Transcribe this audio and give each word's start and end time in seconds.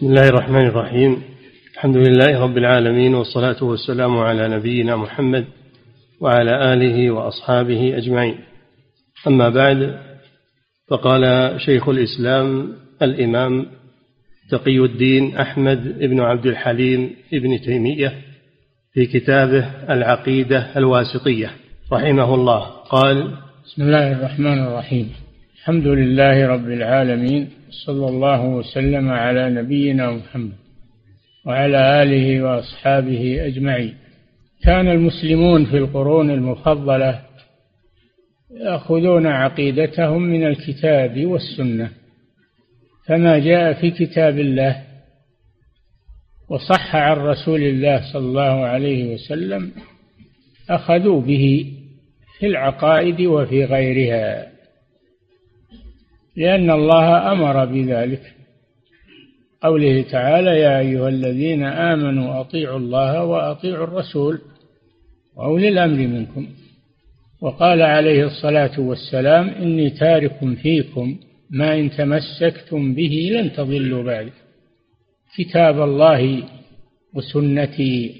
بسم 0.00 0.08
الله 0.08 0.28
الرحمن 0.28 0.66
الرحيم. 0.66 1.22
الحمد 1.74 1.96
لله 1.96 2.40
رب 2.40 2.58
العالمين 2.58 3.14
والصلاة 3.14 3.64
والسلام 3.64 4.18
على 4.18 4.48
نبينا 4.48 4.96
محمد 4.96 5.44
وعلى 6.20 6.72
آله 6.72 7.10
وأصحابه 7.10 7.96
أجمعين. 7.96 8.34
أما 9.26 9.48
بعد 9.48 9.98
فقال 10.88 11.54
شيخ 11.60 11.88
الإسلام 11.88 12.72
الإمام 13.02 13.66
تقي 14.50 14.78
الدين 14.78 15.36
أحمد 15.36 15.98
بن 15.98 16.20
عبد 16.20 16.46
الحليم 16.46 17.10
بن 17.32 17.60
تيمية 17.60 18.12
في 18.92 19.06
كتابه 19.06 19.64
العقيدة 19.90 20.66
الواسطية 20.76 21.50
رحمه 21.92 22.34
الله. 22.34 22.60
قال 22.66 23.30
بسم 23.64 23.82
الله 23.82 24.12
الرحمن 24.12 24.58
الرحيم. 24.58 25.12
الحمد 25.60 25.86
لله 25.86 26.46
رب 26.46 26.68
العالمين 26.68 27.59
صلى 27.70 28.08
الله 28.08 28.44
وسلم 28.44 29.08
على 29.08 29.50
نبينا 29.50 30.10
محمد 30.10 30.52
وعلى 31.46 32.02
آله 32.02 32.42
وأصحابه 32.42 33.46
أجمعين. 33.46 33.94
كان 34.62 34.88
المسلمون 34.88 35.64
في 35.64 35.76
القرون 35.76 36.30
المفضلة 36.30 37.20
يأخذون 38.50 39.26
عقيدتهم 39.26 40.22
من 40.22 40.46
الكتاب 40.46 41.26
والسنة 41.26 41.90
فما 43.06 43.38
جاء 43.38 43.72
في 43.72 43.90
كتاب 43.90 44.38
الله 44.38 44.82
وصح 46.48 46.96
عن 46.96 47.16
رسول 47.16 47.62
الله 47.62 48.12
صلى 48.12 48.26
الله 48.26 48.64
عليه 48.64 49.14
وسلم 49.14 49.72
أخذوا 50.70 51.20
به 51.20 51.72
في 52.38 52.46
العقائد 52.46 53.20
وفي 53.20 53.64
غيرها. 53.64 54.46
لأن 56.36 56.70
الله 56.70 57.32
أمر 57.32 57.64
بذلك. 57.64 58.22
قوله 59.62 60.02
تعالى 60.02 60.50
يا 60.50 60.78
أيها 60.78 61.08
الذين 61.08 61.64
آمنوا 61.64 62.40
أطيعوا 62.40 62.78
الله 62.78 63.24
وأطيعوا 63.24 63.84
الرسول 63.84 64.38
وأولي 65.36 65.68
الأمر 65.68 65.96
منكم. 65.96 66.48
وقال 67.42 67.82
عليه 67.82 68.26
الصلاة 68.26 68.80
والسلام 68.80 69.48
إني 69.48 69.90
تارك 69.90 70.54
فيكم 70.62 71.18
ما 71.50 71.78
إن 71.78 71.90
تمسكتم 71.90 72.94
به 72.94 73.30
لن 73.32 73.52
تضلوا 73.52 74.02
بعد. 74.02 74.30
كتاب 75.36 75.82
الله 75.82 76.42
وسنتي. 77.14 78.14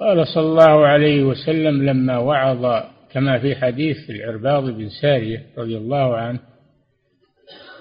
قال 0.00 0.26
صلى 0.26 0.46
الله 0.46 0.86
عليه 0.86 1.22
وسلم 1.22 1.82
لما 1.82 2.18
وعظ 2.18 2.82
كما 3.12 3.38
في 3.38 3.54
حديث 3.54 4.10
العرباض 4.10 4.70
بن 4.70 4.88
سارية 4.88 5.42
رضي 5.58 5.76
الله 5.76 6.16
عنه 6.16 6.49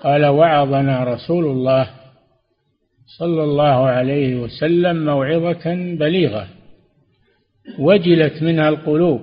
قال 0.03 0.25
وعظنا 0.25 1.03
رسول 1.03 1.45
الله 1.45 1.89
صلى 3.19 3.44
الله 3.44 3.86
عليه 3.86 4.36
وسلم 4.36 5.06
موعظة 5.06 5.75
بليغة 5.95 6.47
وجلت 7.80 8.44
منها 8.44 8.69
القلوب 8.69 9.22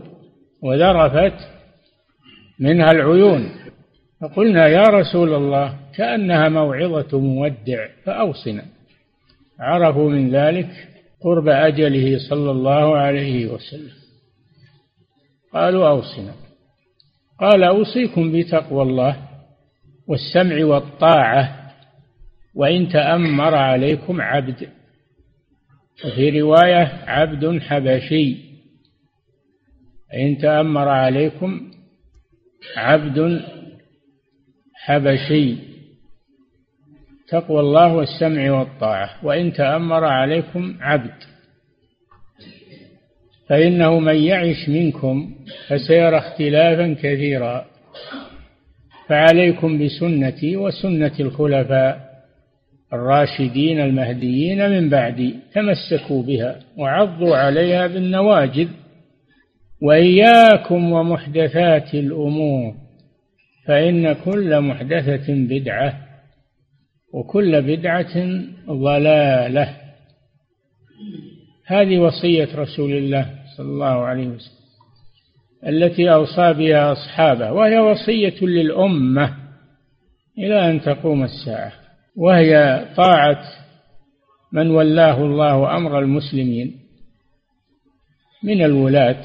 وذرفت 0.62 1.48
منها 2.60 2.90
العيون. 2.90 3.50
فقلنا 4.20 4.66
يا 4.66 4.82
رسول 4.82 5.34
الله 5.34 5.76
كأنها 5.96 6.48
موعظة 6.48 7.20
مودع 7.20 7.88
فأوصنا. 8.04 8.64
عرفوا 9.60 10.10
من 10.10 10.30
ذلك 10.30 10.88
قرب 11.20 11.48
أجله 11.48 12.18
صلى 12.30 12.50
الله 12.50 12.96
عليه 12.96 13.46
وسلم. 13.46 13.96
قالوا 15.54 15.88
أوصنا. 15.88 16.34
قال 17.40 17.64
أوصيكم 17.64 18.32
بتقوى 18.32 18.82
الله. 18.82 19.25
والسمع 20.08 20.64
والطاعة 20.64 21.72
وإن 22.54 22.88
تأمر 22.88 23.54
عليكم 23.54 24.20
عبد. 24.20 24.68
وفي 26.04 26.40
رواية 26.40 27.04
عبد 27.06 27.60
حبشي 27.60 28.36
إن 30.14 30.38
تأمر 30.38 30.88
عليكم 30.88 31.70
عبد 32.76 33.44
حبشي. 34.74 35.56
تقوى 37.28 37.60
الله 37.60 37.94
والسمع 37.94 38.52
والطاعة 38.52 39.24
وإن 39.26 39.52
تأمر 39.52 40.04
عليكم 40.04 40.76
عبد. 40.80 41.14
فإنه 43.48 43.98
من 43.98 44.16
يعش 44.16 44.68
منكم 44.68 45.34
فسيرى 45.68 46.18
اختلافا 46.18 46.94
كثيرا. 46.94 47.66
فعليكم 49.08 49.84
بسنتي 49.84 50.56
وسنة 50.56 51.12
الخلفاء 51.20 52.06
الراشدين 52.92 53.80
المهديين 53.80 54.70
من 54.70 54.88
بعدي 54.88 55.34
تمسكوا 55.54 56.22
بها 56.22 56.60
وعضوا 56.76 57.36
عليها 57.36 57.86
بالنواجذ 57.86 58.68
وإياكم 59.82 60.92
ومحدثات 60.92 61.94
الأمور 61.94 62.74
فإن 63.66 64.12
كل 64.12 64.60
محدثة 64.60 65.26
بدعة 65.28 66.06
وكل 67.12 67.62
بدعة 67.62 68.42
ضلالة. 68.68 69.76
هذه 71.66 71.98
وصية 71.98 72.48
رسول 72.54 72.92
الله 72.92 73.30
صلى 73.56 73.66
الله 73.66 74.04
عليه 74.04 74.26
وسلم. 74.26 74.55
التي 75.66 76.12
أوصى 76.12 76.52
بها 76.52 76.92
أصحابه 76.92 77.52
وهي 77.52 77.78
وصية 77.78 78.40
للأمة 78.42 79.34
إلى 80.38 80.70
أن 80.70 80.80
تقوم 80.80 81.24
الساعة 81.24 81.72
وهي 82.16 82.84
طاعة 82.96 83.42
من 84.52 84.70
ولاه 84.70 85.24
الله 85.24 85.76
أمر 85.76 85.98
المسلمين 85.98 86.76
من 88.42 88.64
الولاة 88.64 89.24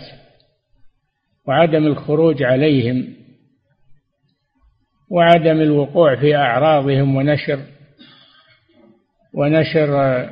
وعدم 1.47 1.87
الخروج 1.87 2.43
عليهم 2.43 3.13
وعدم 5.09 5.61
الوقوع 5.61 6.15
في 6.15 6.35
أعراضهم 6.35 7.15
ونشر 7.15 7.59
ونشر 9.33 10.29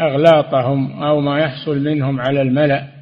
أغلاطهم 0.00 1.02
أو 1.02 1.20
ما 1.20 1.40
يحصل 1.40 1.78
منهم 1.78 2.20
على 2.20 2.42
الملأ. 2.42 2.99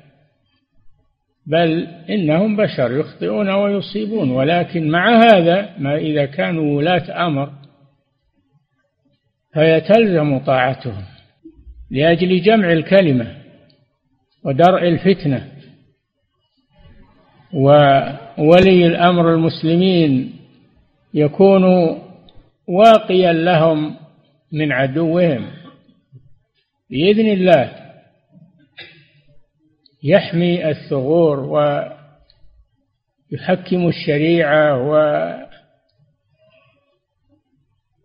بل 1.48 1.86
إنهم 2.10 2.56
بشر 2.56 2.92
يخطئون 2.92 3.48
ويصيبون 3.50 4.30
ولكن 4.30 4.88
مع 4.88 5.22
هذا 5.22 5.74
ما 5.78 5.96
إذا 5.96 6.24
كانوا 6.26 6.76
ولاة 6.76 7.26
أمر 7.26 7.50
فيتلزم 9.54 10.38
طاعتهم 10.38 11.02
لأجل 11.90 12.42
جمع 12.42 12.72
الكلمة 12.72 13.36
ودرء 14.44 14.88
الفتنة. 14.88 15.48
وولي 17.52 18.86
الأمر 18.86 19.34
المسلمين 19.34 20.32
يكون 21.14 21.64
واقيا 22.68 23.32
لهم 23.32 23.96
من 24.52 24.72
عدوهم 24.72 25.46
بإذن 26.90 27.26
الله 27.26 27.77
يحمي 30.02 30.70
الثغور 30.70 31.40
ويحكم 33.32 33.88
الشريعة 33.88 34.82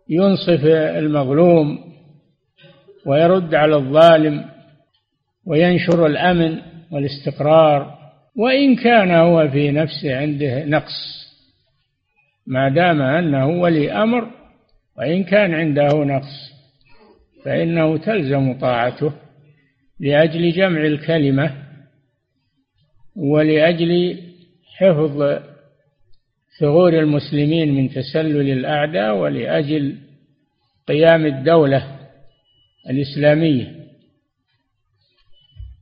وينصف 0.10 0.66
المظلوم 0.66 1.94
ويرد 3.06 3.56
على 3.56 3.76
الظالم 3.76 4.46
وينشر 5.46 6.06
الأمن 6.06 6.62
والاستقرار 6.92 7.98
وإن 8.36 8.76
كان 8.76 9.12
هو 9.12 9.50
في 9.50 9.72
نفسه 9.72 10.16
عنده 10.18 10.66
نقص 10.66 11.24
ما 12.48 12.70
دام 12.70 13.02
أنه 13.02 13.48
ولي 13.48 13.92
أمر 13.92 14.28
وإن 14.98 15.24
كان 15.24 15.54
عنده 15.54 15.88
نقص 15.94 16.54
فإنه 17.46 17.98
تلزم 17.98 18.60
طاعته 18.60 19.14
لأجل 20.00 20.52
جمع 20.52 20.82
الكلمة 20.82 21.64
ولأجل 23.16 24.20
حفظ 24.78 25.40
ثغور 26.60 27.00
المسلمين 27.00 27.74
من 27.74 27.90
تسلل 27.90 28.52
الأعداء 28.52 29.18
ولأجل 29.18 29.98
قيام 30.88 31.26
الدولة 31.26 32.00
الإسلامية. 32.90 33.76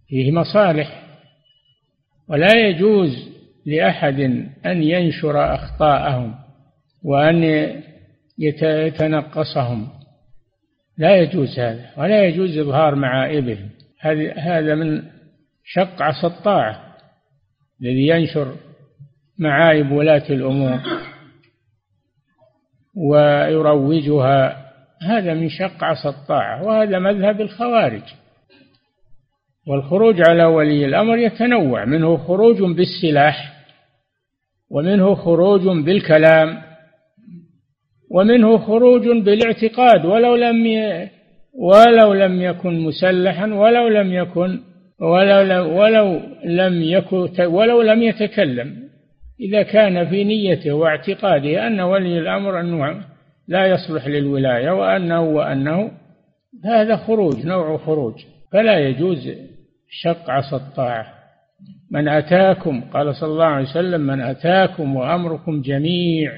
فيه 0.08 0.32
مصالح 0.32 1.04
ولا 2.28 2.68
يجوز 2.68 3.32
لأحد 3.66 4.20
أن 4.66 4.84
ينشر 4.84 5.56
أخطاءهم 5.56 6.36
وأن 7.04 7.44
يتنقصهم. 8.40 9.90
لا 10.98 11.18
يجوز 11.18 11.60
هذا 11.60 11.90
ولا 11.98 12.26
يجوز 12.26 12.58
إظهار 12.58 12.96
معائبهم. 12.96 13.70
هذا 14.38 14.76
من 14.76 15.04
شق 15.66 16.02
عصا 16.02 16.28
الطاعة. 16.28 16.91
الذي 17.82 18.08
ينشر 18.08 18.56
معايب 19.40 19.92
ولاة 19.92 20.30
الأمور 20.30 20.80
ويروجها 22.96 24.72
هذا 25.02 25.34
من 25.34 25.50
شق 25.50 25.84
عصا 25.84 26.10
الطاعة 26.10 26.64
وهذا 26.64 27.00
مذهب 27.00 27.42
الخوارج 27.42 28.04
والخروج 29.68 30.16
على 30.30 30.46
ولي 30.46 30.86
الأمر 30.86 31.18
يتنوع 31.18 31.86
منه 31.86 32.18
خروج 32.18 32.62
بالسلاح 32.62 33.54
ومنه 34.72 35.16
خروج 35.16 35.62
بالكلام 35.86 36.62
ومنه 38.12 38.58
خروج 38.58 39.08
بالاعتقاد 39.08 40.06
ولو 40.06 40.36
لم. 40.36 40.68
ولو 41.54 42.14
لم 42.14 42.42
يكن 42.42 42.80
مسلحا 42.80 43.46
ولو 43.46 43.88
لم 43.88 44.14
يكن 44.14 44.60
ولو 45.02 45.80
ولو 45.80 46.20
لم 46.46 46.82
يكن 46.82 47.46
ولو 47.46 47.82
لم 47.82 48.02
يتكلم. 48.04 48.82
إذا 49.40 49.64
كان 49.64 50.10
في 50.10 50.24
نيته 50.24 50.72
واعتقاده 50.72 51.68
أن 51.68 51.80
ولي 51.80 52.20
الأمر 52.20 52.60
أنه 52.60 53.04
لا 53.48 53.68
يصلح 53.68 54.08
للولاية 54.08 54.72
وأنه 54.72 55.22
وأنه 55.22 55.92
هذا 56.66 56.96
خروج 56.96 57.46
نوع 57.46 57.78
خروج. 57.78 58.14
فلا 58.54 58.80
يجوز 58.80 59.30
شق 59.90 60.30
عصا 60.30 60.58
الطاعة. 60.58 61.06
من 61.92 62.08
أتاكم 62.08 62.82
قال 62.82 63.16
صلى 63.16 63.30
الله 63.30 63.46
عليه 63.46 63.70
وسلم 63.70 64.02
من 64.02 64.22
أتاكم 64.22 64.96
وأمركم 64.96 65.62
جميع 65.62 66.32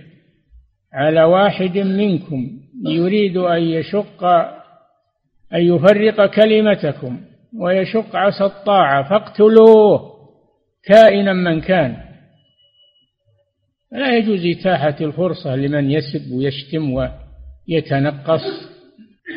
على 0.94 1.24
واحد 1.24 1.77
منكم 1.77 2.51
يريد 2.86 3.38
أن 3.38 3.62
يشق 3.62 4.24
أن 5.54 5.62
يفرق 5.62 6.25
كلمتكم. 6.25 7.19
ويشق 7.60 8.16
عصا 8.16 8.46
الطاعة 8.46 9.10
فاقتلوه 9.10 10.14
كائنا 10.84 11.34
من 11.34 11.62
كان. 11.62 11.98
لا 13.92 14.18
يجوز 14.18 14.46
إتاحة 14.46 14.96
الفرصة 15.02 15.56
لمن 15.56 15.92
يسب 15.92 16.32
ويشتم 16.32 16.94
ويتنقص. 16.94 18.74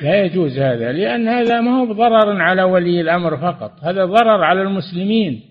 لا 0.03 0.25
يجوز 0.25 0.59
هذا 0.59 0.93
لأن 0.93 1.29
هذا 1.29 1.61
ما 1.61 1.81
هو 1.81 1.93
ضرر 1.93 2.43
على 2.43 2.63
ولي 2.63 3.01
الأمر 3.01 3.37
فقط 3.37 3.73
هذا 3.83 4.05
ضرر 4.05 4.45
على 4.45 4.62
المسلمين. 4.62 5.43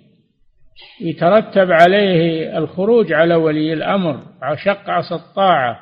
يترتب 1.02 1.72
عليه 1.72 2.58
الخروج 2.58 3.14
على 3.14 3.36
ولي 3.36 3.74
الأمر 3.74 4.20
شق 4.56 4.90
عصا 4.90 5.16
الطاعة 5.16 5.80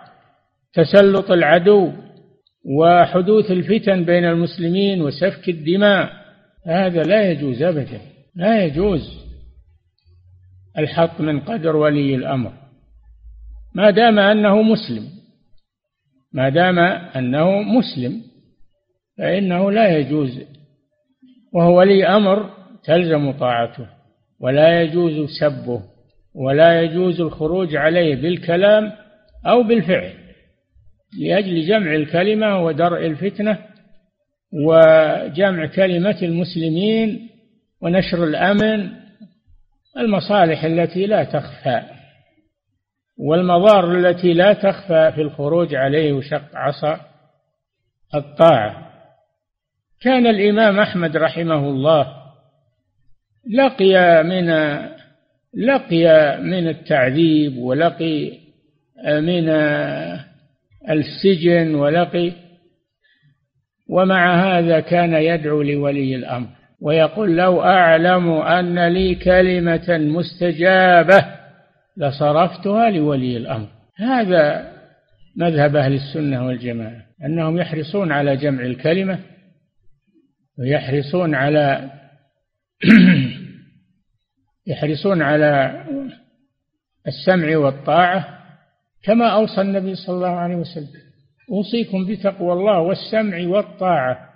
تسلط 0.73 1.31
العدو 1.31 1.91
وحدوث 2.79 3.51
الفتن 3.51 4.05
بين 4.05 4.25
المسلمين 4.25 5.01
وسفك 5.01 5.49
الدماء. 5.49 6.22
هذا 6.67 7.03
لا 7.03 7.31
يجوز 7.31 7.61
أبدا 7.61 8.01
لا 8.35 8.65
يجوز 8.65 9.23
الحط 10.77 11.21
من 11.21 11.39
قدر 11.39 11.75
ولي 11.75 12.15
الأمر. 12.15 12.53
ما 13.75 13.89
دام 13.89 14.19
أنه 14.19 14.61
مسلم 14.61 15.09
ما 16.33 16.49
دام 16.49 16.79
أنه 16.79 17.61
مسلم 17.61 18.21
فإنه 19.17 19.71
لا 19.71 19.97
يجوز 19.97 20.39
وهو 21.53 21.77
ولي 21.79 22.07
أمر 22.07 22.49
تلزم 22.83 23.31
طاعته 23.31 23.87
ولا 24.39 24.81
يجوز 24.81 25.29
سبه 25.39 25.81
ولا 26.35 26.81
يجوز 26.81 27.21
الخروج 27.21 27.75
عليه 27.75 28.15
بالكلام 28.15 28.91
أو 29.45 29.63
بالفعل 29.63 30.13
لأجل 31.19 31.67
جمع 31.67 31.95
الكلمة 31.95 32.65
ودرء 32.65 33.05
الفتنة 33.05 33.59
وجمع 34.53 35.65
كلمة 35.65 36.17
المسلمين 36.21 37.29
ونشر 37.81 38.23
الأمن 38.23 38.89
المصالح 39.97 40.63
التي 40.63 41.05
لا 41.05 41.23
تخفى 41.23 41.81
والمضار 43.17 43.95
التي 43.95 44.33
لا 44.33 44.53
تخفى 44.53 45.11
في 45.15 45.21
الخروج 45.21 45.75
عليه 45.75 46.13
وشق 46.13 46.55
عصا 46.55 46.99
الطاعة. 48.15 48.93
كان 50.01 50.27
الإمام 50.27 50.79
أحمد 50.79 51.17
رحمه 51.17 51.69
الله 51.69 52.23
لقي 53.49 54.23
من 54.23 54.49
لقي 55.53 56.37
من 56.41 56.67
التعذيب 56.67 57.57
ولقي 57.57 58.31
من 59.07 59.49
السجن 60.89 61.75
ولقي 61.75 62.31
ومع 63.93 64.35
هذا 64.35 64.79
كان 64.79 65.13
يدعو 65.13 65.61
لولي 65.61 66.15
الأمر 66.15 66.47
ويقول 66.81 67.37
لو 67.37 67.63
أعلم 67.63 68.29
أن 68.31 68.87
لي 68.87 69.15
كلمة 69.15 69.97
مستجابة 69.97 71.25
لصرفتها 71.97 72.89
لولي 72.89 73.37
الأمر. 73.37 73.67
هذا 73.97 74.71
مذهب 75.35 75.75
أهل 75.75 75.93
السنة 75.93 76.45
والجماعة 76.45 77.01
أنهم 77.25 77.57
يحرصون 77.57 78.11
على 78.11 78.35
جمع 78.35 78.61
الكلمة 78.61 79.19
ويحرصون 80.59 81.35
على 81.35 81.91
يحرصون 84.67 85.21
على 85.21 85.83
السمع 87.07 87.57
والطاعة 87.57 88.39
كما 89.03 89.27
أوصى 89.27 89.61
النبي 89.61 89.95
صلى 89.95 90.15
الله 90.15 90.35
عليه 90.35 90.55
وسلم. 90.55 91.12
أوصيكم 91.51 92.05
بتقوى 92.05 92.53
الله 92.53 92.79
والسمع 92.79 93.47
والطاعة 93.47 94.29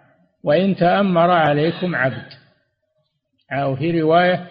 وإن 0.44 0.76
تأمر 0.76 1.32
عليكم 1.32 1.96
عبد. 1.96 2.34
أو 3.52 3.76
في 3.76 4.02
رواية 4.02 4.48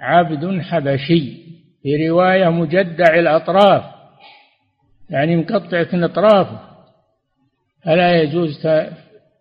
عبد 0.00 0.60
حبشي. 0.60 1.46
في 1.82 2.08
رواية 2.08 2.48
مجدع 2.48 3.18
الأطراف. 3.18 3.84
يعني 5.10 5.36
مقطعة 5.36 5.88
الأطراف 5.94 6.48
فلا 7.82 8.22
يجوز 8.22 8.66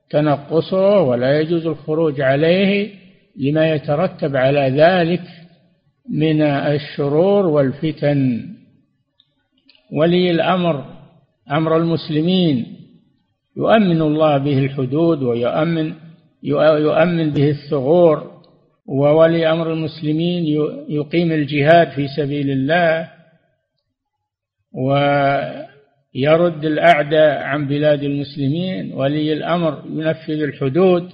تنقصه 0.10 1.00
ولا 1.02 1.40
يجوز 1.40 1.68
الخروج 1.68 2.22
عليه 2.22 2.94
لما 3.36 3.74
يترتب 3.74 4.36
على 4.36 4.70
ذلك 4.70 5.22
من 6.10 6.42
الشرور 6.42 7.46
والفتن. 7.46 8.50
ولي 9.92 10.32
الأمر 10.32 10.95
أمر 11.52 11.78
المسلمين. 11.78 12.66
يؤمن 13.58 14.02
الله 14.02 14.38
به 14.38 14.58
الحدود 14.60 15.24
ويؤمن 15.24 15.94
يؤمن 16.44 17.30
به 17.32 17.50
الثغور. 17.50 18.36
وولي 18.88 19.52
أمر 19.52 19.74
المسلمين 19.74 20.46
يقيم 20.90 21.32
الجهاد 21.32 21.90
في 21.90 22.08
سبيل 22.08 22.50
الله. 22.50 23.12
ويرد 24.74 26.66
الأعداء 26.66 27.44
عن 27.44 27.68
بلاد 27.68 28.04
المسلمين. 28.04 28.94
ولي 28.94 29.34
الأمر 29.34 29.84
ينفذ 29.90 30.42
الحدود 30.44 31.10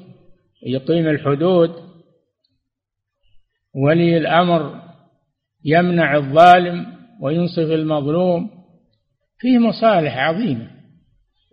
يقيم 0.66 1.08
الحدود. 1.08 1.72
ولي 3.76 4.18
الأمر 4.18 4.82
يمنع 5.66 6.16
الظالم 6.16 6.86
وينصف 7.22 7.72
المظلوم. 7.72 8.61
فيه 9.42 9.58
مصالح 9.58 10.18
عظيمة. 10.18 10.68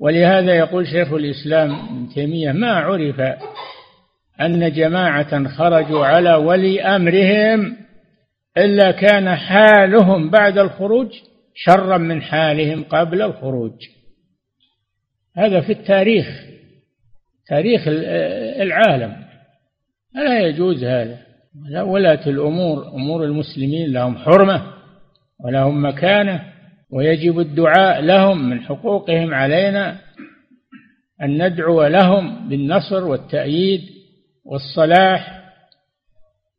ولهذا 0.00 0.54
يقول 0.54 0.86
شيخ 0.86 1.12
الإسلام 1.12 1.74
ابن 1.74 2.08
تيمية 2.14 2.52
ما 2.52 2.72
عرف 2.72 3.20
أن 4.40 4.72
جماعة 4.72 5.48
خرجوا 5.48 6.06
على 6.06 6.34
ولي 6.34 6.82
أمرهم 6.82 7.76
إلا 8.58 8.90
كان 8.90 9.34
حالهم 9.34 10.30
بعد 10.30 10.58
الخروج 10.58 11.08
شرا 11.54 11.98
من 11.98 12.22
حالهم 12.22 12.84
قبل 12.84 13.22
الخروج. 13.22 13.72
هذا 15.36 15.60
في 15.60 15.72
التاريخ 15.72 16.26
تاريخ 17.48 17.82
العالم. 18.60 19.16
لا 20.14 20.40
يجوز 20.40 20.84
هذا. 20.84 21.18
ولاة 21.82 22.28
الأمور 22.28 22.88
أمور 22.88 23.24
المسلمين 23.24 23.92
لهم 23.92 24.18
حرمة 24.18 24.72
ولهم 25.44 25.84
مكانة. 25.86 26.57
ويجب 26.92 27.38
الدعاء 27.40 28.00
لهم 28.00 28.48
من 28.50 28.60
حقوقهم 28.60 29.34
علينا 29.34 29.98
أن 31.22 31.46
ندعو 31.46 31.86
لهم 31.86 32.48
بالنصر 32.48 33.04
والتأييد 33.04 33.80
والصلاح 34.44 35.38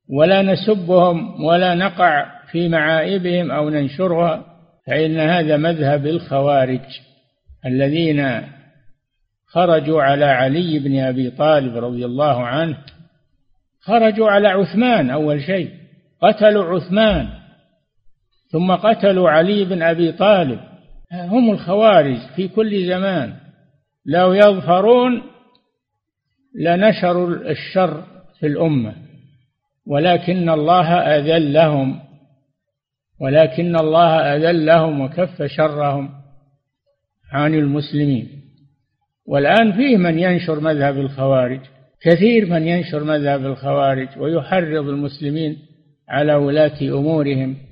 ولا 0.09 0.41
نسبهم 0.41 1.43
ولا 1.43 1.75
نقع 1.75 2.25
في 2.51 2.69
معائبهم 2.69 3.51
أو 3.51 3.69
ننشرها 3.69 4.45
فإن 4.87 5.19
هذا 5.19 5.57
مذهب 5.57 6.07
الخوارج 6.07 6.81
الذين 7.65 8.41
خرجوا 9.47 10.01
على 10.01 10.25
علي 10.25 10.79
بن 10.79 10.99
أبي 10.99 11.31
طالب 11.31 11.77
رضي 11.77 12.05
الله 12.05 12.45
عنه. 12.45 12.77
خرجوا 13.81 14.29
على 14.29 14.47
عثمان 14.47 15.09
أول 15.09 15.41
شيء. 15.41 15.69
قتلوا 16.21 16.75
عثمان. 16.75 17.38
ثم 18.51 18.71
قتلوا 18.71 19.29
علي 19.29 19.65
بن 19.65 19.81
أبي 19.81 20.11
طالب. 20.11 20.59
هم 21.13 21.51
الخوارج 21.51 22.17
في 22.35 22.47
كل 22.47 22.87
زمان. 22.87 23.33
لو 24.05 24.33
يظفرون 24.33 25.21
لنشروا 26.55 27.51
الشر 27.51 28.03
في 28.39 28.47
الأمة. 28.47 28.95
ولكن 29.87 30.49
الله 30.49 30.93
أذلهم. 30.93 31.99
ولكن 33.21 33.75
الله 33.75 34.35
أذلهم 34.35 35.01
وكف 35.01 35.43
شرهم 35.43 36.09
عن 37.31 37.53
المسلمين. 37.53 38.29
والآن 39.25 39.71
فيه 39.71 39.97
من 39.97 40.19
ينشر 40.19 40.59
مذهب 40.59 40.97
الخوارج. 40.97 41.59
كثير 42.01 42.45
من 42.45 42.67
ينشر 42.67 43.03
مذهب 43.03 43.45
الخوارج 43.45 44.07
ويحرض 44.17 44.89
المسلمين 44.89 45.57
على 46.09 46.35
ولاة 46.35 46.81
أمورهم. 46.81 47.68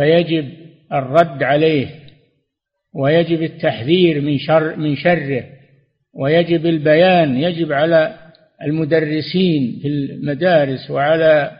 فيجب 0.00 0.48
الرد 0.92 1.42
عليه 1.42 1.86
ويجب 2.94 3.42
التحذير 3.42 4.20
من 4.20 4.38
شر 4.38 4.76
من 4.76 4.96
شره 4.96 5.44
ويجب 6.14 6.66
البيان 6.66 7.36
يجب 7.36 7.72
على 7.72 8.14
المدرسين 8.62 9.78
في 9.82 9.88
المدارس 9.88 10.90
وعلى 10.90 11.50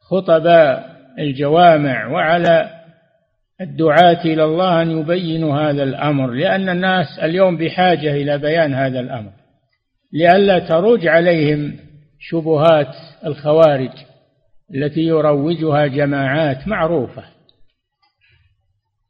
خطباء 0.00 0.96
الجوامع 1.18 2.06
وعلى 2.06 2.70
الدعاة 3.60 4.24
إلى 4.24 4.44
الله 4.44 4.82
أن 4.82 5.00
يبينوا 5.00 5.60
هذا 5.60 5.82
الأمر 5.82 6.30
لأن 6.30 6.68
الناس 6.68 7.06
اليوم 7.22 7.56
بحاجة 7.56 8.14
إلى 8.14 8.38
بيان 8.38 8.74
هذا 8.74 9.00
الأمر 9.00 9.30
لئلا 10.12 10.58
تروج 10.58 11.06
عليهم 11.06 11.76
شبهات 12.20 12.94
الخوارج 13.26 13.92
التي 14.74 15.00
يروجها 15.00 15.86
جماعات 15.86 16.68
معروفة. 16.68 17.35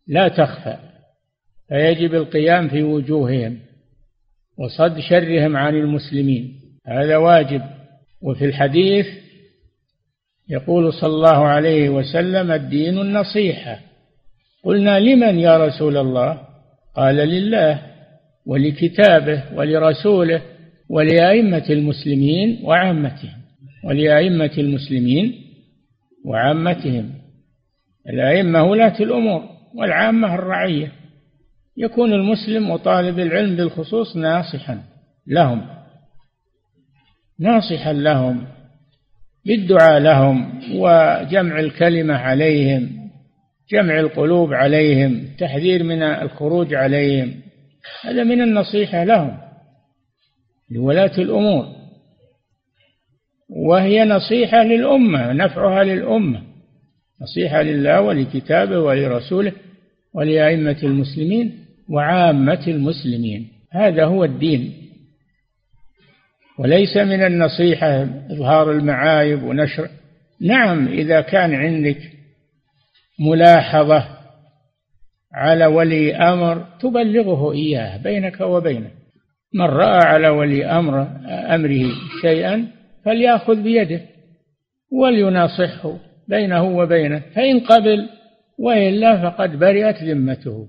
لا 0.08 0.28
تخفى 0.28 0.76
فيجب 1.68 2.14
القيام 2.14 2.68
في 2.68 2.82
وجوههم 2.82 3.58
وصد 4.58 4.98
شرهم 5.00 5.56
عن 5.56 5.74
المسلمين. 5.74 6.54
هذا 6.86 7.16
واجب. 7.16 7.62
وفي 8.22 8.44
الحديث 8.44 9.06
يقول 10.48 10.92
صلى 10.92 11.14
الله 11.14 11.46
عليه 11.46 11.88
وسلم 11.88 12.50
الدين 12.50 12.98
النصيحة. 12.98 13.78
قلنا 14.64 15.00
لمن 15.00 15.38
يا 15.38 15.66
رسول 15.66 15.96
الله؟ 15.96 16.40
قال 16.96 17.16
لله 17.16 17.82
ولكتابه 18.46 19.42
ولرسوله 19.54 20.42
ولأئمة 20.88 21.66
المسلمين 21.70 22.60
وعامتهم 22.64 23.38
ولأئمة 23.84 24.52
المسلمين 24.58 25.34
وعامتهم. 26.24 27.12
الأئمة 28.08 28.64
ولاة 28.64 28.96
الأمور. 29.00 29.55
والعامة 29.76 30.34
الرعية. 30.34 30.92
يكون 31.76 32.12
المسلم 32.12 32.70
وطالب 32.70 33.18
العلم 33.18 33.56
بالخصوص 33.56 34.16
ناصحا 34.16 34.82
لهم. 35.26 35.66
ناصحا 37.40 37.92
لهم 37.92 38.46
بالدعاء 39.46 39.98
لهم 39.98 40.60
وجمع 40.74 41.60
الكلمة 41.60 42.14
عليهم 42.14 43.10
جمع 43.70 44.00
القلوب 44.00 44.54
عليهم 44.54 45.12
التحذير 45.14 45.82
من 45.82 46.02
الخروج 46.02 46.74
عليهم. 46.74 47.34
هذا 48.02 48.24
من 48.24 48.42
النصيحة 48.42 49.04
لهم 49.04 49.38
لولاة 50.70 51.18
الأمور. 51.18 51.66
وهي 53.48 54.04
نصيحة 54.04 54.62
للأمة 54.62 55.32
نفعها 55.32 55.84
للأمة. 55.84 56.42
نصيحة 57.22 57.62
لله 57.62 58.00
ولكتابه 58.00 58.78
ولرسوله 58.78 59.52
ولأئمة 60.14 60.76
المسلمين 60.82 61.66
وعامة 61.90 62.66
المسلمين. 62.68 63.48
هذا 63.72 64.04
هو 64.04 64.24
الدين. 64.24 64.72
وليس 66.58 66.96
من 66.96 67.22
النصيحة 67.26 68.02
إظهار 68.30 68.70
المعايب 68.70 69.42
ونشر. 69.42 69.88
نعم 70.40 70.88
إذا 70.88 71.20
كان 71.20 71.54
عندك 71.54 71.98
ملاحظة 73.30 74.08
على 75.34 75.66
ولي 75.66 76.16
أمر 76.16 76.66
تبلغه 76.80 77.52
إياه 77.52 77.96
بينك 78.02 78.40
وبينه. 78.40 78.90
من 79.54 79.64
رأى 79.64 80.06
على 80.06 80.28
ولي 80.28 80.64
أمر 80.64 81.02
أمره 81.54 81.84
شيئا 82.22 82.66
فليأخذ 83.04 83.62
بيده 83.62 84.00
وليناصحه. 84.92 85.98
بينه 86.28 86.62
وبينه 86.62 87.22
فإن 87.34 87.60
قبل 87.60 88.08
وإلا 88.58 89.30
فقد 89.30 89.58
برئت 89.58 90.02
ذمته. 90.02 90.68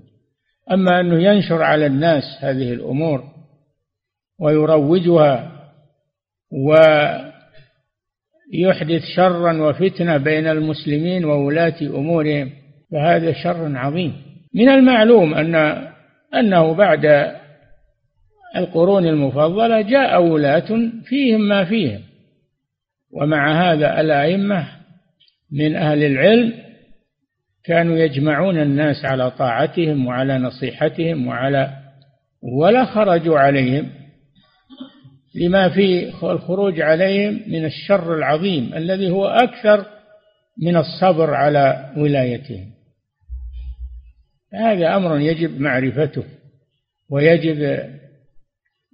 أما 0.72 1.00
أنه 1.00 1.24
ينشر 1.24 1.64
على 1.64 1.86
الناس 1.86 2.24
هذه 2.40 2.74
الأمور 2.74 3.24
ويروجها 4.40 5.52
ويحدث 8.52 9.02
شرا 9.16 9.62
وفتنة 9.62 10.18
بين 10.18 10.48
المسلمين 10.48 11.26
وولاة 11.26 11.82
أمورهم 11.82 12.52
فهذا 12.92 13.34
شر 13.34 13.78
عظيم. 13.78 14.14
من 14.54 14.70
المعلوم 14.70 15.34
أن 15.34 15.56
أنه 16.36 16.74
بعد 16.74 17.36
القرون 18.56 19.08
المفضلة 19.08 19.82
جاء 19.82 20.24
ولاة 20.24 20.92
فيهم 21.04 21.42
ما 21.42 21.66
فيهم 21.66 22.02
ومع 23.12 23.72
هذا 23.72 24.02
الأئمة 24.02 24.77
من 25.52 25.76
أهل 25.76 26.04
العلم 26.04 26.54
كانوا 27.64 27.98
يجمعون 27.98 28.62
الناس 28.62 29.06
على 29.06 29.32
طاعتهم 29.32 30.08
وعلى 30.08 30.38
نصيحتهم 30.38 31.28
وعلى 31.28 31.74
ولا 32.42 32.86
خرجوا 32.86 33.40
عليهم 33.40 33.92
لما 35.36 35.70
في 35.70 36.10
الخروج 36.24 36.82
عليهم 36.82 37.42
من 37.48 37.66
الشر 37.66 38.16
العظيم 38.16 38.74
الذي 38.74 39.10
هو 39.10 39.26
أكثر 39.26 39.86
من 40.62 40.78
الصبر 40.78 41.34
على 41.34 41.94
ولايتهم. 41.98 42.72
هذا 44.54 44.96
أمر 44.96 45.20
يجب 45.20 45.60
معرفته 45.60 46.24
ويجب 47.10 47.80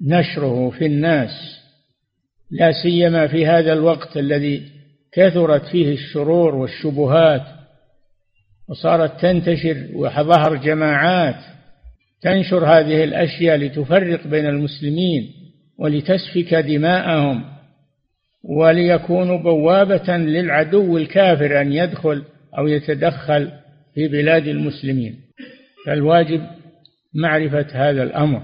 نشره 0.08 0.70
في 0.70 0.86
الناس 0.86 1.30
لا 2.52 2.72
سيما 2.84 3.28
في 3.28 3.46
هذا 3.48 3.74
الوقت 3.74 4.18
الذي 4.18 4.73
كثرت 5.16 5.66
فيه 5.66 5.94
الشرور 5.94 6.56
والشبهات 6.56 7.44
وصارت 8.70 9.22
تنتشر 9.22 9.88
وظهر 9.94 10.56
جماعات 10.56 11.36
تنشر 12.22 12.66
هذه 12.66 13.04
الأشياء 13.04 13.58
لتفرق 13.58 14.28
بين 14.28 14.46
المسلمين 14.46 15.32
ولتسفك 15.80 16.54
دماءهم 16.54 17.44
وليكونوا 18.44 19.38
بوابة 19.38 20.18
للعدو 20.18 20.98
الكافر 20.98 21.62
أن 21.62 21.74
يدخل 21.74 22.24
أو 22.58 22.68
يتدخل 22.68 23.52
في 23.94 24.08
بلاد 24.08 24.48
المسلمين. 24.48 25.20
فالواجب 25.86 26.42
معرفة 27.14 27.68
هذا 27.74 28.04
الأمر. 28.04 28.42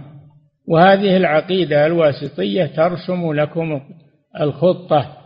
وهذه 0.68 1.18
العقيدة 1.18 1.86
الواسطية 1.86 2.66
ترسم 2.66 3.34
لكم 3.34 3.82
الخطة 4.42 5.19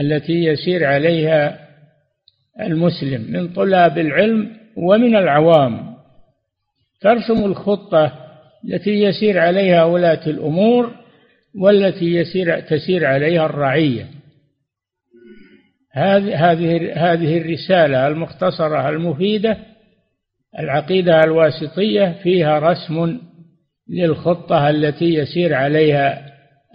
التي 0.00 0.44
يسير 0.44 0.84
عليها 0.84 1.68
المسلم 2.60 3.32
من 3.32 3.48
طلاب 3.48 3.98
العلم 3.98 4.56
ومن 4.76 5.16
العوام. 5.16 5.94
ترسم 7.00 7.44
الخطة 7.44 8.12
التي 8.64 8.90
يسير 8.90 9.38
عليها 9.38 9.84
ولاة 9.84 10.26
الأمور 10.26 10.94
والتي 11.54 12.14
يسير 12.14 12.60
تسير 12.60 13.06
عليها 13.06 13.46
الرعية. 13.46 14.06
هذه 15.92 16.46
هذه 17.12 17.38
الرسالة 17.38 18.06
المختصرة 18.06 18.88
المفيدة 18.88 19.56
العقيدة 20.58 21.24
الواسطية 21.24 22.16
فيها 22.22 22.58
رسم 22.58 23.18
للخطة 23.88 24.70
التي 24.70 25.14
يسير 25.14 25.54
عليها 25.54 26.27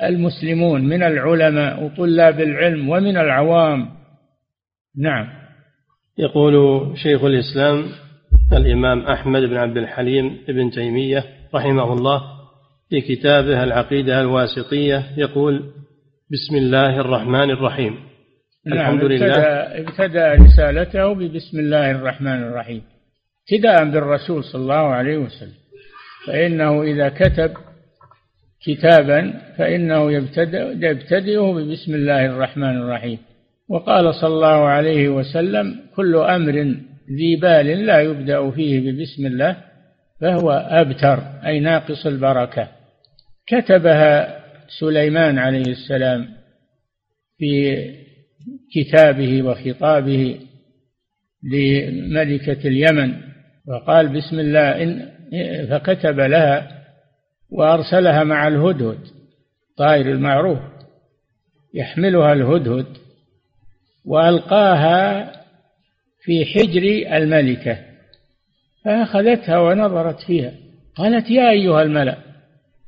المسلمون 0.04 0.82
من 0.82 1.04
العلماء 1.04 1.84
وطلاب 1.84 2.40
العلم 2.40 2.90
ومن 2.90 3.18
العوام. 3.18 3.90
نعم. 4.98 5.28
يقول 6.18 6.54
شيخ 6.98 7.24
الإسلام 7.24 7.86
الإمام 8.54 9.00
أحمد 9.00 9.42
بن 9.42 9.58
عبد 9.58 9.78
الحليم 9.78 10.38
بن 10.48 10.72
تيمية 10.72 11.24
رحمه 11.56 11.94
الله 11.94 12.22
في 12.90 13.02
كتابه 13.02 13.64
العقيدة 13.64 14.22
الواسطية 14.22 15.04
يقول 15.18 15.64
بسم 16.32 16.56
الله 16.56 17.00
الرحمن 17.00 17.50
الرحيم. 17.52 18.00
نعم 18.66 18.80
الحمد 18.80 19.04
لله. 19.04 19.38
ابتدأ 19.80 20.34
رسالته 20.34 21.14
ببسم 21.14 21.60
الله 21.60 21.92
الرحمن 21.92 22.44
الرحيم. 22.44 22.82
ابتداء 23.52 23.92
بالرسول 23.92 24.44
صلى 24.44 24.62
الله 24.62 24.76
عليه 24.76 25.18
وسلم. 25.18 25.64
فإنه 26.28 26.84
إذا 26.84 27.10
كتب 27.10 27.52
كتابا 28.66 29.34
فإنه 29.58 30.12
يبتدئ 30.12 30.90
يبتدئه 30.90 31.54
ببسم 31.54 31.96
الله 31.96 32.26
الرحمن 32.26 32.78
الرحيم. 32.78 33.18
وقال 33.70 34.16
صلى 34.16 34.34
الله 34.34 34.68
عليه 34.68 35.10
وسلم 35.10 35.80
كل 35.96 36.16
أمر 36.16 36.76
ذي 37.18 37.36
بال 37.36 37.86
لا 37.86 38.00
يبدأ 38.02 38.52
فيه 38.52 38.80
ببسم 38.80 39.26
الله 39.26 39.58
فهو 40.22 40.52
أبتر 40.52 41.20
أي 41.46 41.60
ناقص 41.60 42.06
البركة. 42.06 42.68
كتبها 43.48 44.44
سليمان 44.80 45.38
عليه 45.38 45.72
السلام 45.72 46.28
في 47.38 47.76
كتابه 48.74 49.44
وخطابه 49.44 50.40
لملكة 51.44 52.68
اليمن 52.68 53.14
وقال 53.68 54.08
بسم 54.08 54.40
الله 54.40 54.84
إن 54.84 55.10
فكتب 55.70 56.20
لها 56.20 56.83
وأرسلها 57.54 58.24
مع 58.24 58.48
الهدهد 58.48 59.00
طائر 59.78 60.12
المعروف. 60.12 60.60
يحملها 61.74 62.34
الهدهد 62.34 62.86
وألقاها 64.06 65.32
في 66.24 66.46
حجر 66.46 67.16
الملكة. 67.18 67.78
فأخذتها 68.86 69.60
ونظرت 69.60 70.20
فيها 70.20 70.52
قالت 70.96 71.32
يا 71.32 71.50
أيها 71.50 71.82
الملأ 71.82 72.18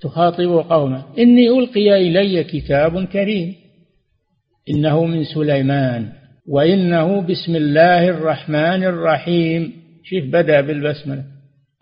تخاطب 0.02 0.66
قومه 0.70 1.04
إني 1.18 1.50
ألقي 1.50 2.08
إلي 2.08 2.44
كتاب 2.44 3.06
كريم 3.06 3.56
إنه 4.70 5.06
من 5.06 5.24
سليمان 5.24 6.10
وإنه 6.48 7.22
بسم 7.22 7.56
الله 7.56 8.10
الرحمن 8.10 8.84
الرحيم. 8.84 9.74
شوف 10.04 10.24
بدأ 10.24 10.62
بالبسملة. 10.62 11.24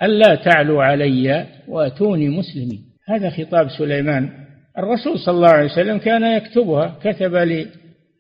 ألا 0.04 0.36
تعلوا 0.36 0.84
علي 0.84 1.46
وأتوني 1.68 2.30
مسلمين. 2.30 2.82
هذا 3.10 3.30
خطاب 3.30 3.70
سليمان. 3.70 4.30
الرسول 4.78 5.20
صلى 5.20 5.36
الله 5.36 5.50
عليه 5.50 5.72
وسلم 5.72 5.98
كان 5.98 6.24
يكتبها 6.24 7.00
كتب 7.04 7.36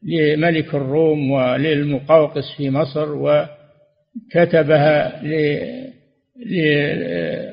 لملك 0.04 0.76
الروم 0.76 1.32
وللمقوقس 1.32 2.52
في 2.58 2.70
مصر 2.70 3.10
وكتبها 4.36 5.22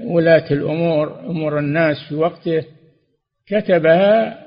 لولاة 0.03 0.53
الأمور 0.53 1.21
أمور 1.21 1.59
الناس 1.59 1.97
في 2.09 2.15
وقته. 2.15 2.65
كتبها 3.47 4.39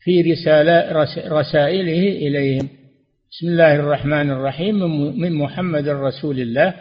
في 0.00 0.22
رسالة 0.22 0.92
رسائله 1.28 2.08
إليهم. 2.26 2.68
بسم 3.30 3.46
الله 3.46 3.74
الرحمن 3.74 4.30
الرحيم. 4.30 4.74
من 5.20 5.32
محمد 5.32 5.88
رسول 5.88 6.40
الله. 6.40 6.74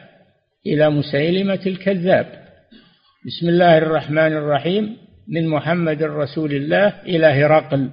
إلى 0.67 0.89
مسيلمة 0.89 1.59
الكذاب. 1.67 2.25
بسم 3.25 3.49
الله 3.49 3.77
الرحمن 3.77 4.33
الرحيم. 4.33 4.97
من 5.27 5.47
محمد 5.47 6.03
رسول 6.03 6.51
الله 6.53 6.87
إلى 6.87 7.25
هرقل. 7.25 7.89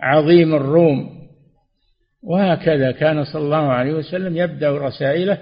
عظيم 0.00 0.54
الروم. 0.54 1.10
وهكذا 2.22 2.92
كان 2.92 3.24
صلى 3.24 3.42
الله 3.42 3.72
عليه 3.72 3.92
وسلم 3.92 4.36
يبدأ 4.36 4.70
رسائله 4.70 5.38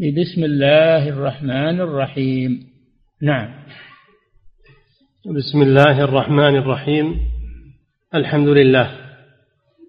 ببسم 0.00 0.44
الله 0.44 1.08
الرحمن 1.08 1.80
الرحيم. 1.80 2.60
نعم. 3.22 3.54
بسم 5.36 5.62
الله 5.62 6.04
الرحمن 6.04 6.56
الرحيم. 6.56 7.20
الحمد 8.14 8.48
لله. 8.48 8.90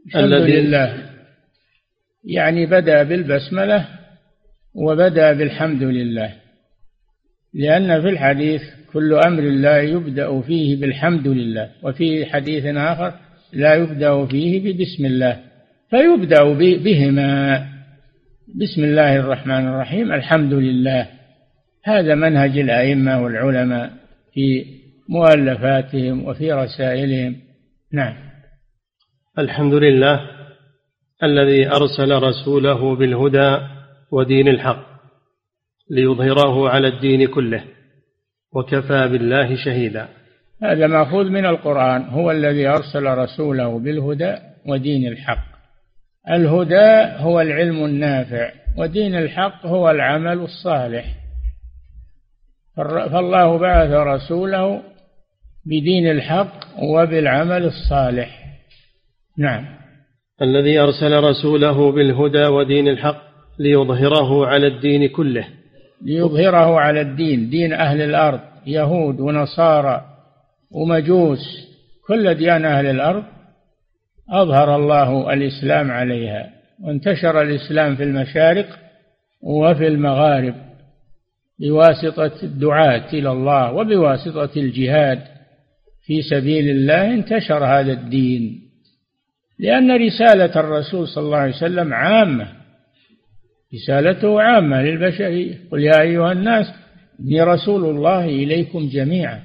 الحمد 0.08 0.34
لله. 0.34 1.10
يعني 2.24 2.66
بدأ 2.66 3.04
بالبسملة 3.04 3.99
وبدأ 4.80 5.34
بالحمد 5.34 5.84
لله. 5.84 6.34
لأن 7.54 8.02
في 8.02 8.10
الحديث 8.10 8.62
كل 8.94 9.14
أمر 9.14 9.42
لا 9.42 9.82
يبدأ 9.82 10.42
فيه 10.42 10.82
بالحمد 10.82 11.28
لله 11.28 11.70
وفي 11.84 12.26
حديث 12.26 12.66
آخر 12.66 13.14
لا 13.54 13.76
يبدأ 13.76 14.26
فيه 14.26 14.60
ببسم 14.60 15.06
الله 15.06 15.40
فيبدأ 15.90 16.44
بهما. 16.84 17.66
بسم 18.56 18.84
الله 18.84 19.16
الرحمن 19.16 19.68
الرحيم 19.68 20.12
الحمد 20.12 20.54
لله. 20.54 21.08
هذا 21.84 22.16
منهج 22.16 22.58
الأئمة 22.58 23.24
والعلماء 23.24 23.90
في 24.34 24.66
مؤلفاتهم 25.10 26.26
وفي 26.26 26.52
رسائلهم. 26.52 27.36
نعم. 27.94 28.16
الحمد 29.40 29.74
لله 29.74 30.22
الذي 31.24 31.68
أرسل 31.68 32.12
رسوله 32.12 32.96
بالهدى 32.96 33.79
ودين 34.12 34.48
الحق 34.48 34.86
ليظهره 35.90 36.70
على 36.70 36.88
الدين 36.88 37.28
كله 37.28 37.64
وكفى 38.54 39.08
بالله 39.08 39.56
شهيدا. 39.66 40.08
هذا 40.64 40.88
مأخوذ 40.88 41.30
من 41.30 41.46
القرآن 41.46 42.02
هو 42.02 42.32
الذي 42.32 42.68
أرسل 42.68 43.06
رسوله 43.06 43.80
بالهدى 43.80 44.36
ودين 44.68 45.08
الحق. 45.08 45.50
الهدى 46.30 47.22
هو 47.24 47.42
العلم 47.42 47.86
النافع 47.86 48.52
ودين 48.78 49.16
الحق 49.16 49.66
هو 49.66 49.90
العمل 49.90 50.40
الصالح. 50.40 51.06
فالله 53.12 53.58
بعث 53.58 53.92
رسوله 53.92 54.82
بدين 55.66 56.12
الحق 56.12 56.84
وبالعمل 56.84 57.66
الصالح. 57.66 58.40
نعم. 59.38 59.66
الذي 60.42 60.80
أرسل 60.80 61.24
رسوله 61.24 61.92
بالهدى 61.92 62.46
ودين 62.46 62.88
الحق 62.88 63.29
ليظهره 63.60 64.48
على 64.48 64.68
الدين 64.68 65.10
كله. 65.10 65.48
ليظهره 66.02 66.80
على 66.80 67.02
الدين 67.02 67.50
دين 67.50 67.74
أهل 67.74 68.02
الأرض 68.02 68.40
يهود 68.68 69.20
ونصارى 69.20 70.06
ومجوس 70.72 71.70
كل 72.08 72.34
ديان 72.34 72.66
أهل 72.66 72.86
الأرض. 72.86 73.24
أظهر 74.30 74.76
الله 74.76 75.34
الإسلام 75.34 75.92
عليها 75.92 76.50
وانتشر 76.84 77.42
الإسلام 77.42 77.96
في 77.96 78.04
المشارق 78.04 78.68
وفي 79.42 79.88
المغارب 79.88 80.56
بواسطة 81.60 82.44
الدعاة 82.44 83.14
إلى 83.14 83.32
الله 83.32 83.72
وبواسطة 83.72 84.50
الجهاد. 84.58 85.20
في 86.06 86.22
سبيل 86.22 86.70
الله 86.70 87.14
انتشر 87.14 87.66
هذا 87.66 87.92
الدين 87.92 88.62
لأن 89.60 89.92
رسالة 90.08 90.60
الرسول 90.60 91.08
صلى 91.08 91.24
الله 91.24 91.38
عليه 91.38 91.56
وسلم 91.56 91.94
عامة. 91.94 92.59
رسالته 93.74 94.42
عامة 94.42 94.82
للبشرية. 94.82 95.56
قل 95.72 95.84
يا 95.84 96.02
أيها 96.02 96.32
الناس 96.32 96.66
إني 97.20 97.42
رسول 97.42 97.86
الله 97.86 98.26
إليكم 98.26 98.90
جميعا 98.90 99.40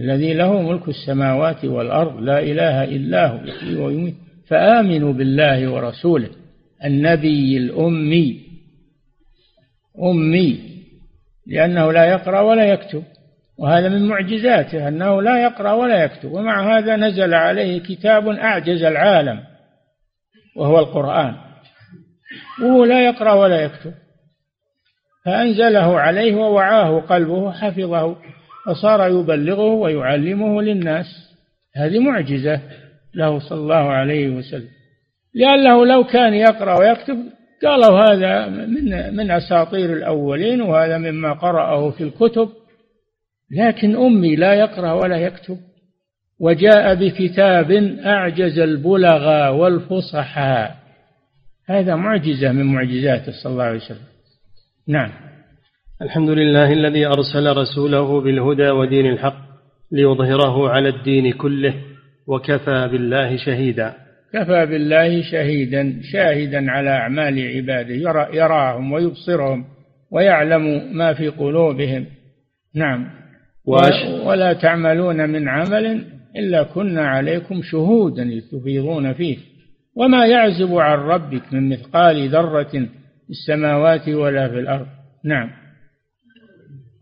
الذي 0.00 0.34
له 0.34 0.62
ملك 0.62 0.88
السماوات 0.88 1.64
والأرض 1.64 2.20
لا 2.20 2.40
إله 2.40 2.84
إلا 2.84 3.26
هو 3.26 3.44
يحيي 3.44 3.76
ويميت 3.76 4.14
فآمنوا 4.48 5.12
بالله 5.12 5.72
ورسوله. 5.72 6.28
النبي 6.84 7.56
الأمي 7.56 8.40
أمي 10.02 10.60
لأنه 11.46 11.92
لا 11.92 12.04
يقرأ 12.04 12.40
ولا 12.40 12.64
يكتب 12.64 13.02
وهذا 13.58 13.88
من 13.88 14.08
معجزاته 14.08 14.88
أنه 14.88 15.22
لا 15.22 15.42
يقرأ 15.42 15.72
ولا 15.72 16.04
يكتب 16.04 16.32
ومع 16.32 16.78
هذا 16.78 16.96
نزل 16.96 17.34
عليه 17.34 17.80
كتاب 17.80 18.28
أعجز 18.28 18.82
العالم 18.82 19.40
وهو 20.56 20.78
القرآن. 20.78 21.45
وهو 22.62 22.84
لا 22.84 23.04
يقرأ 23.04 23.32
ولا 23.32 23.62
يكتب. 23.62 23.92
فأنزله 25.24 26.00
عليه 26.00 26.34
ووعاه 26.34 27.00
قلبه 27.00 27.52
حفظه 27.52 28.16
فصار 28.66 29.08
يبلغه 29.08 29.72
ويعلمه 29.74 30.62
للناس. 30.62 31.06
هذه 31.76 31.98
معجزة 31.98 32.60
له 33.14 33.38
صلى 33.38 33.58
الله 33.58 33.90
عليه 33.90 34.28
وسلم. 34.28 34.68
لأنه 35.34 35.86
لو 35.86 36.04
كان 36.04 36.34
يقرأ 36.34 36.78
ويكتب 36.78 37.18
قالوا 37.62 38.00
هذا 38.00 38.48
من 38.48 39.16
من 39.16 39.30
أساطير 39.30 39.92
الأولين 39.92 40.62
وهذا 40.62 40.98
مما 40.98 41.32
قرأه 41.32 41.90
في 41.90 42.04
الكتب. 42.04 42.48
لكن 43.50 43.96
أمي 43.96 44.36
لا 44.36 44.54
يقرأ 44.54 44.92
ولا 44.92 45.16
يكتب. 45.16 45.58
وجاء 46.40 46.94
بكتاب 46.94 47.70
أعجز 48.06 48.58
البلغاء 48.58 49.54
والفصحاء. 49.54 50.85
هذا 51.68 51.96
معجزة 51.96 52.52
من 52.52 52.64
معجزاته 52.66 53.32
صلى 53.42 53.52
الله 53.52 53.64
عليه 53.64 53.76
وسلم. 53.76 54.06
نعم. 54.88 55.10
الحمد 56.02 56.30
لله 56.30 56.72
الذي 56.72 57.06
أرسل 57.06 57.56
رسوله 57.56 58.20
بالهدى 58.20 58.70
ودين 58.70 59.06
الحق 59.06 59.46
ليظهره 59.92 60.68
على 60.68 60.88
الدين 60.88 61.32
كله 61.32 61.74
وكفى 62.26 62.88
بالله 62.92 63.36
شهيدا. 63.36 63.94
كفى 64.32 64.66
بالله 64.66 65.22
شهيدا 65.22 66.00
شاهدا 66.12 66.70
على 66.70 66.90
أعمال 66.90 67.56
عباده 67.56 67.94
يرى 67.94 68.28
يراهم 68.36 68.92
ويبصرهم 68.92 69.64
ويعلم 70.12 70.96
ما 70.96 71.14
في 71.14 71.28
قلوبهم. 71.28 72.06
نعم. 72.74 73.10
ولا 74.24 74.52
تعملون 74.52 75.30
من 75.30 75.48
عمل 75.48 76.04
إلا 76.36 76.62
كنا 76.62 77.06
عليكم 77.06 77.62
شهودا 77.62 78.40
تفيضون 78.52 79.12
فيه. 79.12 79.55
وما 79.96 80.26
يعزب 80.26 80.74
عن 80.74 80.98
ربك 80.98 81.52
من 81.52 81.68
مثقال 81.68 82.28
ذرة 82.28 82.70
في 83.26 83.30
السماوات 83.30 84.08
ولا 84.08 84.48
في 84.48 84.58
الأرض. 84.58 84.86
نعم. 85.24 85.50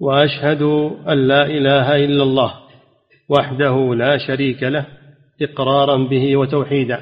وأشهد 0.00 0.62
أن 1.09 1.28
لا 1.28 1.46
إله 1.46 1.96
إلا 1.96 2.22
الله 2.22 2.54
وحده 3.28 3.94
لا 3.94 4.18
شريك 4.18 4.62
له 4.62 4.87
إقرارا 5.42 5.96
به 5.96 6.37
وتوحيدا. 6.37 7.00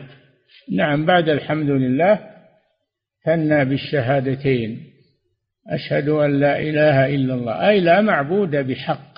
نعم. 0.73 1.07
بعد 1.07 1.29
الحمد 1.29 1.71
لله 1.71 2.21
ثنى 3.25 3.65
بالشهادتين. 3.65 4.83
أشهد 5.69 6.09
أن 6.09 6.41
لا 6.41 6.59
إله 6.61 7.15
إلا 7.15 7.35
الله 7.35 7.69
أي 7.69 7.81
لا 7.81 8.01
معبود 8.01 8.57
بحق. 8.57 9.13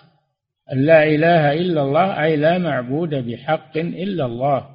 أن 0.72 0.86
لا 0.86 1.04
إله 1.04 1.52
إلا 1.52 1.82
الله 1.82 2.24
أي 2.24 2.36
لا 2.36 2.58
معبود 2.58 3.14
بحق 3.14 3.76
إلا 3.76 4.26
الله. 4.26 4.73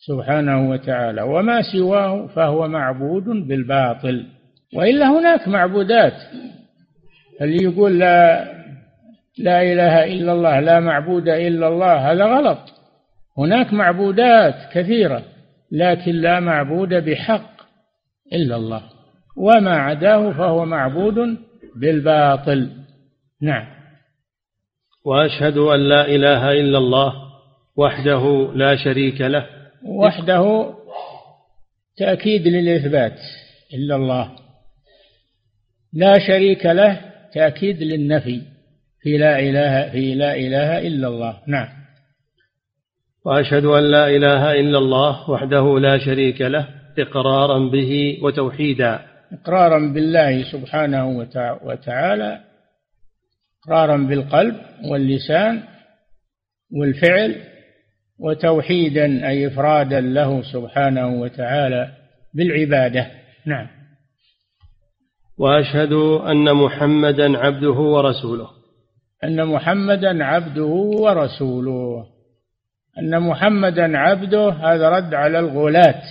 سبحانه 0.00 0.70
وتعالى. 0.70 1.22
وما 1.22 1.62
سواه 1.62 2.26
فهو 2.26 2.68
معبود 2.68 3.24
بالباطل. 3.24 4.26
وإلا 4.76 5.06
هناك 5.18 5.48
معبودات. 5.48 6.14
اللي 7.40 7.64
يقول 7.64 7.98
لا 7.98 8.44
لا 9.38 9.62
إله 9.62 10.04
إلا 10.04 10.32
الله 10.32 10.60
لا 10.60 10.80
معبود 10.80 11.28
إلا 11.28 11.68
الله 11.68 12.12
هذا 12.12 12.24
غلط. 12.24 12.58
هناك 13.38 13.72
معبودات 13.72 14.54
كثيرة 14.72 15.22
لكن 15.72 16.12
لا 16.12 16.40
معبود 16.40 16.94
بحق 16.94 17.50
إلا 18.32 18.56
الله. 18.56 18.82
وما 19.36 19.78
عداه 19.78 20.32
فهو 20.32 20.64
معبود 20.64 21.38
بالباطل. 21.76 22.70
نعم. 23.42 23.66
وأشهد 25.04 25.56
أن 25.56 25.80
لا 25.80 26.06
إله 26.06 26.52
إلا 26.52 26.78
الله 26.78 27.12
وحده 27.76 28.52
لا 28.54 28.76
شريك 28.76 29.20
له 29.20 29.59
وحده 29.84 30.74
تأكيد 31.96 32.48
للإثبات 32.48 33.18
إلا 33.74 33.96
الله. 33.96 34.36
لا 35.92 36.18
شريك 36.26 36.66
له 36.66 37.00
تأكيد 37.34 37.82
للنفي. 37.82 38.42
في 39.02 39.18
لا 39.18 39.38
إله 39.38 39.90
في 39.90 40.14
لا 40.14 40.36
إله 40.36 40.78
إلا 40.78 41.08
الله. 41.08 41.40
نعم. 41.46 41.68
وأشهد 43.24 43.64
أن 43.64 43.82
لا 43.82 44.08
إله 44.08 44.52
إلا 44.52 44.78
الله 44.78 45.30
وحده 45.30 45.78
لا 45.78 45.98
شريك 45.98 46.40
له 46.40 46.68
إقرارا 46.98 47.58
به 47.58 48.18
وتوحيدا. 48.22 49.10
إقرارا 49.32 49.78
بالله 49.78 50.52
سبحانه 50.52 51.08
وتعالى 51.62 52.40
إقرارا 53.64 53.96
بالقلب 53.96 54.56
واللسان 54.84 55.62
والفعل 56.72 57.36
وتوحيدا 58.20 59.28
أي 59.28 59.46
إفرادا 59.46 60.00
له 60.00 60.42
سبحانه 60.42 61.08
وتعالى 61.08 61.88
بالعبادة. 62.34 63.06
نعم. 63.46 63.66
وأشهد 65.38 65.92
أن 66.30 66.54
محمدا 66.54 67.38
عبده 67.38 67.70
ورسوله. 67.70 68.48
أن 69.24 69.46
محمدا 69.46 70.24
عبده 70.24 70.72
ورسوله. 71.00 72.06
أن 72.98 73.20
محمدا 73.20 73.98
عبده 73.98 74.50
هذا 74.50 74.88
رد 74.88 75.14
على 75.14 75.38
الغلاة 75.38 76.02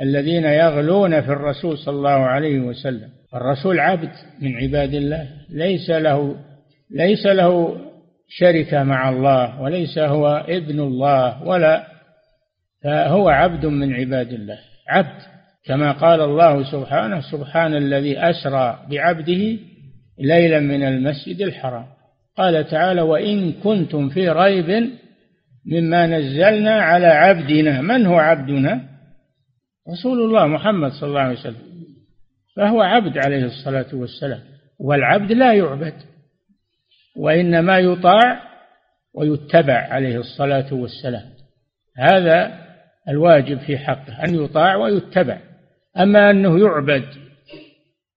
الذين 0.00 0.44
يغلون 0.44 1.20
في 1.20 1.28
الرسول 1.28 1.78
صلى 1.78 1.96
الله 1.96 2.10
عليه 2.10 2.60
وسلم. 2.60 3.08
الرسول 3.34 3.80
عبد 3.80 4.10
من 4.40 4.56
عباد 4.56 4.94
الله 4.94 5.28
ليس 5.50 5.90
له 5.90 6.36
ليس 6.90 7.26
له 7.26 7.76
شركة 8.28 8.82
مع 8.82 9.08
الله 9.08 9.60
وليس 9.60 9.98
هو 9.98 10.44
ابن 10.48 10.80
الله 10.80 11.42
ولا 11.42 11.86
فهو 12.84 13.28
عبد 13.28 13.66
من 13.66 13.94
عباد 13.94 14.32
الله. 14.32 14.58
عبد 14.88 15.22
كما 15.64 15.92
قال 15.92 16.20
الله 16.20 16.70
سبحانه 16.72 17.20
سبحان 17.20 17.74
الذي 17.74 18.18
أسرى 18.18 18.86
بعبده 18.90 19.58
ليلا 20.18 20.60
من 20.60 20.82
المسجد 20.82 21.40
الحرام. 21.40 21.86
قال 22.36 22.68
تعالى 22.68 23.00
وإن 23.00 23.52
كنتم 23.52 24.08
في 24.08 24.28
ريب 24.28 24.90
مما 25.66 26.06
نزلنا 26.06 26.82
على 26.82 27.06
عبدنا. 27.06 27.80
من 27.80 28.06
هو 28.06 28.18
عبدنا؟ 28.18 28.80
رسول 29.92 30.22
الله 30.22 30.46
محمد 30.46 30.92
صلى 30.92 31.08
الله 31.08 31.20
عليه 31.20 31.38
وسلم. 31.38 31.74
فهو 32.56 32.82
عبد 32.82 33.18
عليه 33.18 33.44
الصلاة 33.44 33.94
والسلام. 33.94 34.40
والعبد 34.80 35.32
لا 35.32 35.54
يعبد. 35.54 35.94
وإنما 37.16 37.78
يطاع 37.78 38.40
ويتبع 39.14 39.88
عليه 39.90 40.18
الصلاة 40.18 40.74
والسلام. 40.74 41.30
هذا 41.96 42.58
الواجب 43.08 43.58
في 43.58 43.78
حقه 43.78 44.24
أن 44.24 44.44
يطاع 44.44 44.76
ويتبع. 44.76 45.38
أما 45.98 46.30
أنه 46.30 46.58
يعبد 46.58 47.04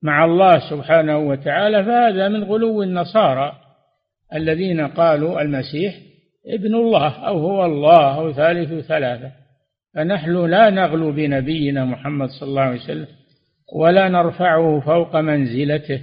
مع 0.04 0.26
الله 0.26 0.70
سبحانه 0.70 1.18
وتعالى 1.18 1.84
فهذا 1.84 2.28
من 2.28 2.44
غلو 2.44 2.84
النصارى 2.84 3.54
الذين 4.34 4.88
قالوا 4.88 5.42
المسيح 5.42 5.96
ابن 6.48 6.76
الله 6.76 7.28
أو 7.28 7.40
هو 7.40 7.66
الله 7.66 8.18
أو 8.18 8.34
ثالث 8.34 8.88
ثلاثة. 8.88 9.32
فنحن 9.96 10.46
لا 10.46 10.70
نغلو 10.70 11.12
بنبينا 11.12 11.86
محمد 11.86 12.30
صلى 12.30 12.50
الله 12.50 12.62
عليه 12.62 12.82
وسلم 12.84 13.08
ولا 13.76 14.10
نرفعه 14.10 14.80
فوق 14.80 15.16
منزلته 15.16 16.02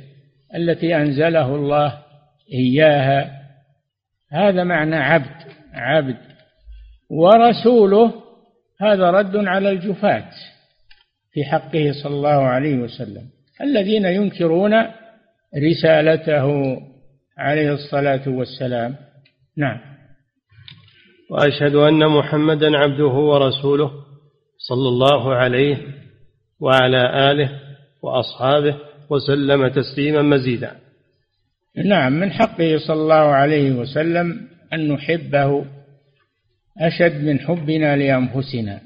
التي 0.54 0.96
أنزله 0.96 1.54
الله 1.54 2.03
إياها. 2.52 3.30
هذا 4.32 4.64
معنى 4.64 4.96
عبد 4.96 5.52
عبد. 5.74 6.18
ورسوله 7.10 8.14
هذا 8.80 9.10
رد 9.10 9.36
على 9.36 9.70
الجفاة 9.70 10.30
في 11.32 11.44
حقه 11.44 11.92
صلى 12.02 12.14
الله 12.14 12.28
عليه 12.28 12.76
وسلم. 12.76 13.22
الذين 13.60 14.04
ينكرون 14.04 14.74
رسالته 15.56 16.76
عليه 17.38 17.72
الصلاة 17.74 18.28
والسلام. 18.28 18.96
نعم. 19.56 19.80
وأشهد 21.30 21.74
أن 21.74 22.08
محمدا 22.08 22.78
عبده 22.78 23.04
ورسوله 23.04 23.90
صلى 24.58 24.88
الله 24.88 25.34
عليه 25.34 25.76
وعلى 26.60 27.30
آله 27.30 27.60
وأصحابه 28.02 28.76
وسلم 29.10 29.68
تسليما 29.68 30.22
مزيدا. 30.22 30.83
نعم 31.76 32.12
من 32.12 32.32
حقه 32.32 32.78
صلى 32.86 33.02
الله 33.02 33.14
عليه 33.14 33.72
وسلم 33.72 34.40
أن 34.72 34.88
نحبه 34.88 35.64
أشد 36.80 37.24
من 37.24 37.40
حبنا 37.40 37.96
لأنفسنا 37.96 38.80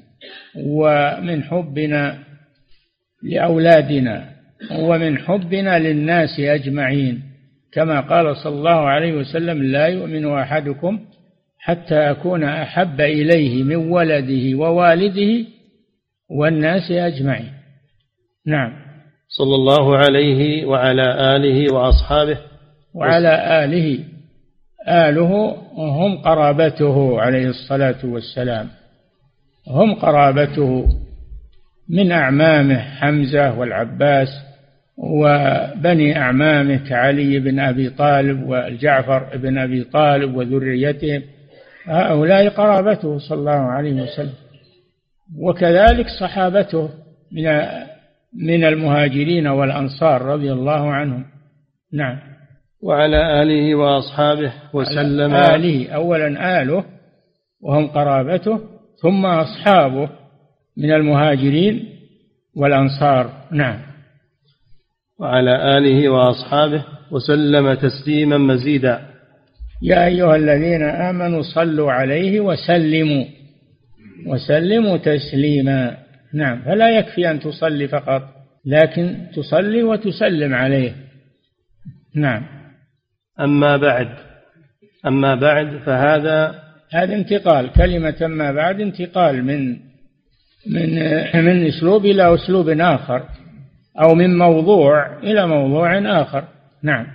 ومن 0.65 1.43
حبنا 1.43 2.19
لأولادنا 3.23 4.29
ومن 4.79 5.17
حبنا 5.17 5.79
للناس 5.79 6.39
أجمعين. 6.39 7.23
كما 7.73 8.01
قال 8.01 8.37
صلى 8.37 8.55
الله 8.55 8.89
عليه 8.89 9.13
وسلم 9.13 9.63
لا 9.63 9.87
يؤمن 9.87 10.33
أحدكم 10.33 10.99
حتى 11.59 11.95
أكون 11.95 12.43
أحب 12.43 13.01
إليه 13.01 13.63
من 13.63 13.75
ولده 13.75 14.57
ووالده 14.57 15.45
والناس 16.29 16.91
أجمعين. 16.91 17.51
نعم. 18.47 18.71
صلى 19.29 19.55
الله 19.55 19.97
عليه 19.97 20.65
وعلى 20.65 21.35
آله 21.35 21.73
وأصحابه. 21.73 22.37
وعلى 22.95 23.63
آله 23.63 23.99
آله 24.87 25.55
هم 25.77 26.17
قرابته 26.17 27.21
عليه 27.21 27.47
الصلاة 27.47 28.05
والسلام. 28.05 28.67
هم 29.67 29.93
قرابته 29.93 30.85
من 31.89 32.11
أعمامه 32.11 32.77
حمزة 32.79 33.59
والعباس 33.59 34.27
وبني 34.97 36.17
أعمامه 36.17 36.75
كعلي 36.89 37.39
بن 37.39 37.59
أبي 37.59 37.89
طالب 37.89 38.43
والجعفر 38.49 39.37
بن 39.37 39.57
أبي 39.57 39.83
طالب 39.83 40.35
وذريتهم 40.35 41.21
هؤلاء 41.85 42.49
قرابته 42.49 43.17
صلى 43.17 43.39
الله 43.39 43.51
عليه 43.51 44.01
وسلم. 44.01 44.33
وكذلك 45.39 46.05
صحابته 46.19 46.89
من 47.31 47.45
من 48.33 48.63
المهاجرين 48.63 49.47
والأنصار 49.47 50.21
رضي 50.21 50.53
الله 50.53 50.91
عنهم. 50.91 51.25
نعم. 51.93 52.28
وعلى 52.81 53.41
آله 53.41 53.75
وأصحابه 53.75 54.53
وسلم. 54.73 55.33
آله 55.33 55.89
أولا 55.89 56.61
آله 56.61 56.85
وهم 57.61 57.87
قرابته 57.87 58.59
ثم 59.01 59.25
أصحابه 59.25 60.09
من 60.77 60.91
المهاجرين 60.91 61.89
والأنصار. 62.55 63.31
نعم. 63.51 63.79
وعلى 65.19 65.77
آله 65.77 66.09
وأصحابه 66.09 66.85
وسلم 67.11 67.73
تسليما 67.73 68.37
مزيدا. 68.37 69.01
يا 69.81 70.05
أيها 70.05 70.35
الذين 70.35 70.83
آمنوا 70.83 71.41
صلوا 71.41 71.91
عليه 71.91 72.39
وسلموا. 72.39 73.25
وسلموا 74.27 74.97
تسليما. 74.97 75.97
نعم. 76.33 76.61
فلا 76.61 76.97
يكفي 76.97 77.31
أن 77.31 77.39
تصلي 77.39 77.87
فقط 77.87 78.21
لكن 78.65 79.17
تصلي 79.35 79.83
وتسلم 79.83 80.53
عليه. 80.53 80.95
نعم. 82.15 82.58
أما 83.39 83.77
بعد 83.77 84.09
أما 85.05 85.35
بعد 85.35 85.77
فهذا 85.85 86.63
هذا 86.91 87.15
انتقال 87.15 87.71
كلمة 87.71 88.15
أما 88.21 88.51
بعد 88.51 88.81
انتقال 88.81 89.43
من 89.43 89.77
من 90.67 90.95
من 91.45 91.67
أسلوب 91.67 92.05
إلى 92.05 92.35
أسلوب 92.35 92.69
آخر 92.69 93.23
أو 94.01 94.15
من 94.15 94.37
موضوع 94.37 95.17
إلى 95.23 95.47
موضوع 95.47 96.21
آخر. 96.21 96.43
نعم. 96.83 97.07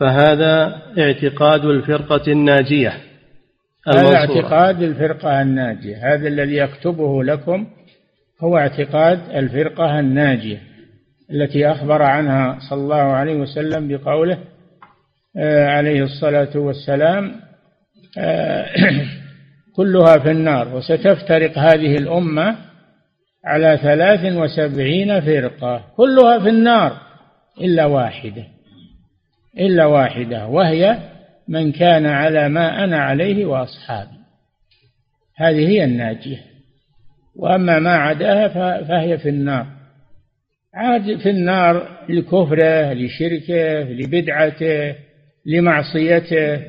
فهذا 0.00 0.82
اعتقاد 0.98 1.64
الفرقة 1.64 2.32
الناجية 2.32 2.94
هذا 3.88 4.14
اعتقاد 4.14 4.82
الفرقة 4.82 5.42
الناجية. 5.42 6.14
هذا 6.14 6.28
الذي 6.28 6.56
يكتبه 6.56 7.24
لكم 7.24 7.66
هو 8.40 8.58
اعتقاد 8.58 9.20
الفرقة 9.34 10.00
الناجية 10.00 10.62
التي 11.30 11.66
أخبر 11.70 12.02
عنها 12.02 12.58
صلى 12.70 12.80
الله 12.80 12.96
عليه 12.96 13.36
وسلم 13.36 13.88
بقوله 13.88 14.38
عليه 15.36 16.02
الصلاة 16.02 16.56
والسلام 16.56 17.40
آه، 18.18 18.66
كلها 19.76 20.18
في 20.18 20.30
النار. 20.30 20.74
وستفترق 20.74 21.58
هذه 21.58 21.94
الأمة 21.96 22.56
على 23.44 23.78
ثلاث 23.82 24.36
وسبعين 24.36 25.20
فرقة. 25.20 25.84
كلها 25.96 26.38
في 26.38 26.48
النار 26.48 26.96
إلا 27.60 27.84
واحدة 27.84 28.44
إلا 29.58 29.84
واحدة 29.86 30.46
وهي 30.46 30.98
من 31.48 31.72
كان 31.72 32.06
على 32.06 32.48
ما 32.48 32.84
أنا 32.84 32.98
عليه 33.02 33.46
وأصحابي. 33.46 34.20
هذه 35.36 35.68
هي 35.68 35.84
الناجية. 35.84 36.44
وأما 37.36 37.78
ما 37.78 37.96
عداها 37.96 38.48
فهي 38.84 39.18
في 39.18 39.28
النار. 39.28 39.66
عاد 40.74 41.18
في 41.18 41.30
النار 41.30 41.88
لكفره 42.08 42.92
لشركه 42.92 43.82
لبدعته 43.82 44.94
لمعصيته. 45.46 46.64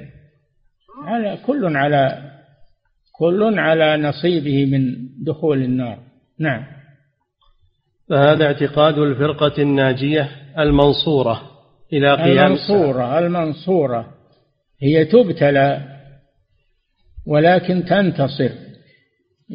على 1.04 1.38
كل 1.46 1.78
على 1.78 2.32
كل 3.20 3.60
على 3.60 3.98
نصيبه 3.98 4.66
من 4.66 4.96
دخول 5.24 5.62
النار. 5.62 6.00
نعم. 6.40 6.64
فهذا 8.10 8.46
اعتقاد 8.46 8.98
الفرقة 8.98 9.62
الناجية 9.62 10.30
المنصورة 10.60 11.42
إلى 11.94 12.16
قيام 12.16 12.46
المنصورة 12.46 13.20
المنصورة. 13.20 14.14
هي 14.82 15.06
تبتلى 15.06 15.92
ولكن 17.28 17.86
تنتصر 17.86 18.50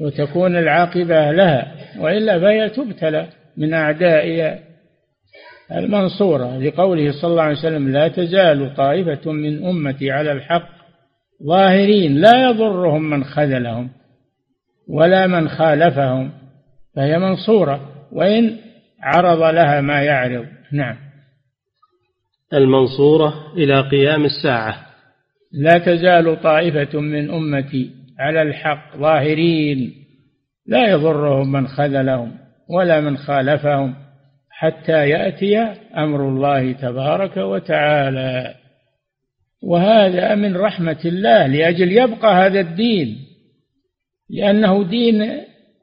وتكون 0.00 0.56
العاقبة 0.56 1.32
لها 1.32 1.74
وإلا 1.98 2.40
فهي 2.40 2.68
تبتلى 2.68 3.28
من 3.56 3.74
أعداء 3.74 4.65
المنصورة 5.72 6.58
لقوله 6.58 7.12
صلى 7.12 7.30
الله 7.30 7.42
عليه 7.42 7.58
وسلم 7.58 7.92
لا 7.92 8.08
تزال 8.08 8.74
طائفة 8.76 9.32
من 9.32 9.66
أمتي 9.66 10.10
على 10.10 10.32
الحق 10.32 10.68
ظاهرين 11.42 12.14
لا 12.14 12.50
يضرهم 12.50 13.10
من 13.10 13.24
خذلهم 13.24 13.90
ولا 14.88 15.26
من 15.26 15.48
خالفهم 15.48 16.32
فهي 16.96 17.18
منصورة 17.18 17.80
وإن 18.12 18.56
عرض 19.02 19.42
لها 19.42 19.80
ما 19.80 20.02
يعرض. 20.02 20.46
نعم. 20.72 20.96
المنصورة 22.52 23.52
إلى 23.56 23.80
قيام 23.80 24.24
الساعة. 24.24 24.86
لا 25.52 25.78
تزال 25.78 26.42
طائفة 26.42 27.00
من 27.00 27.30
أمتي 27.30 27.90
على 28.18 28.42
الحق 28.42 28.96
ظاهرين 28.96 29.92
لا 30.66 30.90
يضرهم 30.90 31.52
من 31.52 31.68
خذلهم 31.68 32.32
ولا 32.68 33.00
من 33.00 33.16
خالفهم. 33.16 34.05
حتى 34.58 35.08
يأتي 35.08 35.58
أمر 35.96 36.28
الله 36.28 36.72
تبارك 36.72 37.36
وتعالى. 37.36 38.54
وهذا 39.62 40.34
من 40.34 40.56
رحمة 40.56 41.00
الله 41.04 41.46
لأجل 41.46 41.92
يبقى 41.92 42.46
هذا 42.46 42.60
الدين 42.60 43.16
لأنه 44.30 44.84
دين 44.84 45.30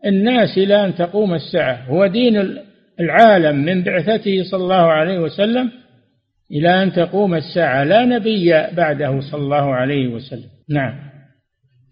الناس 0.05 0.57
إلى 0.57 0.85
أن 0.85 0.95
تقوم 0.95 1.33
الساعة. 1.33 1.85
هو 1.85 2.07
دين 2.07 2.57
العالم 2.99 3.55
من 3.55 3.83
بعثته 3.83 4.43
صلى 4.51 4.63
الله 4.63 4.75
عليه 4.91 5.19
وسلم 5.19 5.71
إلى 6.51 6.83
أن 6.83 6.93
تقوم 6.93 7.35
الساعة. 7.35 7.83
لا 7.83 8.05
نبي 8.05 8.51
بعده 8.51 9.19
صلى 9.31 9.41
الله 9.41 9.75
عليه 9.75 10.07
وسلم. 10.07 10.49
نعم. 10.69 10.93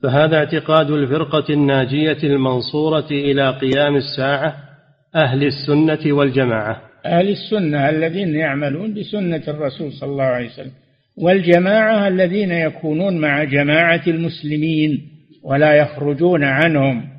فهذا 0.03 0.37
اعتقاد 0.37 0.91
الفرقة 0.91 1.53
الناجية 1.53 2.23
المنصورة 2.23 3.07
إلى 3.11 3.49
قيام 3.49 3.95
الساعة 3.95 4.70
أهل 5.15 5.43
السنة 5.43 6.13
والجماعة. 6.13 6.81
أهل 7.05 7.29
السنة 7.29 7.89
الذين 7.89 8.35
يعملون 8.35 8.93
بسنة 8.93 9.43
الرسول 9.47 9.93
صلى 9.93 10.09
الله 10.09 10.23
عليه 10.23 10.49
وسلم 10.49 10.71
والجماعة 11.17 12.07
الذين 12.07 12.51
يكونون 12.51 13.21
مع 13.21 13.43
جماعة 13.43 14.01
المسلمين 14.07 15.07
ولا 15.43 15.73
يخرجون 15.73 16.43
عنهم 16.43 17.09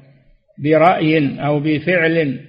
برأي 0.59 1.41
أو 1.47 1.61
بفعل 1.61 2.41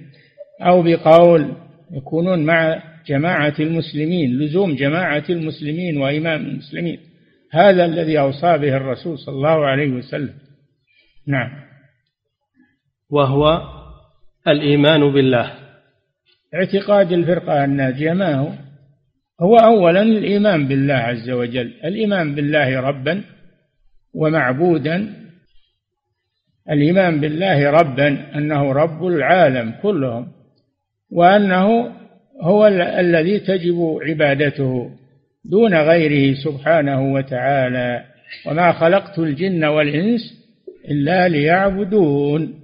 أو 0.62 0.82
بقول 0.82 1.52
يكونون 1.92 2.44
مع 2.44 2.82
جماعة 3.06 3.54
المسلمين 3.60 4.38
لزوم 4.38 4.74
جماعة 4.74 5.24
المسلمين 5.30 5.98
وإمام 5.98 6.40
المسلمين. 6.40 6.98
هذا 7.52 7.84
الذي 7.84 8.18
أوصى 8.18 8.58
به 8.58 8.76
الرسول 8.76 9.18
صلى 9.18 9.34
الله 9.34 9.66
عليه 9.66 9.88
وسلم. 9.88 10.34
نعم. 11.26 11.50
وهو 13.10 13.73
الإيمان 14.48 15.12
بالله. 15.12 15.50
اعتقاد 16.54 17.12
الفرقة 17.12 17.64
الناجية 17.64 18.12
ما 18.12 18.34
هو؟ 18.34 18.52
هو 19.40 19.56
أولا 19.56 20.02
الإيمان 20.02 20.68
بالله 20.68 20.94
عز 20.94 21.30
وجل. 21.30 21.72
الإيمان 21.84 22.34
بالله 22.34 22.80
ربا 22.80 23.24
ومعبودا. 24.14 25.14
الإيمان 26.70 27.20
بالله 27.20 27.70
ربا 27.70 28.38
أنه 28.38 28.72
رب 28.72 29.06
العالم 29.06 29.74
كلهم 29.82 30.28
وأنه 31.10 31.92
هو 32.42 32.66
الذي 32.98 33.38
تجب 33.40 33.98
عبادته 34.02 34.90
دون 35.44 35.74
غيره 35.74 36.34
سبحانه 36.44 37.12
وتعالى. 37.12 38.04
وما 38.46 38.72
خلقت 38.72 39.18
الجن 39.18 39.64
والإنس 39.64 40.20
إلا 40.90 41.28
ليعبدون. 41.28 42.54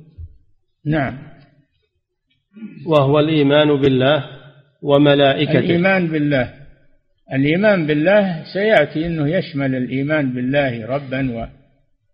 نعم. 0.86 1.29
وهو 2.86 3.18
الإيمان 3.18 3.80
بالله 3.80 4.24
وملائكته. 4.82 5.58
الإيمان 5.58 6.06
بالله. 6.08 6.50
الإيمان 7.32 7.86
بالله 7.86 8.42
سيأتي 8.52 9.06
أنه 9.06 9.28
يشمل 9.28 9.74
الإيمان 9.74 10.32
بالله 10.32 10.86
ربا 10.86 11.50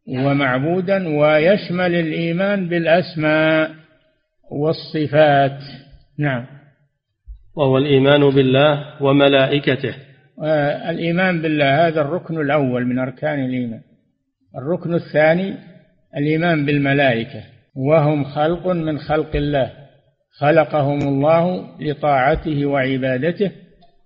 ومعبودا 0.08 1.08
ويشمل 1.08 1.94
الإيمان 1.94 2.68
بالأسماء 2.68 3.70
والصفات. 4.50 5.58
نعم. 6.18 6.46
وهو 7.56 7.78
الإيمان 7.78 8.30
بالله 8.30 9.02
وملائكته. 9.02 9.94
الإيمان 10.90 11.42
بالله 11.42 11.86
هذا 11.86 12.00
الركن 12.00 12.40
الأول 12.40 12.86
من 12.86 12.98
أركان 12.98 13.44
الإيمان. 13.44 13.80
الركن 14.58 14.94
الثاني 14.94 15.54
الإيمان 16.16 16.66
بالملائكة. 16.66 17.42
وهم 17.76 18.24
خلق 18.24 18.66
من 18.66 18.98
خلق 18.98 19.36
الله. 19.36 19.85
خلقهم 20.38 21.08
الله 21.08 21.68
لطاعته 21.80 22.66
وعبادته 22.66 23.50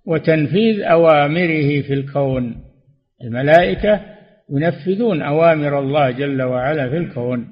وتنفيذ 0.05 0.81
أوامره 0.81 1.81
في 1.81 1.93
الكون. 1.93 2.55
الملائكة 3.23 4.01
ينفذون 4.51 5.21
أوامر 5.21 5.79
الله 5.79 6.11
جل 6.11 6.41
وعلا 6.41 6.89
في 6.89 6.97
الكون. 6.97 7.47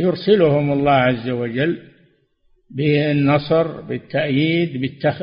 يرسلهم 0.00 0.72
الله 0.72 0.92
عز 0.92 1.28
وجل 1.28 1.78
بالنصر 2.70 3.80
بالتأييد 3.80 4.80
بالتخ... 4.80 5.22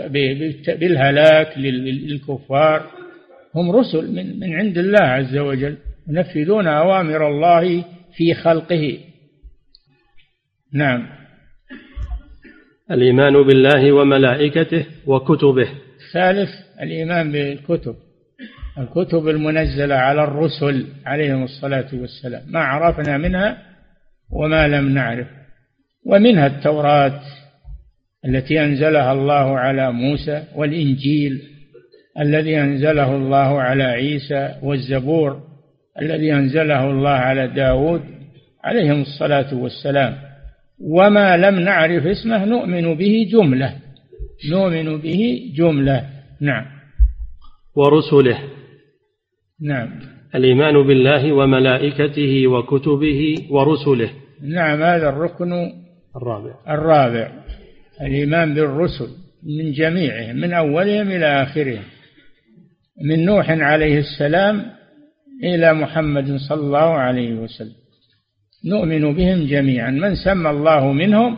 بالهلاك 0.68 1.58
للكفار. 1.58 2.92
هم 3.56 3.72
رسل 3.72 4.16
من, 4.16 4.40
من 4.40 4.54
عند 4.54 4.78
الله 4.78 5.04
عز 5.04 5.38
وجل 5.38 5.78
ينفذون 6.10 6.68
أوامر 6.68 7.28
الله 7.28 7.86
في 8.16 8.34
خلقه. 8.34 8.98
نعم. 10.74 11.23
الإيمان 12.94 13.44
بالله 13.44 13.92
وملائكته 13.92 14.86
وكتبه. 15.06 15.68
ثالث 16.14 16.50
الإيمان 16.82 17.32
بالكتب. 17.32 17.96
الكتب 18.78 19.28
المنزلة 19.28 19.96
على 19.96 20.24
الرسل 20.24 20.86
عليهم 21.06 21.44
الصلاة 21.44 21.88
والسلام. 21.94 22.42
ما 22.48 22.60
عرفنا 22.60 23.18
منها 23.18 23.58
وما 24.32 24.68
لم 24.68 24.90
نعرف. 24.90 25.28
ومنها 26.06 26.48
التوراة 26.48 27.22
التي 28.26 28.64
أنزلها 28.64 29.14
الله 29.14 29.60
على 29.60 29.92
موسى 29.92 30.44
والإنجيل 30.56 31.42
الذي 32.20 32.60
أنزله 32.60 33.16
الله 33.16 33.62
على 33.62 33.84
عيسى 33.84 34.56
والزبور 34.64 35.42
الذي 36.02 36.34
أنزله 36.34 36.92
الله 36.92 37.10
على 37.10 37.48
داود 37.48 38.02
عليهم 38.64 39.02
الصلاة 39.02 39.54
والسلام. 39.54 40.23
وما 40.84 41.38
لم 41.38 41.60
نعرف 41.60 42.06
اسمه 42.06 42.46
نؤمن 42.46 42.96
به 42.96 43.28
جملة. 43.32 43.74
نؤمن 44.52 44.98
به 44.98 45.52
جملة. 45.56 46.10
نعم. 46.42 46.66
ورسله. 47.76 48.40
نعم. 49.62 49.90
الإيمان 50.36 50.88
بالله 50.88 51.34
وملائكته 51.34 52.48
وكتبه 52.48 53.36
ورسله. 53.50 54.10
نعم 54.42 54.82
هذا 54.84 55.10
الركن 55.10 55.54
الرابع. 56.16 56.54
الرابع. 56.70 57.32
الإيمان 58.02 58.54
بالرسل 58.54 59.08
من 59.44 59.72
جميعهم 59.72 60.36
من 60.36 60.54
أولهم 60.54 61.08
إلى 61.08 61.26
آخرهم. 61.26 61.84
من 63.06 63.26
نوح 63.26 63.50
عليه 63.50 64.00
السلام 64.00 64.66
إلى 65.44 65.74
محمد 65.74 66.38
صلى 66.50 66.62
الله 66.62 66.94
عليه 66.94 67.34
وسلم. 67.34 67.83
نؤمن 68.66 69.14
بهم 69.14 69.48
جميعا. 69.48 69.92
من 69.92 70.16
سمى 70.16 70.50
الله 70.50 70.92
منهم 70.92 71.38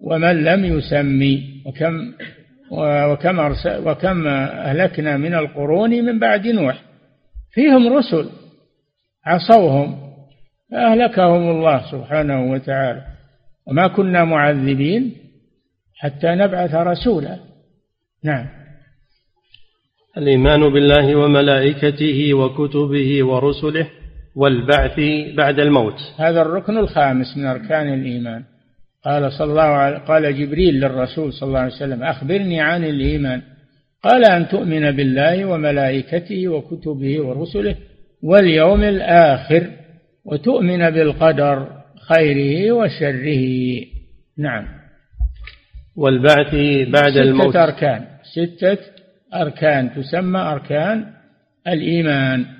ومن 0.00 0.44
لم 0.44 0.64
يسمي 0.64 1.62
وكم 1.66 2.12
وكم 3.10 3.54
وكم 3.66 4.26
أهلكنا 4.26 5.16
من 5.16 5.34
القرون 5.34 5.90
من 5.90 6.18
بعد 6.18 6.46
نوح. 6.46 6.82
فيهم 7.52 7.92
رسل 7.92 8.30
عصوهم 9.26 10.00
فأهلكهم 10.70 11.50
الله 11.50 11.90
سبحانه 11.90 12.52
وتعالى. 12.52 13.02
وما 13.66 13.88
كنا 13.88 14.24
معذبين 14.24 15.12
حتى 15.96 16.26
نبعث 16.26 16.74
رسولا. 16.74 17.38
نعم. 18.24 18.46
الإيمان 20.16 20.68
بالله 20.68 21.16
وملائكته 21.16 22.34
وكتبه 22.34 23.24
ورسله 23.24 23.86
والبعث 24.38 25.00
بعد 25.36 25.60
الموت. 25.60 26.00
هذا 26.18 26.42
الركن 26.42 26.76
الخامس 26.76 27.36
من 27.36 27.46
أركان 27.46 27.94
الإيمان. 27.94 28.42
قال 29.04 29.32
صلى 29.32 29.50
الله 29.50 29.62
عليه 29.62 29.98
قال 29.98 30.38
جبريل 30.38 30.74
للرسول 30.74 31.32
صلى 31.32 31.46
الله 31.46 31.58
عليه 31.58 31.74
وسلم 31.74 32.02
أخبرني 32.02 32.60
عن 32.60 32.84
الإيمان. 32.84 33.42
قال 34.02 34.30
أن 34.30 34.48
تؤمن 34.48 34.90
بالله 34.90 35.44
وملائكته 35.44 36.48
وكتبه 36.48 37.20
ورسله 37.20 37.76
واليوم 38.22 38.82
الآخر 38.82 39.70
وتؤمن 40.24 40.90
بالقدر 40.90 41.68
خيره 42.08 42.72
وشره. 42.72 43.44
نعم. 44.38 44.64
والبعث 45.96 46.54
بعد 46.88 47.10
ستة 47.10 47.22
الموت. 47.22 47.50
ستة 47.50 47.64
أركان. 47.64 48.04
ستة 48.34 48.78
أركان 49.34 49.94
تسمى 49.94 50.40
أركان 50.40 51.04
الإيمان. 51.68 52.57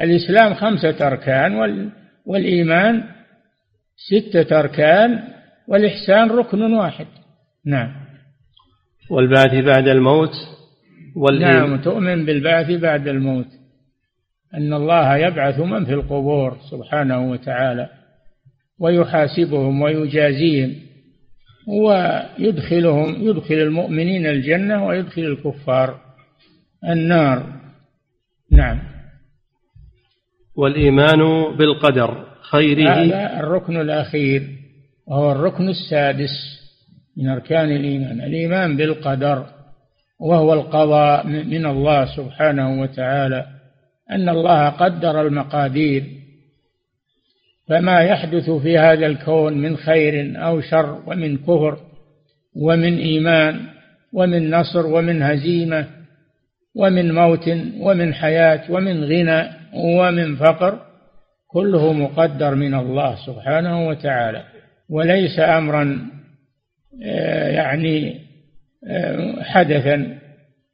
الإسلام 0.00 0.54
خمسة 0.54 1.06
أركان 1.06 1.90
والإيمان 2.26 3.04
ستة 3.96 4.60
أركان 4.60 5.22
والإحسان 5.68 6.30
ركن 6.30 6.62
واحد. 6.62 7.06
نعم. 7.66 7.92
والبعث 9.10 9.54
بعد 9.64 9.88
الموت 9.88 10.34
والإيمان. 11.16 11.70
نعم 11.70 11.82
تؤمن 11.82 12.24
بالبعث 12.26 12.70
بعد 12.70 13.08
الموت. 13.08 13.46
أن 14.54 14.72
الله 14.72 15.16
يبعث 15.16 15.60
من 15.60 15.84
في 15.84 15.92
القبور 15.92 16.58
سبحانه 16.70 17.30
وتعالى 17.30 17.88
ويحاسبهم 18.80 19.82
ويجازيهم 19.82 20.74
ويدخلهم 21.68 23.28
يدخل 23.28 23.54
المؤمنين 23.54 24.26
الجنة 24.26 24.86
ويدخل 24.86 25.22
الكفار 25.22 26.00
النار. 26.88 27.46
نعم. 28.50 28.91
والإيمان 30.56 31.18
بالقدر 31.56 32.26
خيره. 32.50 32.92
هذا 32.92 33.40
الركن 33.40 33.80
الأخير 33.80 34.42
وهو 35.06 35.32
الركن 35.32 35.68
السادس 35.68 36.62
من 37.16 37.28
أركان 37.28 37.70
الإيمان. 37.70 38.20
الإيمان 38.20 38.76
بالقدر 38.76 39.46
وهو 40.20 40.52
القضاء 40.52 41.26
من 41.26 41.66
الله 41.66 42.16
سبحانه 42.16 42.80
وتعالى. 42.80 43.46
أن 44.10 44.28
الله 44.28 44.68
قدر 44.68 45.20
المقادير. 45.26 46.04
فما 47.68 48.00
يحدث 48.00 48.50
في 48.50 48.78
هذا 48.78 49.06
الكون 49.06 49.58
من 49.58 49.76
خير 49.76 50.44
أو 50.46 50.60
شر 50.60 51.02
ومن 51.06 51.38
كفر 51.38 51.78
ومن 52.56 52.98
إيمان 52.98 53.60
ومن 54.12 54.50
نصر 54.50 54.86
ومن 54.86 55.22
هزيمة 55.22 55.86
ومن 56.76 57.14
موت 57.14 57.48
ومن 57.80 58.14
حياة 58.14 58.70
ومن 58.70 59.04
غنى 59.04 59.61
ومن 59.74 60.36
فقر 60.36 60.78
كله 61.46 61.92
مقدر 61.92 62.54
من 62.54 62.74
الله 62.74 63.26
سبحانه 63.26 63.88
وتعالى 63.88 64.44
وليس 64.90 65.40
أمرا 65.40 66.10
آه، 67.04 67.48
يعني 67.48 68.20
آه، 68.90 69.42
حدثا 69.42 70.18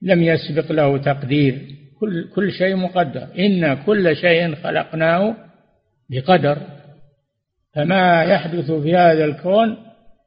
لم 0.02 0.22
يسبق 0.22 0.72
له 0.72 0.98
تقدير 0.98 1.78
كل 2.00 2.28
كل 2.34 2.52
شيء 2.52 2.76
مقدر. 2.76 3.26
إن 3.38 3.74
كل 3.74 4.16
شيء 4.16 4.54
خلقناه 4.54 5.36
بقدر. 6.10 6.58
فما 7.74 8.22
يحدث 8.22 8.70
في 8.70 8.96
هذا 8.96 9.24
الكون 9.24 9.76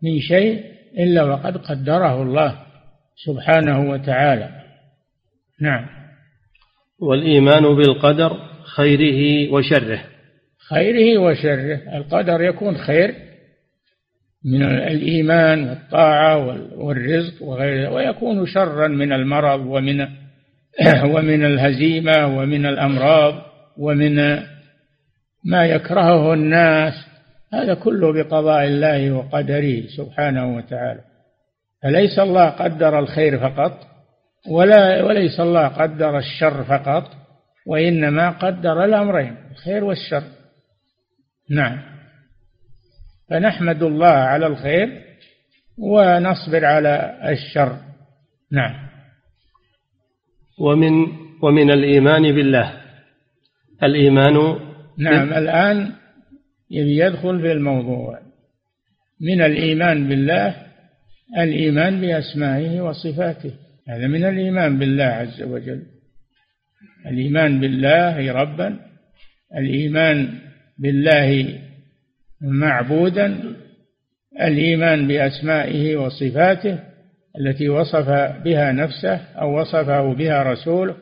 من 0.04 0.20
شيء 0.20 0.64
إلا 1.00 1.24
وقد 1.24 1.58
قدره 1.58 2.22
الله 2.22 2.56
سبحانه 3.26 3.90
وتعالى. 3.90 4.50
نعم. 5.62 5.86
والإيمان 7.00 7.76
بالقدر 7.76 8.51
خيره 8.76 9.52
وشره. 9.54 10.00
خيره 10.70 11.20
وشره. 11.22 11.98
القدر 11.98 12.42
يكون 12.42 12.78
خير 12.78 13.16
من 14.46 14.64
الإيمان 14.64 15.70
والطاعة 15.70 16.38
والرزق 16.76 17.44
وغيره 17.44 17.94
ويكون 17.94 18.46
شرا 18.46 18.88
من 18.88 19.14
المرض 19.14 19.66
ومن 19.66 20.08
ومن 21.14 21.46
الهزيمة 21.46 22.38
ومن 22.38 22.66
الأمراض 22.66 23.34
ومن 23.78 24.16
ما 25.46 25.66
يكرهه 25.66 26.34
الناس. 26.34 26.94
هذا 27.54 27.74
كله 27.74 28.14
بقضاء 28.14 28.66
الله 28.66 29.12
وقدره 29.12 29.82
سبحانه 29.98 30.56
وتعالى. 30.56 31.02
فليس 31.84 32.20
الله 32.20 32.50
قدر 32.50 33.00
الخير 33.00 33.40
فقط 33.40 33.80
ولا 34.50 35.04
وليس 35.04 35.40
الله 35.40 35.68
قدر 35.68 36.18
الشر 36.18 36.64
فقط 36.64 37.21
وإنما 37.68 38.30
قدر 38.30 38.86
الأمرين 38.86 39.38
الخير 39.52 39.84
والشر. 39.84 40.24
نعم. 41.50 41.82
فنحمد 43.30 43.84
الله 43.84 44.08
على 44.08 44.48
الخير 44.48 45.02
ونصبر 45.78 46.66
على 46.66 47.20
الشر. 47.30 47.78
نعم. 48.52 48.90
ومن 50.60 51.08
ومن 51.44 51.72
الإيمان 51.72 52.22
بالله. 52.22 52.82
الإيمان 53.84 54.60
نعم. 54.98 55.34
الآن 55.34 55.92
يدخل 56.72 57.42
في 57.42 57.52
الموضوع. 57.52 58.20
من 59.22 59.42
الإيمان 59.42 60.10
بالله 60.10 60.56
الإيمان 61.38 62.02
بأسمائه 62.02 62.82
وصفاته. 62.82 63.54
هذا 63.90 64.08
من 64.08 64.26
الإيمان 64.26 64.80
بالله 64.80 65.04
عز 65.04 65.42
وجل. 65.42 66.01
الإيمان 67.06 67.60
بالله 67.60 68.32
ربا 68.32 68.80
الإيمان 69.58 70.30
بالله 70.80 71.60
معبودا 72.42 73.38
الإيمان 74.42 75.08
بأسمائه 75.08 75.96
وصفاته 75.96 76.80
التي 77.40 77.70
وصف 77.70 78.10
بها 78.44 78.72
نفسه 78.72 79.16
أو 79.16 79.62
وصفه 79.62 80.14
بها 80.14 80.44
رسوله 80.44 80.96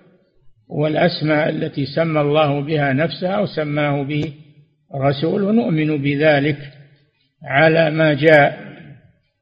والأسماء 0.70 1.50
التي 1.50 1.86
سمى 1.86 2.22
الله 2.22 2.62
بها 2.62 2.94
نفسه 2.94 3.28
أو 3.28 3.46
سماه 3.46 4.04
به 4.04 4.34
رسوله 4.96 5.52
نؤمن 5.52 5.98
بذلك 5.98 6.58
على 7.44 7.90
ما 7.90 8.14
جاء. 8.14 8.70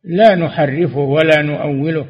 لا 0.04 0.36
نحرفه 0.36 1.00
ولا 1.00 1.42
نؤوله 1.42 2.08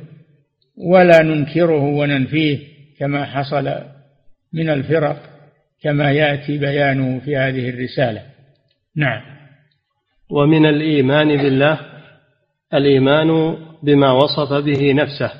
ولا 0.78 1.24
ننكره 1.24 1.84
وننفيه 1.84 2.60
كما 3.00 3.26
حصل 3.26 3.97
من 4.54 4.70
الفرق 4.70 5.22
كما 5.84 6.12
يأتي 6.12 6.58
بيانه 6.58 7.20
في 7.20 7.38
هذه 7.38 7.70
الرسالة. 7.70 8.22
نعم. 8.96 9.22
ومن 10.30 10.66
الإيمان 10.66 11.28
بالله 11.28 11.80
الإيمان 12.74 13.58
بما 13.84 14.12
وصف 14.12 14.54
به 14.54 14.94
نفسه 14.94 15.32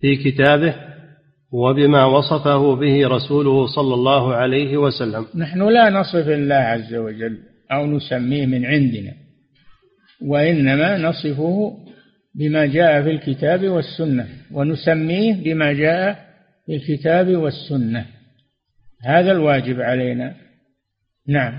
في 0.00 0.16
كتابه 0.16 0.74
وبما 1.52 2.04
وصفه 2.04 2.74
به 2.76 3.08
رسوله 3.08 3.66
صلى 3.66 3.94
الله 3.94 4.34
عليه 4.34 4.76
وسلم. 4.76 5.26
نحن 5.34 5.68
لا 5.68 5.90
نصف 5.90 6.28
الله 6.28 6.54
عز 6.54 6.94
وجل 6.94 7.38
أو 7.72 7.86
نسميه 7.86 8.46
من 8.46 8.66
عندنا 8.66 9.12
وإنما 10.26 10.98
نصفه 10.98 11.78
بما 12.34 12.66
جاء 12.66 13.02
في 13.02 13.10
الكتاب 13.10 13.68
والسنة 13.68 14.28
ونسميه 14.52 15.34
بما 15.44 15.72
جاء 15.72 16.26
في 16.66 16.76
الكتاب 16.76 17.36
والسنة. 17.36 18.06
هذا 19.04 19.32
الواجب 19.32 19.80
علينا. 19.80 20.34
نعم. 21.28 21.52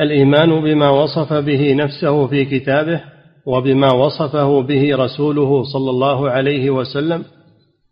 الإيمان 0.00 0.60
بما 0.60 0.90
وصف 0.90 1.32
به 1.32 1.74
نفسه 1.74 2.26
في 2.26 2.44
كتابه 2.44 3.00
وبما 3.46 3.92
وصفه 3.92 4.62
به 4.62 4.96
رسوله 4.96 5.62
صلى 5.62 5.90
الله 5.90 6.30
عليه 6.30 6.70
وسلم 6.70 7.24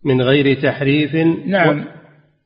من 0.04 0.22
غير 0.22 0.62
تحريف. 0.62 1.14
نعم. 1.46 1.84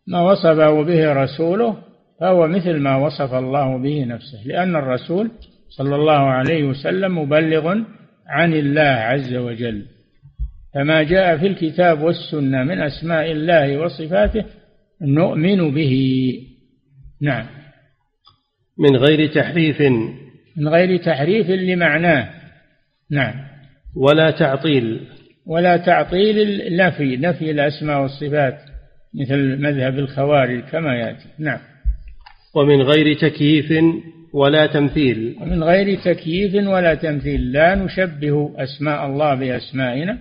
ما 0.07 0.21
وصفه 0.21 0.83
به 0.83 1.13
رسوله 1.13 1.77
فهو 2.21 2.47
مثل 2.47 2.79
ما 2.79 2.97
وصف 2.97 3.35
الله 3.35 3.79
به 3.79 4.05
نفسه 4.05 4.39
لأن 4.47 4.77
الرسول 4.77 5.31
صلى 5.69 5.97
الله 5.97 6.21
عليه 6.21 6.65
وسلم 6.65 7.19
مبلغ 7.19 7.75
عن 8.29 8.55
الله 8.55 8.81
عز 8.81 9.35
وجل. 9.35 9.83
فما 10.75 11.03
جاء 11.03 11.37
في 11.37 11.47
الكتاب 11.47 12.03
والسنة 12.03 12.63
من 12.63 12.81
أسماء 12.81 13.33
الله 13.33 13.79
وصفاته 13.79 14.45
نؤمن 15.05 15.75
به. 15.75 15.95
نعم. 17.23 17.47
من 18.79 18.97
غير 18.97 19.27
تحريف. 19.27 19.81
من 20.57 20.69
غير 20.69 20.97
تحريف 20.97 21.51
لمعناه. 21.51 22.31
نعم. 23.11 23.35
ولا 23.97 24.31
تعطيل. 24.31 25.01
ولا 25.47 25.77
تعطيل 25.77 26.39
النفي. 26.39 27.17
نفي 27.17 27.51
الأسماء 27.51 28.03
والصفات. 28.03 28.59
مثل 29.15 29.63
مذهب 29.63 29.99
الخوارج 29.99 30.61
كما 30.61 30.95
يأتي. 30.95 31.29
نعم. 31.39 31.59
ومن 32.55 32.83
غير 32.83 33.15
تكييف 33.15 33.73
ولا 34.33 34.67
تمثيل. 34.67 35.37
ومن 35.41 35.65
غير 35.65 35.99
تكييف 35.99 36.55
ولا 36.55 36.95
تمثيل. 36.95 37.53
لا 37.53 37.75
نشبه 37.75 38.55
أسماء 38.57 39.07
الله 39.07 39.35
بأسمائنا 39.35 40.19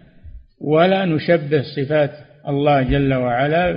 ولا 0.61 1.05
نشبه 1.05 1.61
صفات 1.61 2.11
الله 2.47 2.81
جل 2.81 3.13
وعلا 3.13 3.71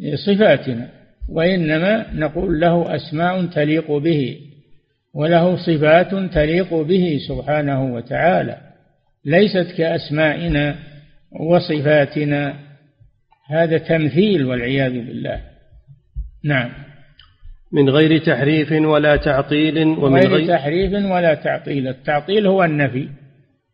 بصفاتنا 0.00 0.88
وإنما 1.28 2.06
نقول 2.14 2.60
له 2.60 2.96
أسماء 2.96 3.46
تليق 3.46 3.92
به 3.92 4.38
وله 5.14 5.56
صفات 5.56 6.14
تليق 6.34 6.74
به 6.74 7.18
سبحانه 7.28 7.94
وتعالى 7.94 8.56
ليست 9.24 9.76
كأسمائنا 9.78 10.76
وصفاتنا. 11.40 12.54
هذا 13.50 13.78
تمثيل 13.78 14.44
والعياذ 14.44 14.92
بالله. 14.92 15.40
نعم. 16.44 16.70
من 17.72 17.90
غير 17.90 18.18
تحريف 18.18 18.72
ولا 18.72 19.16
تعطيل 19.16 19.78
ومن 19.78 20.20
غير, 20.20 20.34
غير 20.34 20.48
تحريف 20.48 20.92
ولا 20.92 21.34
تعطيل. 21.34 21.88
التعطيل 21.88 22.46
هو 22.46 22.64
النفي 22.64 23.08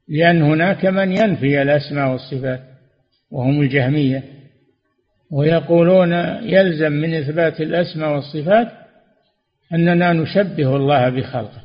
لأن 0.08 0.42
هناك 0.42 0.86
من 0.86 1.12
ينفي 1.12 1.62
الأسماء 1.62 2.12
والصفات 2.12 2.60
وهم 3.30 3.60
الجهمية. 3.60 4.35
ويقولون 5.30 6.12
يلزم 6.42 6.92
من 6.92 7.14
إثبات 7.14 7.60
الأسماء 7.60 8.14
والصفات 8.14 8.68
أننا 9.72 10.12
نشبه 10.12 10.76
الله 10.76 11.08
بخلقه. 11.08 11.62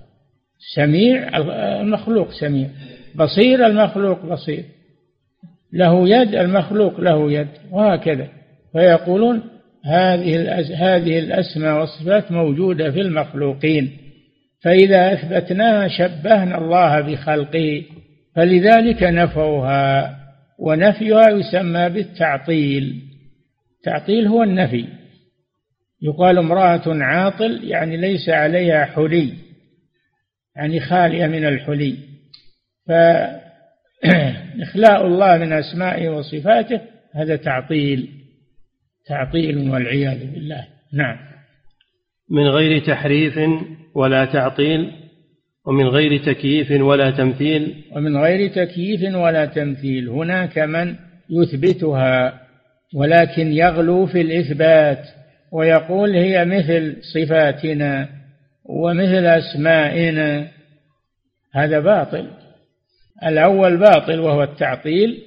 سميع 0.76 1.38
المخلوق 1.82 2.32
سميع. 2.32 2.68
بصير 3.16 3.66
المخلوق 3.66 4.26
بصير. 4.26 4.64
له 5.74 6.10
يد 6.10 6.36
المخلوق 6.36 7.00
له 7.00 7.32
يد 7.32 7.48
وهكذا. 7.72 8.28
فيقولون 8.74 9.42
هذه 9.86 10.60
هذه 10.76 11.20
الأسماء 11.20 11.80
والصفات 11.80 12.32
موجودة 12.32 12.92
في 12.92 13.02
المخلوقين. 13.02 13.92
فإذا 14.64 15.14
أثبتناها 15.14 15.88
شبهنا 15.88 16.58
الله 16.58 17.02
بخلقه 17.02 17.84
فلذلك 18.36 19.04
نفوها 19.04 20.16
ونفيها 20.60 21.30
يسمى 21.30 21.90
بالتعطيل. 21.90 23.11
التعطيل 23.82 24.28
هو 24.28 24.44
النفي. 24.44 24.86
يقال 26.02 26.38
امرأة 26.38 26.84
عاطل 26.88 27.64
يعني 27.64 27.98
ليس 27.98 28.30
عليها 28.30 28.86
حلي 28.86 29.34
يعني 30.56 30.80
خالية 30.80 31.28
من 31.28 31.46
الحلي. 31.46 31.98
فإخلاء 32.88 33.42
الله 35.08 35.38
من 35.38 35.54
أسمائه 35.54 36.10
وصفاته 36.10 36.82
هذا 37.16 37.36
تعطيل 37.36 38.10
تعطيل 39.06 39.70
والعياذ 39.70 40.32
بالله. 40.34 40.68
نعم. 40.94 41.18
من 42.30 42.48
غير 42.48 42.86
تحريف 42.86 43.40
ولا 43.96 44.26
تعطيل 44.26 44.92
ومن 45.66 45.88
غير 45.88 46.18
تكييف 46.18 46.82
ولا 46.82 47.12
تمثيل. 47.12 47.84
ومن 47.92 48.18
غير 48.18 48.48
تكييف 48.48 49.16
ولا 49.16 49.46
تمثيل. 49.46 50.10
هناك 50.10 50.60
من 50.60 50.96
يثبتها. 51.30 52.42
ولكن 52.96 53.52
يغلو 53.52 54.06
في 54.06 54.22
الإثبات 54.22 55.08
ويقول 55.52 56.16
هي 56.16 56.46
مثل 56.46 56.98
صفاتنا 57.14 58.10
ومثل 58.66 59.26
أسمائنا. 59.26 60.48
هذا 61.54 61.80
باطل. 61.80 62.32
الأول 63.26 63.78
باطل 63.78 64.20
وهو 64.20 64.44
التعطيل 64.44 65.24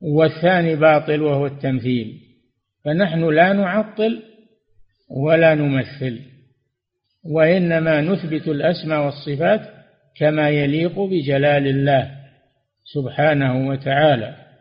والثاني 0.00 0.76
باطل 0.76 1.22
وهو 1.22 1.46
التمثيل. 1.46 2.18
فنحن 2.84 3.24
لا 3.24 3.52
نعطل 3.52 4.22
ولا 5.10 5.54
نمثل 5.54 6.20
وإنما 7.24 8.00
نثبت 8.00 8.48
الأسماء 8.48 9.04
والصفات 9.04 9.60
كما 10.16 10.50
يليق 10.50 11.00
بجلال 11.00 11.66
الله 11.66 12.10
سبحانه 12.84 13.68
وتعالى. 13.68 14.51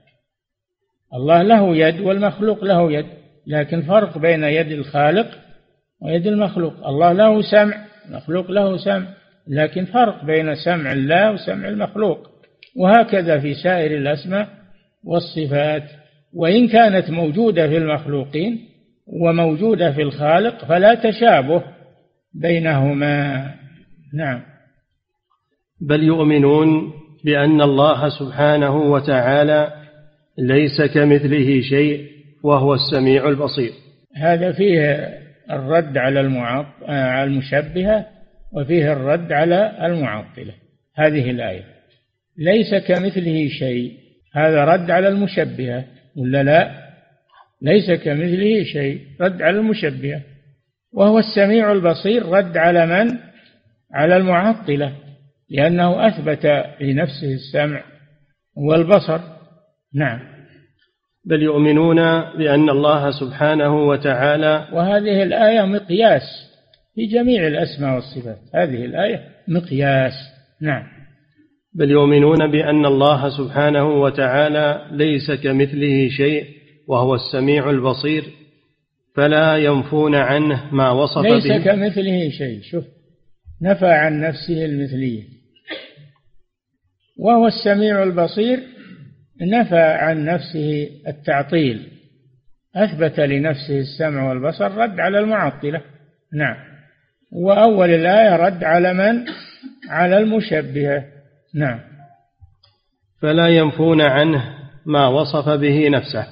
الله 1.14 1.41
له 1.41 1.76
يد 1.76 1.99
والمخلوق 1.99 2.64
له 2.64 2.91
يد 2.91 3.05
لكن 3.47 3.82
فرق 3.82 4.18
بين 4.18 4.43
يد 4.43 4.72
الخالق 4.72 5.28
ويد 6.01 6.28
المخلوق. 6.28 6.88
الله 6.88 7.12
له 7.14 7.41
سمع 7.41 7.86
المخلوق 8.09 8.51
له 8.51 8.78
سمع 8.78 9.07
لكن 9.47 9.86
فرق 9.86 10.26
بين 10.26 10.55
سمع 10.55 10.91
الله 10.91 11.32
وسمع 11.32 11.68
المخلوق. 11.68 12.28
وهكذا 12.78 13.39
في 13.39 13.53
سائر 13.53 13.97
الأسماء 13.97 14.47
والصفات. 15.03 15.84
وإن 16.34 16.68
كانت 16.68 17.09
موجودة 17.09 17.68
في 17.68 17.78
المخلوقين 17.78 18.59
وموجودة 19.07 19.91
في 19.91 20.01
الخالق 20.01 20.66
فلا 20.66 20.93
تشابه 20.95 21.64
بينهما. 22.41 23.45
نعم. 24.14 24.41
بل 25.89 26.03
يؤمنون 26.03 26.93
بأن 27.26 27.62
الله 27.62 28.09
سبحانه 28.09 28.76
وتعالى 28.78 29.80
ليس 30.41 30.81
كمثله 30.93 31.61
شيء 31.61 32.07
وهو 32.43 32.73
السميع 32.73 33.29
البصير. 33.29 33.71
هذا 34.17 34.51
فيه 34.51 35.09
الرد 35.51 35.97
على 35.97 36.19
على 36.87 37.23
المشبهة 37.23 38.05
وفيه 38.53 38.93
الرد 38.93 39.31
على 39.31 39.85
المعطلة. 39.85 40.53
هذه 40.95 41.31
الآية. 41.31 41.63
ليس 42.37 42.75
كمثله 42.87 43.47
شيء. 43.47 43.93
هذا 44.35 44.63
رد 44.63 44.91
على 44.91 45.07
المشبهة. 45.07 45.85
ولا 46.17 46.43
لا؟ 46.43 46.71
ليس 47.61 47.91
كمثله 47.91 48.63
شيء. 48.63 49.01
رد 49.21 49.41
على 49.41 49.59
المشبهة. 49.59 50.21
وهو 50.93 51.19
السميع 51.19 51.71
البصير. 51.71 52.25
رد 52.25 52.57
على 52.57 52.85
من؟ 52.85 53.17
على 53.93 54.17
المعطلة. 54.17 54.93
لأنه 55.49 56.07
أثبت 56.07 56.45
لنفسه 56.81 57.33
السمع 57.33 57.83
والبصر. 58.57 59.19
نعم. 59.95 60.30
بل 61.26 61.43
يؤمنون 61.43 61.95
بأن 62.38 62.69
الله 62.69 63.11
سبحانه 63.11 63.88
وتعالى 63.88 64.67
وهذه 64.74 65.24
الآية 65.24 65.61
مقياس 65.61 66.22
في 66.95 67.05
جميع 67.05 67.47
الأسماء 67.47 67.95
والصفات. 67.95 68.38
هذه 68.55 68.86
الآية 68.86 69.19
مقياس. 69.47 70.13
نعم. 70.61 70.84
بل 71.76 71.91
يؤمنون 71.91 72.51
بأن 72.51 72.86
الله 72.86 73.30
سبحانه 73.38 74.01
وتعالى 74.01 74.88
ليس 74.91 75.32
كمثله 75.32 76.09
شيء 76.09 76.45
وهو 76.88 77.15
السميع 77.15 77.69
البصير 77.69 78.24
فلا 79.15 79.57
ينفون 79.57 80.15
عنه 80.15 80.76
ما 80.76 80.91
وصف 80.91 81.22
ليس 81.22 81.43
به. 81.47 81.57
ليس 81.57 81.63
كمثله 81.65 82.30
شيء. 82.30 82.61
شوف 82.61 82.84
نفى 83.61 83.86
عن 83.86 84.22
نفسه 84.22 84.65
المثلية. 84.65 85.24
وهو 87.19 87.47
السميع 87.47 88.03
البصير 88.03 88.59
نفى 89.41 89.79
عن 89.79 90.25
نفسه 90.25 90.89
التعطيل. 91.07 91.87
أثبت 92.75 93.19
لنفسه 93.19 93.79
السمع 93.79 94.29
والبصر 94.29 94.71
رد 94.71 94.99
على 94.99 95.19
المعطلة. 95.19 95.81
نعم. 96.33 96.55
وأول 97.31 97.89
الآية 97.89 98.35
رد 98.35 98.63
على 98.63 98.93
من؟ 98.93 99.25
على 99.89 100.17
المشبهة. 100.17 101.03
نعم. 101.55 101.79
فلا 103.21 103.47
ينفون 103.47 104.01
عنه 104.01 104.43
ما 104.85 105.07
وصف 105.07 105.49
به 105.49 105.89
نفسه. 105.89 106.27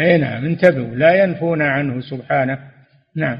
أي 0.00 0.18
نعم 0.18 0.44
انتبهوا. 0.44 0.94
لا 0.94 1.24
ينفون 1.24 1.62
عنه 1.62 2.00
سبحانه. 2.00 2.58
نعم. 3.16 3.38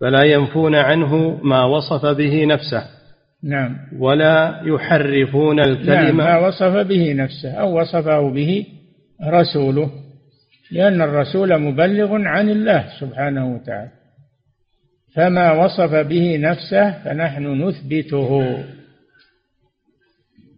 فلا 0.00 0.22
ينفون 0.22 0.74
عنه 0.74 1.40
ما 1.42 1.64
وصف 1.64 2.06
به 2.06 2.44
نفسه. 2.44 2.95
نعم. 3.44 3.76
ولا 3.98 4.60
يحرفون 4.64 5.60
الكلمة. 5.60 5.94
نعم 5.94 6.16
ما 6.16 6.38
وصف 6.38 6.76
به 6.76 7.12
نفسه 7.12 7.52
أو 7.52 7.80
وصفه 7.80 8.30
به 8.30 8.66
رسوله 9.24 9.90
لأن 10.70 11.02
الرسول 11.02 11.58
مبلغ 11.58 12.14
عن 12.14 12.50
الله 12.50 12.84
سبحانه 13.00 13.54
وتعالى. 13.54 13.90
فما 15.14 15.52
وصف 15.52 15.94
به 15.94 16.36
نفسه 16.36 16.90
فنحن 16.90 17.46
نثبته. 17.46 18.64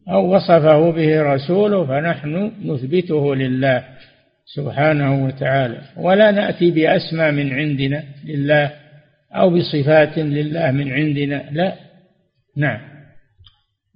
أو 0.08 0.34
وصفه 0.34 0.90
به 0.90 1.22
رسوله 1.22 1.86
فنحن 1.86 2.52
نثبته 2.64 3.34
لله 3.34 3.84
سبحانه 4.56 5.24
وتعالى. 5.24 5.80
ولا 5.96 6.30
نأتي 6.30 6.70
بأسمى 6.70 7.30
من 7.30 7.52
عندنا 7.52 8.04
لله 8.24 8.72
أو 9.34 9.50
بصفات 9.50 10.18
لله 10.18 10.70
من 10.70 10.92
عندنا 10.92 11.42
لا. 11.52 11.87
نعم. 12.58 12.80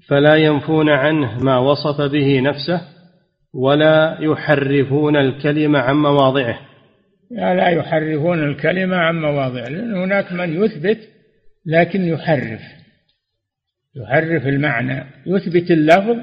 فلا 0.09 0.37
ينفون 0.37 0.91
عنه 0.91 1.39
ما 1.39 1.59
وصف 1.59 2.01
به 2.01 2.41
نفسه 2.41 2.81
ولا 3.55 4.17
يحرفون 4.21 5.17
الكلمة 5.17 5.79
عن 5.79 5.97
مواضعه. 5.97 6.59
لا, 7.31 7.69
يحرفون 7.69 8.45
الكلمة 8.45 8.97
عن 8.97 9.21
مواضعه 9.21 9.69
لأن 9.69 9.97
هناك 9.97 10.33
من 10.33 10.65
يثبت 10.65 11.09
لكن 11.67 12.05
يحرف. 12.05 12.61
يحرف 13.97 14.47
المعنى 14.47 15.05
يثبت 15.27 15.71
اللفظ 15.71 16.17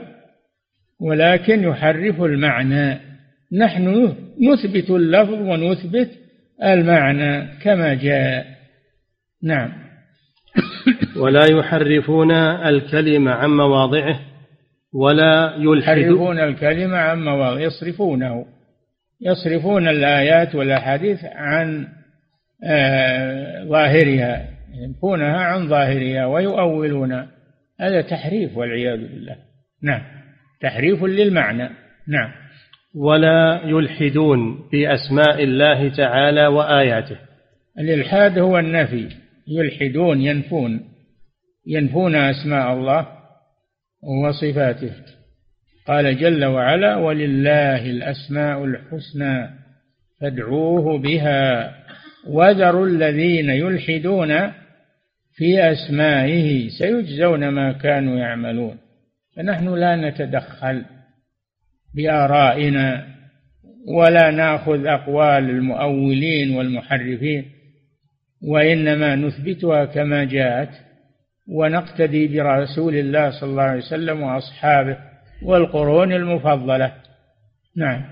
ولكن 0.99 1.63
يحرف 1.63 2.21
المعنى. 2.21 2.99
نحن 3.51 4.15
نثبت 4.41 4.89
اللفظ 4.89 5.33
ونثبت 5.33 6.09
المعنى 6.63 7.47
كما 7.61 7.93
جاء. 7.93 8.45
نعم. 9.43 9.88
ولا 11.19 11.45
يحرفون 11.51 12.31
الكلمة 12.31 13.31
عن 13.31 13.49
مواضعه 13.49 14.19
ولا 14.93 15.53
يلحدون 15.57 16.39
الكلمة 16.39 16.97
عن 16.97 17.23
مواضعه 17.23 17.59
يصرفونه. 17.59 18.45
يصرفون 19.21 19.87
الآيات 19.87 20.55
والأحاديث 20.55 21.19
عن 21.23 21.87
آه، 22.63 23.63
ظاهرها 23.63 24.45
ينفونها 24.73 25.37
عن 25.37 25.67
ظاهرها 25.69 26.25
ويؤولون. 26.25 27.27
هذا 27.79 28.01
تحريف 28.01 28.57
والعياذ 28.57 28.97
بالله. 28.97 29.35
نعم. 29.83 30.01
تحريف 30.61 31.03
للمعنى. 31.03 31.69
نعم. 32.07 32.31
ولا 32.95 33.61
يلحدون 33.65 34.67
في 34.71 34.93
أسماء 34.93 35.43
الله 35.43 35.89
تعالى 35.89 36.47
وآياته. 36.47 37.17
الإلحاد 37.79 38.39
هو 38.39 38.59
النفي. 38.59 39.09
يلحدون 39.47 40.21
ينفون. 40.21 40.88
ينفون 41.69 42.15
أسماء 42.15 42.73
الله 42.73 43.07
وصفاته. 44.23 44.91
قال 45.87 46.17
جل 46.17 46.45
وعلا 46.45 46.95
ولله 46.95 47.85
الأسماء 47.85 48.65
الحسنى 48.65 49.49
فادعوه 50.21 50.97
بها 50.97 51.75
وذروا 52.27 52.87
الذين 52.87 53.49
يلحدون 53.49 54.51
في 55.35 55.71
أسمائه 55.71 56.69
سيجزون 56.69 57.49
ما 57.49 57.71
كانوا 57.71 58.19
يعملون. 58.19 58.77
فنحن 59.35 59.73
لا 59.73 59.95
نتدخل 59.95 60.85
بآرائنا 61.95 63.07
ولا 63.87 64.31
نأخذ 64.31 64.85
أقوال 64.85 65.49
المؤولين 65.49 66.55
والمحرفين 66.55 67.45
وإنما 68.43 69.15
نثبتها 69.15 69.85
كما 69.85 70.23
جاءت 70.23 70.69
ونقتدي 71.51 72.27
برسول 72.27 72.95
الله 72.95 73.39
صلى 73.41 73.49
الله 73.49 73.63
عليه 73.63 73.81
وسلم 73.81 74.21
وأصحابه 74.21 74.97
والقرون 75.45 76.13
المفضلة. 76.13 76.93
نعم. 77.77 78.03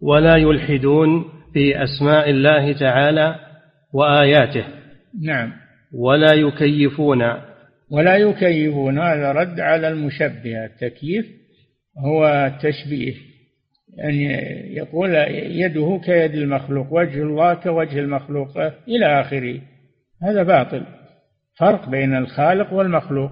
ولا 0.00 0.36
يلحدون 0.36 1.24
في 1.52 1.82
أسماء 1.82 2.30
الله 2.30 2.72
تعالى 2.72 3.36
وآياته. 3.92 4.64
نعم. 5.22 5.52
ولا 5.94 6.34
يكيفون. 6.34 7.22
ولا 7.90 8.16
يكيفون. 8.16 8.98
هذا 8.98 9.32
رد 9.32 9.60
على 9.60 9.88
المشبهة 9.88 10.64
التكييف 10.64 11.26
هو 11.98 12.26
التشبيه 12.26 13.14
يعني 13.96 14.32
يقول 14.76 15.14
يده 15.50 16.00
كيد 16.04 16.34
المخلوق 16.34 16.92
وجه 16.92 17.22
الله 17.22 17.54
كوجه 17.54 17.98
المخلوق 17.98 18.58
إلى 18.88 19.20
آخره. 19.20 19.60
هذا 20.22 20.42
باطل. 20.42 20.97
فرق 21.58 21.88
بين 21.88 22.16
الخالق 22.16 22.72
والمخلوق. 22.72 23.30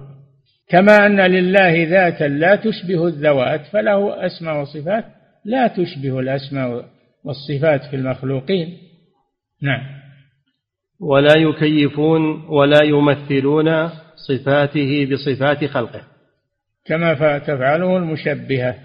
كما 0.69 1.05
أن 1.05 1.21
لله 1.21 1.83
ذاتا 1.83 2.23
لا 2.23 2.55
تشبه 2.55 3.07
الذوات 3.07 3.65
فله 3.65 4.25
أسماء 4.25 4.61
وصفات 4.61 5.05
لا 5.45 5.67
تشبه 5.67 6.19
الأسماء 6.19 6.85
والصفات 7.23 7.83
في 7.89 7.95
المخلوقين. 7.95 8.77
نعم. 9.61 9.81
ولا 11.01 11.37
يكيفون 11.37 12.45
ولا 12.49 12.83
يمثلون 12.83 13.89
صفاته 14.27 15.07
بصفات 15.11 15.65
خلقه. 15.65 16.01
كما 16.85 17.39
تفعله 17.39 17.97
المشبهة. 17.97 18.75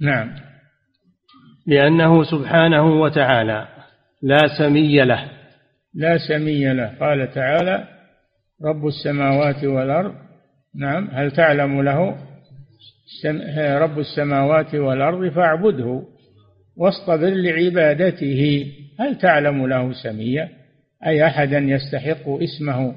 نعم. 0.00 0.30
لأنه 1.66 2.24
سبحانه 2.24 3.00
وتعالى 3.00 3.68
لا 4.22 4.38
سمي 4.58 5.04
له. 5.04 5.30
لا 5.94 6.18
سمي 6.28 6.74
له. 6.74 6.92
قال 7.00 7.32
تعالى 7.34 7.93
رب 8.64 8.86
السماوات 8.86 9.64
والأرض. 9.64 10.14
نعم. 10.74 11.08
هل 11.12 11.30
تعلم 11.30 11.82
له؟ 11.82 12.16
رب 13.58 13.98
السماوات 13.98 14.74
والأرض 14.74 15.32
فاعبده 15.32 16.02
واصطبر 16.76 17.28
لعبادته. 17.28 18.72
هل 19.00 19.18
تعلم 19.18 19.66
له 19.66 19.92
سميا؟ 19.92 20.48
أي 21.06 21.26
أحدا 21.26 21.58
يستحق 21.58 22.28
اسمه 22.28 22.94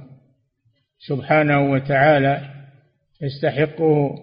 سبحانه 1.08 1.72
وتعالى 1.72 2.42
يستحقه 3.22 4.16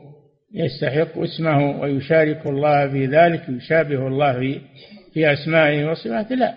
يستحق 0.54 1.18
اسمه 1.18 1.80
ويشارك 1.80 2.46
الله 2.46 2.88
في 2.88 3.06
ذلك 3.06 3.48
يشابه 3.48 4.06
الله 4.06 4.60
في 5.12 5.32
أسمائه 5.32 5.84
وصفاته؟ 5.84 6.34
لا. 6.34 6.54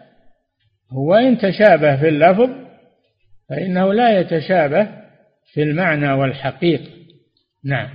هو 0.92 1.14
إن 1.16 1.38
تشابه 1.38 1.96
في 1.96 2.08
اللفظ 2.10 2.67
فإنه 3.50 3.94
لا 3.94 4.20
يتشابه 4.20 4.88
في 5.54 5.64
المعنى 5.64 6.12
والحقيقة 6.12 6.92
نعم. 7.66 7.90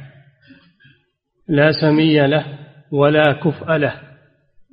لا 1.49 1.73
سمي 1.73 2.27
له 2.27 2.59
ولا 2.93 3.33
كفء 3.33 3.77
له. 3.77 4.01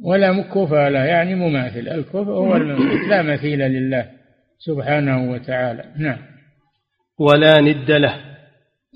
ولا 0.03 0.41
كفء 0.41 0.87
له 0.89 1.03
يعني 1.03 1.35
مماثل. 1.35 1.87
الكفء 1.87 2.31
هو 2.31 2.55
المماثل 2.55 3.09
لا 3.09 3.21
مثيل 3.21 3.59
لله 3.59 4.09
سبحانه 4.59 5.31
وتعالى. 5.31 5.85
نعم. 5.97 6.19
ولا 7.19 7.61
ند 7.61 7.91
له. 7.91 8.15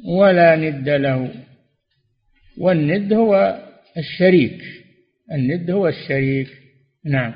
ولا 0.08 0.56
ند 0.56 0.90
له. 0.90 1.32
والند 2.58 3.14
هو 3.14 3.60
الشريك. 3.98 4.62
الند 5.32 5.72
هو 5.72 5.88
الشريك. 5.88 6.48
نعم. 7.06 7.34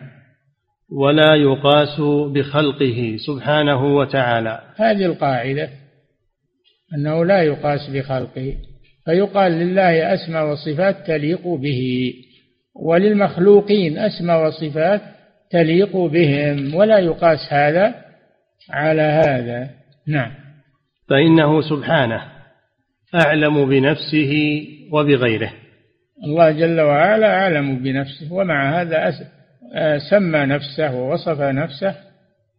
ولا 0.92 1.36
يقاس 1.36 2.00
بخلقه 2.34 3.18
سبحانه 3.28 3.96
وتعالى. 3.96 4.62
هذه 4.76 5.06
القاعدة 5.06 5.70
أنه 6.94 7.26
لا 7.26 7.42
يقاس 7.42 7.90
بخلقه 7.90 8.54
فيقال 9.06 9.52
لله 9.52 10.14
أسمى 10.14 10.40
وصفات 10.40 11.08
تليق 11.08 11.48
به 11.48 12.14
وللمخلوقين 12.76 13.98
أسمى 13.98 14.34
وصفات 14.34 15.02
تليق 15.52 15.98
بهم 15.98 16.76
ولا 16.76 17.00
يقاس 17.00 17.40
هذا 17.50 17.96
على 18.70 19.02
هذا. 19.02 19.70
نعم. 20.08 20.32
فإنه 21.10 21.62
سبحانه 21.62 22.22
أعلم 23.16 23.70
بنفسه 23.70 24.64
وبغيره. 24.92 25.54
الله 26.24 26.52
جل 26.52 26.82
وعلا 26.82 27.34
أعلم 27.34 27.80
بنفسه 27.84 28.34
ومع 28.34 28.82
هذا 28.82 29.10
سمى 30.10 30.40
نفسه 30.40 30.96
ووصف 30.96 31.42
نفسه 31.42 31.96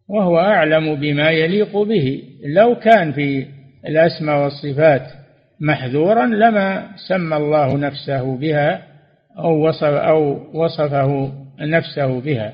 وهو 0.08 0.38
أعلم 0.38 0.94
بما 0.94 1.30
يليق 1.30 1.76
به. 1.76 2.22
لو 2.54 2.74
كان 2.74 3.12
في 3.12 3.46
الأسماء 3.86 4.42
والصفات 4.42 5.02
محذورا 5.60 6.26
لما 6.26 6.88
سمى 7.08 7.36
الله 7.36 7.76
نفسه 7.76 8.36
بها 8.36 8.82
أو 9.38 9.68
وصف 9.68 9.84
أو 9.84 10.46
وصفه 10.54 11.32
نفسه 11.60 12.20
بها. 12.20 12.52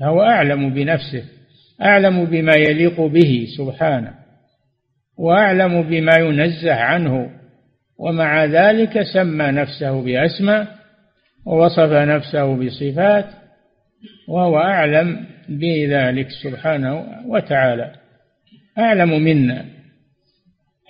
فهو 0.00 0.22
أعلم 0.22 0.74
بنفسه 0.74 1.24
أعلم 1.82 2.24
بما 2.24 2.52
يليق 2.56 3.00
به 3.00 3.46
سبحانه 3.58 4.14
وأعلم 5.18 5.82
بما 5.82 6.12
ينزه 6.18 6.74
عنه. 6.74 7.30
ومع 8.00 8.44
ذلك 8.44 9.02
سمى 9.02 9.46
نفسه 9.46 10.02
بأسماء 10.02 10.66
ووصف 11.46 11.92
نفسه 11.92 12.56
بصفات 12.56 13.24
وهو 14.28 14.58
أعلم 14.58 15.26
بذلك 15.48 16.28
سبحانه 16.42 17.04
وتعالى. 17.26 17.92
أعلم 18.78 19.24
منا. 19.24 19.64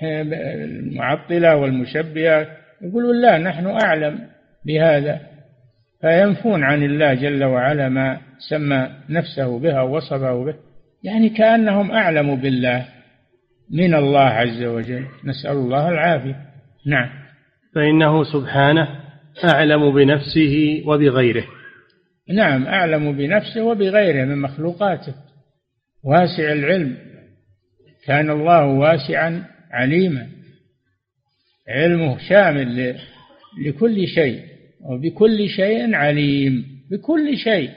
المعطلة 0.03 1.57
والمشبهة 1.57 2.47
يقولون 2.83 3.23
لا 3.23 3.39
نحن 3.39 3.67
أعلم 3.67 4.19
بهذا. 4.67 5.21
فينفون 6.01 6.65
عن 6.65 6.83
الله 6.83 7.15
جل 7.15 7.45
وعلا 7.45 7.89
ما 7.89 8.21
سمى 8.51 8.91
نفسه 9.11 9.59
بها 9.59 9.83
ووصفه 9.83 10.45
به. 10.45 10.55
يعني 11.05 11.29
كأنهم 11.29 11.91
أعلم 11.91 12.37
بالله 12.37 12.87
من 13.71 13.95
الله 13.95 14.21
عز 14.21 14.63
وجل. 14.63 15.07
نسأل 15.25 15.53
الله 15.53 15.89
العافية. 15.89 16.37
نعم. 16.87 17.09
فإنه 17.75 18.25
سبحانه 18.25 18.89
أعلم 19.45 19.95
بنفسه 19.95 20.83
وبغيره. 20.87 21.45
نعم 22.31 22.67
أعلم 22.67 23.13
بنفسه 23.13 23.63
وبغيره 23.63 24.25
من 24.25 24.39
مخلوقاته. 24.39 25.15
واسع 26.05 26.53
العلم. 26.53 26.97
كان 28.07 28.31
الله 28.31 28.65
واسعا 28.65 29.45
عليما. 29.71 30.27
علمه 31.69 32.19
شامل 32.29 32.97
لكل 33.67 34.07
شيء. 34.07 34.43
وبكل 34.81 35.49
شيء 35.49 35.95
عليم. 35.95 36.65
بكل 36.91 37.39
شيء. 37.39 37.71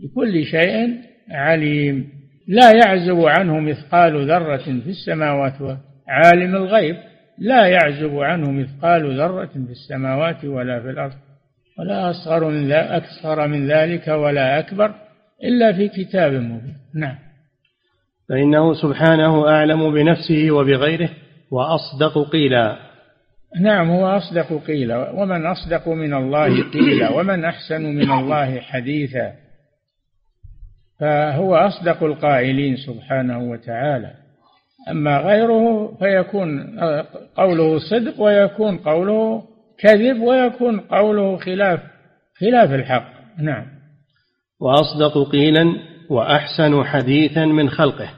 بكل 0.00 0.44
شيء 0.44 0.98
عليم. 1.30 2.08
لا 2.48 2.70
يعزب 2.70 3.20
عنه 3.24 3.60
مثقال 3.60 4.28
ذرة 4.28 4.56
في 4.56 4.90
السماوات 4.90 5.78
عالم 6.08 6.56
الغيب. 6.56 6.96
لا 7.38 7.66
يعزب 7.66 8.18
عنه 8.18 8.50
مثقال 8.50 9.18
ذرة 9.18 9.46
في 9.46 9.70
السماوات 9.70 10.44
ولا 10.44 10.80
في 10.80 10.90
الأرض. 10.90 11.14
ولا 11.78 12.10
أصغر 12.10 12.48
من 12.48 12.72
أكثر 12.72 13.48
من 13.48 13.70
ذلك 13.70 14.08
ولا 14.08 14.58
أكبر 14.58 14.94
إلا 15.44 15.72
في 15.72 15.88
كتاب 15.88 16.32
مبين. 16.32 16.76
نعم. 16.94 17.18
فإنه 18.28 18.74
سبحانه 18.74 19.48
أعلم 19.48 19.94
بنفسه 19.94 20.50
وبغيره 20.50 21.10
وأصدق 21.50 22.30
قيلا. 22.30 22.76
نعم 23.60 23.90
هو 23.90 24.06
أصدق 24.06 24.64
قيلا. 24.66 25.10
ومن 25.10 25.46
أصدق 25.46 25.88
من 25.88 26.14
الله 26.14 26.70
قيلا 26.70 27.10
ومن 27.10 27.44
أحسن 27.44 27.82
من 27.82 28.10
الله 28.10 28.60
حديثا. 28.60 29.32
فهو 31.00 31.56
أصدق 31.56 32.02
القائلين 32.02 32.76
سبحانه 32.76 33.38
وتعالى. 33.50 34.10
أما 34.90 35.18
غيره 35.18 35.94
فيكون 35.98 36.78
قوله 37.36 37.78
صدق 37.78 38.20
ويكون 38.20 38.76
قوله 38.78 39.53
كذب 39.78 40.20
ويكون 40.20 40.80
قوله 40.80 41.36
خلاف 41.36 41.80
خلاف 42.40 42.72
الحق. 42.72 43.08
نعم. 43.38 43.66
وأصدق 44.60 45.30
قيلا 45.32 45.64
وأحسن 46.10 46.84
حديثا 46.84 47.44
من 47.44 47.70
خلقه. 47.70 48.08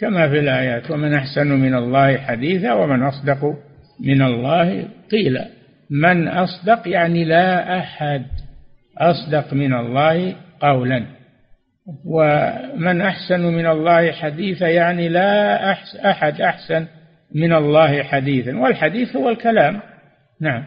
كما 0.00 0.28
في 0.28 0.38
الآيات 0.38 0.90
ومن 0.90 1.14
أحسن 1.14 1.46
من 1.46 1.74
الله 1.74 2.16
حديثا 2.16 2.72
ومن 2.72 3.02
أصدق 3.02 3.56
من 4.00 4.22
الله 4.22 4.88
قيلا. 5.10 5.46
من 5.90 6.28
أصدق 6.28 6.88
يعني 6.88 7.24
لا 7.24 7.78
أحد. 7.78 8.26
أصدق 8.98 9.54
من 9.54 9.74
الله 9.74 10.34
قولا. 10.60 11.04
ومن 12.06 13.00
أحسن 13.00 13.40
من 13.40 13.66
الله 13.66 14.12
حديثا 14.12 14.68
يعني 14.68 15.08
لا 15.08 15.72
أحد 16.04 16.40
أحسن 16.40 16.86
من 17.34 17.52
الله 17.52 18.02
حديثا. 18.02 18.58
والحديث 18.58 19.16
هو 19.16 19.28
الكلام. 19.28 19.80
نعم. 20.40 20.64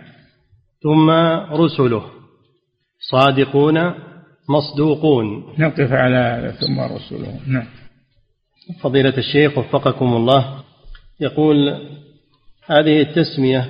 ثم 0.84 1.10
رسله. 1.52 2.04
صادقون 3.12 3.94
مصدوقون. 4.50 5.56
نقف 5.60 5.92
على 5.92 6.54
ثم 6.60 6.80
رسله. 6.80 7.40
نعم. 7.48 7.66
فضيلة 8.82 9.18
الشيخ 9.18 9.58
وفقكم 9.58 10.14
الله 10.14 10.64
يقول 11.20 11.78
هذه 12.66 13.02
التسمية 13.02 13.70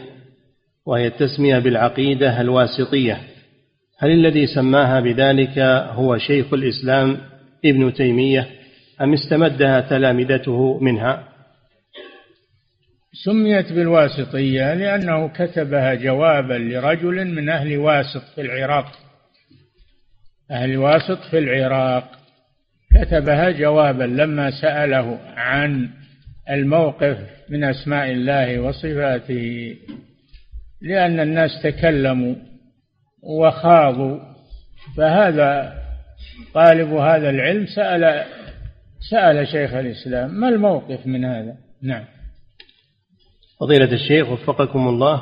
وهي 0.85 1.07
التسمية 1.07 1.59
بالعقيدة 1.59 2.41
الواسطية 2.41 3.21
هل 3.99 4.11
الذي 4.11 4.47
سماها 4.47 4.99
بذلك 4.99 5.59
هو 5.93 6.17
شيخ 6.17 6.53
الإسلام 6.53 7.17
ابن 7.65 7.93
تيمية 7.93 8.49
أم 9.01 9.13
استمدها 9.13 9.79
تلامذته 9.79 10.79
منها؟ 10.81 11.32
سميت 13.13 13.73
بالواسطية 13.73 14.73
لأنه 14.73 15.27
كتبها 15.27 15.93
جوابا 15.93 16.53
لرجل 16.53 17.27
من 17.27 17.49
أهل 17.49 17.77
واسط 17.77 18.23
في 18.35 18.41
العراق. 18.41 18.91
أهل 20.51 20.77
واسط 20.77 21.19
في 21.31 21.37
العراق. 21.37 22.11
كتبها 22.95 23.49
جوابا 23.49 24.03
لما 24.03 24.51
سأله 24.61 25.19
عن 25.35 25.89
الموقف 26.49 27.17
من 27.49 27.63
أسماء 27.63 28.11
الله 28.11 28.59
وصفاته 28.59 29.75
لأن 30.81 31.19
الناس 31.19 31.61
تكلموا 31.63 32.35
وخاضوا. 33.23 34.19
فهذا 34.97 35.73
طالب 36.53 36.93
هذا 36.93 37.29
العلم 37.29 37.65
سأل 37.65 38.25
سأل 39.11 39.47
شيخ 39.47 39.73
الإسلام 39.73 40.33
ما 40.39 40.49
الموقف 40.49 41.07
من 41.07 41.25
هذا؟ 41.25 41.55
نعم. 41.81 42.12
فضيلة 43.63 43.93
الشيخ 43.93 44.29
وفقكم 44.29 44.87
الله 44.87 45.21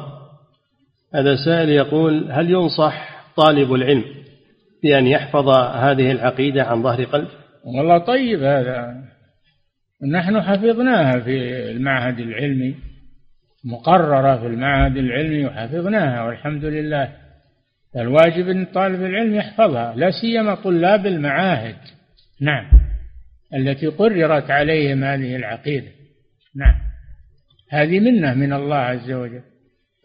هذا 1.16 1.36
سائل 1.46 1.70
يقول 1.70 2.32
هل 2.32 2.50
ينصح 2.50 3.26
طالب 3.36 3.74
العلم 3.74 4.04
بأن 4.84 5.08
يحفظ 5.08 5.50
هذه 5.50 6.12
العقيدة 6.12 6.64
عن 6.64 6.84
ظهر 6.84 7.04
قلب؟ 7.04 7.28
والله 7.66 7.98
طيب 7.98 8.44
هذا. 8.44 9.04
نحن 10.12 10.42
حفظناها 10.42 11.20
في 11.20 11.70
المعهد 11.72 12.20
العلمي 12.20 12.76
مقررة 13.66 14.38
في 14.38 14.48
المعهد 14.48 14.98
العلمي 14.98 15.46
وحفظناها 15.46 16.24
والحمد 16.24 16.66
لله. 16.66 17.12
الواجب 17.96 18.50
أن 18.50 18.66
طالب 18.66 19.04
العلم 19.04 19.36
يحفظها 19.36 19.96
لا 19.96 20.12
سيما 20.22 20.56
طلاب 20.56 21.06
المعاهد. 21.06 21.78
نعم. 22.42 22.66
التي 23.56 23.88
قررت 23.88 24.52
عليهم 24.52 25.04
هذه 25.04 25.36
العقيدة. 25.36 25.88
نعم. 26.56 26.91
هذه 27.72 28.00
منة 28.00 28.34
من 28.34 28.54
الله 28.54 28.76
عز 28.76 29.12
وجل. 29.12 29.42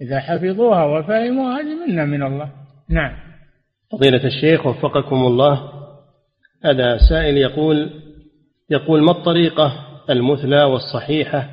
إذا 0.00 0.20
حفظوها 0.20 0.84
وفهموها 0.84 1.60
هذه 1.60 1.86
منة 1.86 2.04
من 2.04 2.22
الله. 2.22 2.50
نعم. 2.90 3.12
فضيلة 3.92 4.24
الشيخ 4.24 4.66
وفقكم 4.66 5.16
الله. 5.16 5.70
هذا 6.64 6.98
سائل 7.08 7.36
يقول 7.36 7.90
يقول 8.70 9.02
ما 9.02 9.10
الطريقة 9.10 9.72
المثلى 10.10 10.64
والصحيحة 10.64 11.50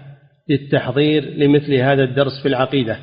للتحضير 0.49 1.24
لمثل 1.24 1.74
هذا 1.74 2.03
الدرس 2.03 2.41
في 2.41 2.47
العقيدة؟ 2.47 2.97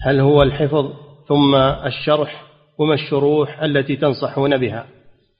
هل 0.00 0.20
هو 0.20 0.42
الحفظ 0.42 0.92
ثم 1.28 1.54
الشرح 1.86 2.44
وما 2.78 2.94
الشروح 2.94 3.62
التي 3.62 3.96
تنصحون 3.96 4.56
بها؟ 4.56 4.86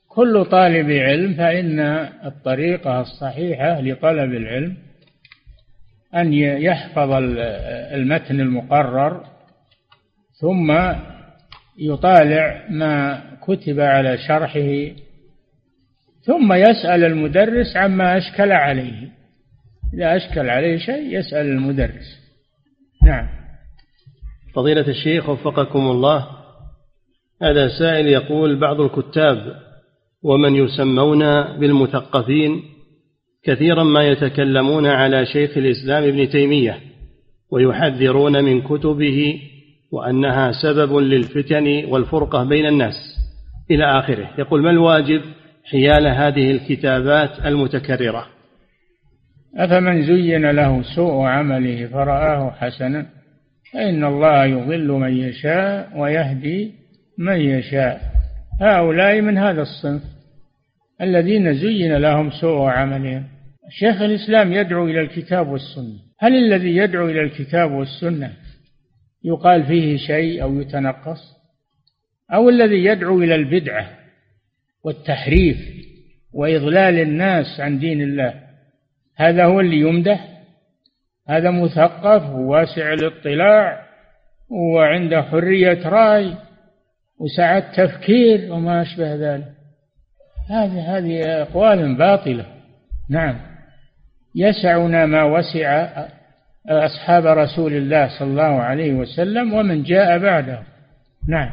كل 0.09 0.45
طالب 0.45 0.91
علم 0.91 1.35
فإن 1.35 1.81
الطريقة 2.27 3.01
الصحيحة 3.01 3.81
لطلب 3.81 4.35
العلم 4.35 4.77
أن 6.17 6.33
يحفظ 6.35 7.13
المتن 7.95 8.41
المقرر 8.41 9.25
ثم 10.41 10.73
يطالع 11.79 12.67
ما 12.71 13.23
كتب 13.43 13.81
على 13.81 14.19
شرحه 14.19 14.95
ثم 16.27 16.53
يسأل 16.53 17.05
المدرس 17.05 17.77
عما 17.77 18.19
أشكل 18.19 18.53
عليه. 18.53 19.09
إذا 19.95 20.17
أشكل 20.17 20.51
عليه 20.51 20.79
شيء 20.79 21.19
يسأل 21.19 21.47
المدرس. 21.47 22.25
نعم. 23.03 23.29
فضيلة 24.55 24.89
الشيخ 24.89 25.29
وفقكم 25.29 25.79
الله 25.79 26.27
هذا 27.43 27.69
سائل 27.79 28.07
يقول 28.07 28.61
بعض 28.61 28.81
الكتاب 28.81 29.55
ومن 30.23 30.55
يسمون 30.55 31.43
بالمثقفين 31.59 32.63
كثيرا 33.47 33.83
ما 33.83 34.03
يتكلمون 34.03 34.87
على 34.87 35.27
شيخ 35.27 35.59
الإسلام 35.59 36.05
ابن 36.05 36.29
تيمية 36.29 36.79
ويحذرون 37.51 38.45
من 38.45 38.63
كتبه 38.63 39.41
وأنها 39.93 40.53
سبب 40.53 40.97
للفتن 40.97 41.85
والفرقة 41.89 42.45
بين 42.45 42.67
الناس. 42.67 42.95
إلى 43.71 43.85
آخره. 43.85 44.31
يقول 44.39 44.63
ما 44.63 44.71
الواجب 44.71 45.21
حيال 45.65 46.07
هذه 46.07 46.51
الكتابات 46.51 47.47
المتكررة؟ 47.47 48.27
أفمن 49.57 50.03
زين 50.07 50.51
له 50.51 50.83
سوء 50.97 51.25
عمله 51.25 51.87
فرآه 51.87 52.51
حسنا 52.51 53.07
فإن 53.73 54.05
الله 54.05 54.45
يضل 54.45 54.89
من 54.89 55.17
يشاء 55.17 55.91
ويهدي 55.97 56.73
من 57.19 57.41
يشاء. 57.41 58.01
هؤلاء 58.61 59.21
من 59.21 59.39
هذا 59.39 59.63
الصنف 59.63 60.03
الذين 61.01 61.55
زين 61.55 61.97
لهم 61.97 62.31
سوء 62.31 62.69
عملهم. 62.69 63.34
شيخ 63.71 64.03
الإسلام 64.03 64.53
يدعو 64.53 64.87
إلى 64.87 65.01
الكتاب 65.01 65.49
والسنة. 65.49 65.99
هل 66.19 66.35
الذي 66.35 66.77
يدعو 66.77 67.09
إلى 67.09 67.21
الكتاب 67.21 67.73
والسنة 67.73 68.33
يقال 69.25 69.67
فيه 69.67 69.97
شيء 69.97 70.43
أو 70.43 70.61
يتنقص؟ 70.61 71.35
أو 72.35 72.49
الذي 72.49 72.85
يدعو 72.85 73.23
إلى 73.23 73.35
البدعة 73.35 73.91
والتحريف 74.85 75.57
وإضلال 76.33 76.99
الناس 76.99 77.61
عن 77.61 77.79
دين 77.79 78.03
الله؟ 78.03 78.35
هذا 79.17 79.45
هو 79.45 79.61
اللي 79.61 79.81
يمدح؟ 79.81 80.29
هذا 81.29 81.51
مثقف 81.51 82.31
وواسع 82.31 82.93
الاطلاع 82.93 83.87
وعنده 84.51 85.23
حرية 85.23 85.89
رأي 85.89 86.35
وسعة 87.19 87.73
تفكير 87.77 88.53
وما 88.53 88.83
أشبه 88.83 89.15
ذلك. 89.15 89.53
هذه 90.51 90.99
هذه 90.99 91.43
أقوال 91.43 91.97
باطلة. 91.99 92.47
نعم. 93.11 93.54
يسعنا 94.35 95.07
ما 95.07 95.25
وسع 95.25 95.89
أصحاب 96.69 97.27
رسول 97.27 97.73
الله 97.73 98.19
صلى 98.19 98.29
الله 98.29 98.43
عليه 98.63 98.93
وسلم 98.93 99.53
ومن 99.53 99.83
جاء 99.83 100.19
بعده. 100.19 100.63
نعم. 101.29 101.51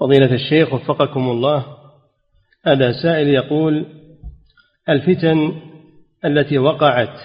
فضيلة 0.00 0.34
الشيخ 0.34 0.74
وفقكم 0.74 1.20
الله 1.20 1.66
هذا 2.66 2.92
سائل 3.02 3.28
يقول 3.28 3.86
الفتن 4.88 5.52
التي 6.24 6.58
وقعت 6.58 7.18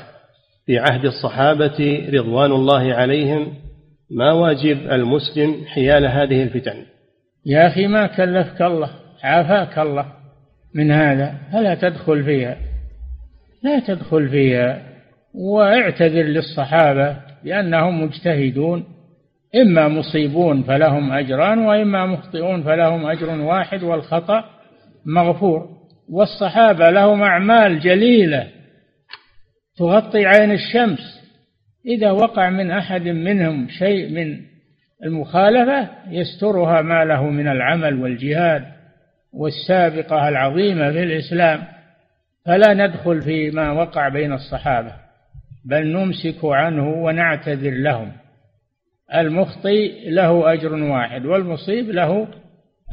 في 0.65 0.79
عهد 0.79 1.05
الصحابة 1.05 2.07
رضوان 2.13 2.51
الله 2.51 2.93
عليهم 2.93 3.53
ما 4.11 4.31
واجب 4.31 4.77
المسلم 4.91 5.65
حيال 5.65 6.05
هذه 6.05 6.43
الفتن؟ 6.43 6.85
يا 7.45 7.67
أخي 7.67 7.87
ما 7.87 8.07
كلفك 8.07 8.61
الله 8.61 8.89
عافاك 9.23 9.79
الله 9.79 10.05
من 10.75 10.91
هذا 10.91 11.37
فلا 11.51 11.75
تدخل 11.75 12.23
فيها. 12.23 12.57
لا 13.63 13.79
تدخل 13.79 14.29
فيها 14.29 14.81
واعتذر 15.33 16.23
للصحابة 16.23 17.17
بأنهم 17.43 18.03
مجتهدون 18.03 18.85
إما 19.55 19.87
مصيبون 19.87 20.63
فلهم 20.63 21.11
أجران 21.11 21.59
وإما 21.59 22.05
مخطئون 22.05 22.63
فلهم 22.63 23.05
أجر 23.05 23.29
واحد 23.29 23.83
والخطأ 23.83 24.43
مغفور. 25.05 25.69
والصحابة 26.09 26.89
لهم 26.89 27.21
أعمال 27.21 27.79
جليلة 27.79 28.47
تغطي 29.77 30.25
عين 30.25 30.51
الشمس. 30.51 31.21
إذا 31.85 32.11
وقع 32.11 32.49
من 32.49 32.71
أحد 32.71 33.07
منهم 33.07 33.67
شيء 33.69 34.09
من 34.09 34.37
المخالفة 35.03 35.89
يسترها 36.09 36.81
ما 36.81 37.05
له 37.05 37.29
من 37.29 37.47
العمل 37.47 38.01
والجهاد 38.01 38.65
والسابقة 39.33 40.29
العظيمة 40.29 40.91
في 40.91 41.03
الإسلام. 41.03 41.63
فلا 42.45 42.73
ندخل 42.73 43.21
فيما 43.21 43.71
وقع 43.71 44.09
بين 44.09 44.33
الصحابة 44.33 44.93
بل 45.65 45.87
نمسك 45.87 46.45
عنه 46.45 46.89
ونعتذر 46.89 47.71
لهم. 47.71 48.11
المخطي 49.15 50.09
له 50.09 50.53
أجر 50.53 50.73
واحد 50.73 51.25
والمصيب 51.25 51.89
له 51.89 52.27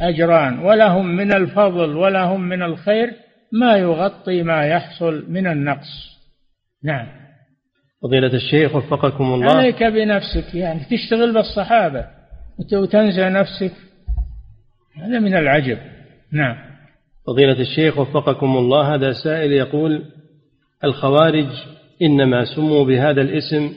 أجران. 0.00 0.58
ولهم 0.58 1.06
من 1.06 1.32
الفضل 1.32 1.96
ولهم 1.96 2.40
من 2.40 2.62
الخير 2.62 3.12
ما 3.52 3.76
يغطي 3.76 4.42
ما 4.42 4.66
يحصل 4.66 5.24
من 5.28 5.46
النقص. 5.46 6.18
نعم. 6.84 7.06
فضيلة 8.02 8.34
الشيخ 8.34 8.74
وفقكم 8.76 9.24
الله. 9.24 9.56
عليك 9.56 9.82
بنفسك 9.82 10.54
يعني 10.54 10.80
تشتغل 10.80 11.34
بالصحابة 11.34 12.06
وتنسى 12.72 13.28
نفسك. 13.28 13.72
هذا 14.96 15.18
من 15.18 15.34
العجب. 15.36 15.78
نعم. 16.32 16.67
فضيلة 17.28 17.60
الشيخ 17.60 17.98
وفقكم 17.98 18.56
الله 18.56 18.94
هذا 18.94 19.12
سائل 19.12 19.52
يقول 19.52 20.02
الخوارج 20.84 21.46
إنما 22.02 22.44
سموا 22.44 22.84
بهذا 22.84 23.20
الاسم 23.20 23.72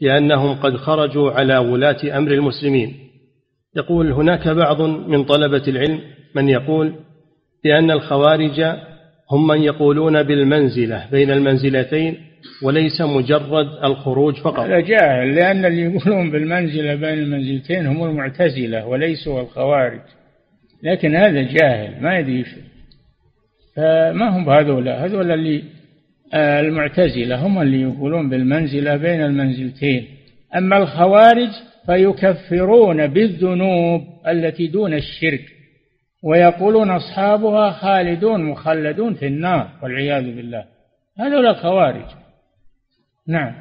لأنهم 0.00 0.54
قد 0.54 0.76
خرجوا 0.76 1.30
على 1.30 1.58
ولاة 1.58 2.18
أمر 2.18 2.32
المسلمين. 2.32 2.94
يقول 3.76 4.12
هناك 4.12 4.48
بعض 4.48 4.82
من 4.82 5.24
طلبة 5.24 5.62
العلم 5.68 6.00
من 6.34 6.48
يقول 6.48 6.92
بأن 7.64 7.90
الخوارج 7.90 8.60
هم 9.30 9.46
من 9.46 9.62
يقولون 9.62 10.22
بالمنزلة 10.22 11.06
بين 11.10 11.30
المنزلتين 11.30 12.16
وليس 12.62 13.00
مجرد 13.00 13.66
الخروج 13.84 14.34
فقط. 14.34 14.60
هذا 14.60 14.80
جاهل 14.80 15.34
لأن 15.34 15.64
اللي 15.64 15.82
يقولون 15.82 16.30
بالمنزلة 16.30 16.94
بين 16.94 17.18
المنزلتين 17.18 17.86
هم 17.86 18.04
المعتزلة 18.04 18.86
وليسوا 18.86 19.40
الخوارج. 19.40 20.00
لكن 20.82 21.16
هذا 21.16 21.42
جاهل 21.42 22.02
ما 22.02 22.18
يدري 22.18 22.44
فما 23.76 24.28
هم 24.36 24.50
هذولا 24.50 25.04
هذولا 25.04 25.34
اللي 25.34 25.64
آه، 26.34 26.60
المعتزلة 26.60 27.46
هم 27.46 27.62
اللي 27.62 27.82
يقولون 27.82 28.28
بالمنزلة 28.28 28.96
بين 28.96 29.22
المنزلتين. 29.22 30.06
أما 30.56 30.78
الخوارج 30.78 31.48
فيكفرون 31.86 33.06
بالذنوب 33.06 34.02
التي 34.26 34.66
دون 34.66 34.94
الشرك 34.94 35.44
ويقولون 36.24 36.90
أصحابها 36.90 37.70
خالدون 37.70 38.42
مخلدون 38.42 39.14
في 39.14 39.26
النار 39.26 39.68
والعياذ 39.82 40.24
بالله. 40.36 40.64
هذول 41.18 41.46
الخوارج. 41.46 42.06
نعم. 43.28 43.54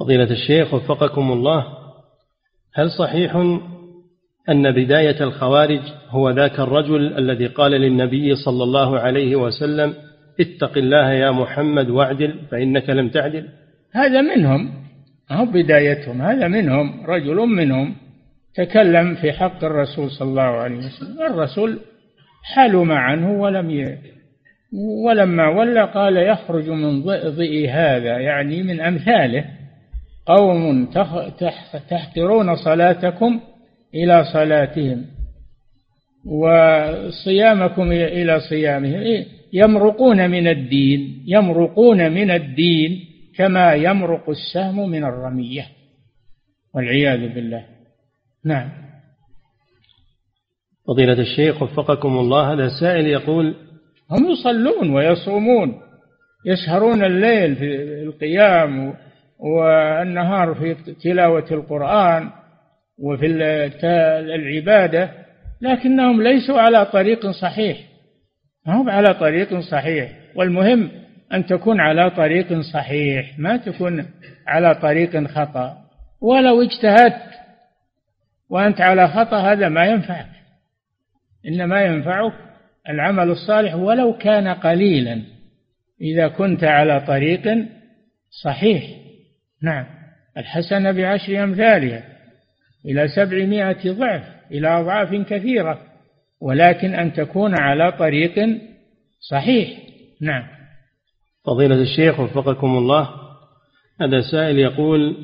فضيلة 0.00 0.30
الشيخ 0.30 0.74
وفقكم 0.74 1.32
الله 1.32 1.64
هل 2.74 2.90
صحيح 2.90 3.36
أن 4.50 4.70
بداية 4.72 5.20
الخوارج 5.20 5.80
هو 6.08 6.30
ذاك 6.30 6.60
الرجل 6.60 7.18
الذي 7.18 7.46
قال 7.46 7.72
للنبي 7.72 8.34
صلى 8.34 8.64
الله 8.64 8.98
عليه 8.98 9.36
وسلم 9.36 9.94
اتق 10.40 10.78
الله 10.78 11.12
يا 11.12 11.30
محمد 11.30 11.90
واعدل 11.90 12.34
فإنك 12.50 12.90
لم 12.90 13.08
تعدل. 13.08 13.48
هذا 13.92 14.20
منهم 14.20 14.70
هو 15.30 15.46
بدايتهم 15.46 16.22
هذا 16.22 16.48
منهم 16.48 17.06
رجل 17.06 17.36
منهم 17.36 17.94
تكلم 18.54 19.14
في 19.14 19.32
حق 19.32 19.64
الرسول 19.64 20.10
صلى 20.10 20.28
الله 20.28 20.42
عليه 20.42 20.76
وسلم. 20.76 21.22
الرسول 21.26 21.78
حلم 22.54 22.92
عنه 22.92 23.40
ولم 23.40 23.70
ي... 23.70 23.98
ولما 25.06 25.48
ولى 25.48 25.84
قال 25.84 26.16
يخرج 26.16 26.68
من 26.68 27.02
ضئضئ 27.02 27.68
هذا 27.68 28.18
يعني 28.18 28.62
من 28.62 28.80
أمثاله. 28.80 29.44
قوم 30.26 30.86
تحقرون 31.88 32.56
صلاتكم 32.56 33.40
إلى 33.94 34.24
صلاتهم 34.32 35.04
وصيامكم 36.26 37.92
إلى 37.92 38.40
صيامهم. 38.40 39.00
إيه؟ 39.00 39.26
يمرقون 39.52 40.30
من 40.30 40.48
الدين 40.48 41.24
يمرقون 41.26 42.12
من 42.12 42.30
الدين 42.30 43.00
كما 43.36 43.74
يمرق 43.74 44.30
السهم 44.30 44.90
من 44.90 45.04
الرمية. 45.04 45.66
والعياذ 46.74 47.34
بالله. 47.34 47.64
نعم. 48.44 48.68
فضيلة 50.88 51.20
الشيخ 51.20 51.62
وفقكم 51.62 52.18
الله 52.18 52.52
هذا 52.52 52.68
سائل 52.80 53.06
يقول 53.06 53.54
هم 54.10 54.30
يصلون 54.30 54.90
ويصومون 54.90 55.80
يسهرون 56.46 57.04
الليل 57.04 57.56
في 57.56 57.74
القيام 58.02 58.94
والنهار 59.38 60.54
في 60.54 60.74
تلاوة 60.92 61.46
القرآن 61.50 62.30
وفي 62.98 63.26
العبادة 64.34 65.10
لكنهم 65.60 66.22
ليسوا 66.22 66.60
على 66.60 66.86
طريق 66.86 67.30
صحيح. 67.30 67.78
ما 68.66 68.74
هم 68.74 68.90
على 68.90 69.14
طريق 69.14 69.58
صحيح. 69.58 70.10
والمهم 70.34 70.90
أن 71.32 71.46
تكون 71.46 71.80
على 71.80 72.10
طريق 72.10 72.60
صحيح 72.60 73.38
ما 73.38 73.56
تكون 73.56 74.06
على 74.46 74.74
طريق 74.74 75.26
خطأ. 75.26 75.76
ولو 76.20 76.62
اجتهدت 76.62 77.30
وأنت 78.50 78.80
على 78.80 79.08
خطأ 79.08 79.52
هذا 79.52 79.68
ما 79.68 79.84
ينفعك. 79.84 80.30
إنما 81.48 81.82
ينفعك 81.82 82.32
العمل 82.88 83.30
الصالح 83.30 83.74
ولو 83.74 84.12
كان 84.12 84.48
قليلا. 84.48 85.22
إذا 86.00 86.28
كنت 86.28 86.64
على 86.64 87.00
طريق 87.00 87.66
صحيح. 88.44 88.84
نعم. 89.62 89.86
الحسنة 90.36 90.92
بعشر 90.92 91.44
أمثالها. 91.44 92.15
إلى 92.84 93.08
سبعمائة 93.08 93.92
ضعف 93.92 94.22
إلى 94.50 94.68
أضعاف 94.68 95.14
كثيرة 95.14 95.80
ولكن 96.40 96.94
أن 96.94 97.12
تكون 97.12 97.54
على 97.60 97.92
طريق 97.92 98.60
صحيح. 99.30 99.68
نعم. 100.20 100.42
فضيلة 101.46 101.82
الشيخ 101.82 102.20
وفقكم 102.20 102.78
الله 102.78 103.10
هذا 104.00 104.20
سائل 104.20 104.58
يقول 104.58 105.16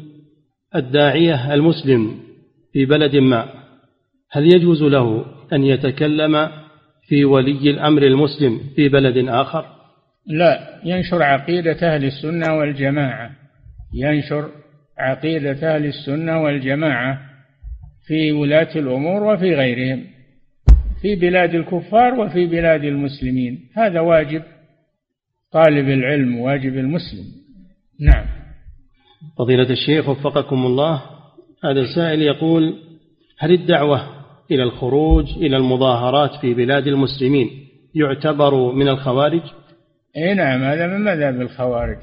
الداعية 0.74 1.54
المسلم 1.54 2.20
في 2.72 2.86
بلد 2.86 3.16
ما 3.16 3.48
هل 4.30 4.54
يجوز 4.54 4.82
له 4.82 5.24
أن 5.52 5.64
يتكلم 5.64 6.48
في 7.08 7.24
ولي 7.24 7.70
الأمر 7.70 8.02
المسلم 8.02 8.60
في 8.76 8.88
بلد 8.88 9.28
آخر؟ 9.28 9.66
لا 10.26 10.80
ينشر 10.84 11.22
عقيدة 11.22 11.94
أهل 11.94 12.04
السنة 12.04 12.54
والجماعة. 12.54 13.30
ينشر 13.94 14.48
عقيدة 14.98 15.74
أهل 15.74 15.86
السنة 15.86 16.42
والجماعة. 16.42 17.20
في 18.06 18.32
ولاة 18.32 18.68
الأمور 18.76 19.22
وفي 19.22 19.54
غيرهم 19.54 20.04
في 21.02 21.16
بلاد 21.16 21.54
الكفار 21.54 22.14
وفي 22.14 22.46
بلاد 22.46 22.84
المسلمين. 22.84 23.68
هذا 23.74 24.00
واجب 24.00 24.42
طالب 25.52 25.88
العلم 25.88 26.38
واجب 26.38 26.78
المسلم. 26.78 27.24
نعم. 28.00 28.26
فضيلة 29.38 29.70
الشيخ 29.70 30.08
وفقكم 30.08 30.66
الله 30.66 31.02
هذا 31.64 31.84
سائل 31.94 32.22
يقول 32.22 32.74
هل 33.38 33.52
الدعوة 33.52 34.08
إلى 34.50 34.62
الخروج 34.62 35.24
إلى 35.36 35.56
المظاهرات 35.56 36.40
في 36.40 36.54
بلاد 36.54 36.86
المسلمين 36.86 37.50
يعتبر 37.94 38.72
من 38.72 38.88
الخوارج؟ 38.88 39.42
إي 40.16 40.34
نعم 40.34 40.62
هذا 40.62 40.86
من 40.86 41.04
مذهب 41.04 41.40
الخوارج. 41.40 41.98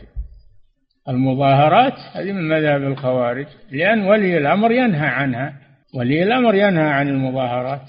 المظاهرات 1.09 1.93
هذه 2.13 2.31
من 2.31 2.49
مذهب 2.49 2.83
الخوارج 2.83 3.45
لأن 3.71 4.01
ولي 4.01 4.37
الأمر 4.37 4.71
ينهى 4.71 5.07
عنها. 5.07 5.68
ولي 5.95 6.23
الأمر 6.23 6.55
ينهى 6.55 6.87
عن 6.87 7.07
المظاهرات 7.07 7.81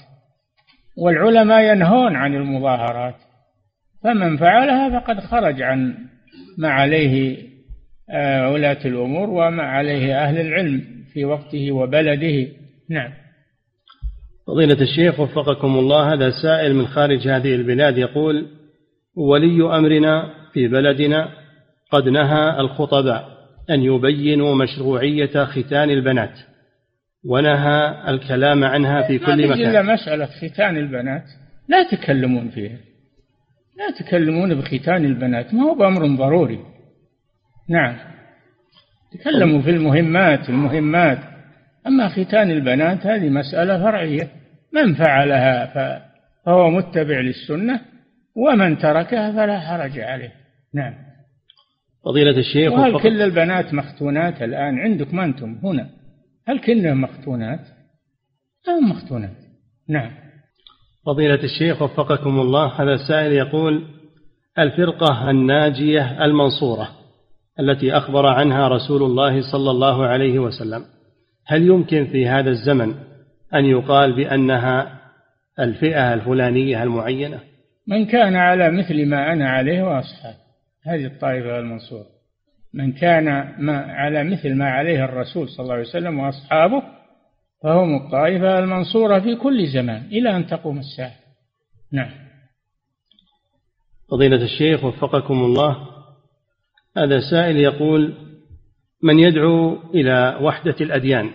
والعلماء 0.97 1.61
ينهون 1.61 2.15
عن 2.15 2.35
المظاهرات 2.35 3.15
فمن 4.03 4.37
فعلها 4.37 4.99
فقد 4.99 5.19
خرج 5.19 5.61
عن 5.61 5.95
ما 6.57 6.69
عليه 6.69 7.37
آه، 8.09 8.51
ولاة 8.51 8.77
الأمور 8.85 9.29
وما 9.29 9.63
عليه 9.63 10.23
أهل 10.23 10.41
العلم 10.41 10.83
في 11.13 11.25
وقته 11.25 11.71
وبلده. 11.71 12.47
نعم. 12.89 13.11
فضيلة 14.47 14.81
الشيخ 14.81 15.19
وفقكم 15.19 15.79
الله 15.79 16.13
هذا 16.13 16.31
سائل 16.43 16.75
من 16.75 16.87
خارج 16.87 17.27
هذه 17.27 17.55
البلاد 17.55 17.97
يقول 17.97 18.47
ولي 19.15 19.77
أمرنا 19.77 20.29
في 20.53 20.67
بلدنا 20.67 21.29
قد 21.91 22.07
نهى 22.09 22.59
الخطباء 22.59 23.27
أن 23.69 23.81
يبينوا 23.81 24.55
مشروعية 24.55 25.45
ختان 25.45 25.89
البنات. 25.89 26.50
ونهى 27.25 28.03
الكلام 28.07 28.63
عنها 28.63 29.01
في 29.01 29.19
كل 29.19 29.49
مكان. 29.49 29.69
إلا 29.69 29.81
مسألة 29.81 30.25
ختان 30.25 30.77
البنات. 30.77 31.23
لا 31.67 31.83
تكلمون 31.83 32.49
فيها. 32.49 32.77
لا 33.77 34.05
تكلمون 34.05 34.55
بختان 34.55 35.05
البنات. 35.05 35.53
ما 35.53 35.63
هو 35.63 35.75
بأمر 35.75 36.07
ضروري. 36.07 36.59
نعم. 37.69 37.97
تكلموا 39.19 39.61
في 39.61 39.69
المهمات 39.69 40.49
المهمات. 40.49 41.19
أما 41.87 42.09
ختان 42.09 42.51
البنات 42.51 43.05
هذه 43.05 43.29
مسألة 43.29 43.83
فرعية. 43.83 44.27
من 44.73 44.93
فعلها 44.95 45.65
فهو 46.45 46.69
متبع 46.69 47.19
للسنة 47.19 47.81
ومن 48.35 48.77
تركها 48.77 49.31
فلا 49.31 49.59
حرج 49.59 49.99
عليه. 49.99 50.31
نعم. 50.73 50.93
فضيلة 52.05 52.37
الشيخ 52.37 52.73
وهل 52.73 53.01
كل 53.01 53.21
البنات 53.21 53.73
مختونات 53.73 54.41
الآن؟ 54.41 54.79
عندكم 54.79 55.19
أنتم 55.19 55.57
هنا. 55.63 56.00
هل 56.47 56.59
كلهم 56.59 57.01
مختونات 57.01 57.59
هم 58.67 58.89
مختونات 58.89 59.37
نعم. 59.89 60.11
فضيلة 61.05 61.43
الشيخ 61.43 61.81
وفقكم 61.81 62.39
الله 62.39 62.81
هذا 62.81 62.93
السائل 62.93 63.31
يقول 63.31 63.83
الفرقة 64.59 65.29
الناجية 65.29 66.25
المنصورة 66.25 66.89
التي 67.59 67.97
أخبر 67.97 68.25
عنها 68.25 68.67
رسول 68.67 69.03
الله 69.03 69.51
صلى 69.51 69.71
الله 69.71 70.05
عليه 70.05 70.39
وسلم 70.39 70.85
هل 71.47 71.61
يمكن 71.61 72.05
في 72.05 72.27
هذا 72.27 72.49
الزمن 72.49 72.95
أن 73.53 73.65
يقال 73.65 74.13
بأنها 74.13 75.01
الفئة 75.59 76.13
الفلانية 76.13 76.83
المعينة؟ 76.83 77.39
من 77.87 78.05
كان 78.05 78.35
على 78.35 78.71
مثل 78.71 79.05
ما 79.05 79.33
أنا 79.33 79.49
عليه 79.49 79.83
وأصحابه 79.83 80.37
هذه 80.85 81.05
الطائفة 81.05 81.59
المنصورة. 81.59 82.05
من 82.73 82.91
كان 82.91 83.55
ما 83.59 83.77
على 83.77 84.23
مثل 84.23 84.55
ما 84.55 84.69
عليه 84.69 85.05
الرسول 85.05 85.49
صلى 85.49 85.63
الله 85.63 85.73
عليه 85.73 85.87
وسلم 85.87 86.19
وأصحابه 86.19 86.83
فهم 87.63 87.95
الطائفة 87.95 88.59
المنصورة 88.59 89.19
في 89.19 89.35
كل 89.35 89.67
زمان 89.67 90.03
إلى 90.11 90.35
أن 90.35 90.47
تقوم 90.47 90.79
الساعة. 90.79 91.15
نعم. 91.91 92.11
فضيلة 94.11 94.43
الشيخ 94.43 94.83
وفقكم 94.83 95.33
الله 95.33 95.77
هذا 96.97 97.19
سائل 97.31 97.57
يقول 97.57 98.13
من 99.03 99.19
يدعو 99.19 99.77
إلى 99.93 100.37
وحدة 100.41 100.75
الأديان 100.81 101.29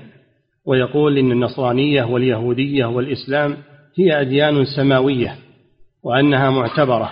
ويقول 0.67 1.19
إن 1.19 1.33
النصرانية 1.33 2.05
واليهودية 2.05 2.85
والإسلام 2.85 3.57
هي 3.99 4.21
أديان 4.21 4.65
سماوية 4.65 5.37
وأنها 6.03 6.51
معتبرة. 6.51 7.11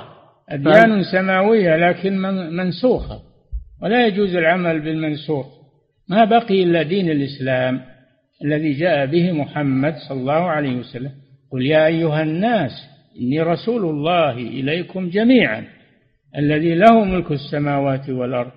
أديان 0.48 1.02
سماوية 1.12 1.76
لكن 1.76 2.18
منسوخة. 2.56 3.33
ولا 3.82 4.06
يجوز 4.06 4.36
العمل 4.36 4.80
بالمنسوخ 4.80 5.46
ما 6.08 6.24
بقي 6.24 6.62
إلا 6.62 6.82
دين 6.82 7.10
الإسلام 7.10 7.80
الذي 8.44 8.72
جاء 8.72 9.06
به 9.06 9.32
محمد 9.32 9.94
صلى 10.08 10.20
الله 10.20 10.32
عليه 10.32 10.76
وسلم. 10.76 11.10
قل 11.52 11.62
يا 11.66 11.86
أيها 11.86 12.22
الناس 12.22 12.70
إني 13.20 13.40
رسول 13.40 13.84
الله 13.84 14.32
إليكم 14.32 15.08
جميعا 15.10 15.64
الذي 16.38 16.74
له 16.74 17.04
ملك 17.04 17.32
السماوات 17.32 18.10
والأرض. 18.10 18.52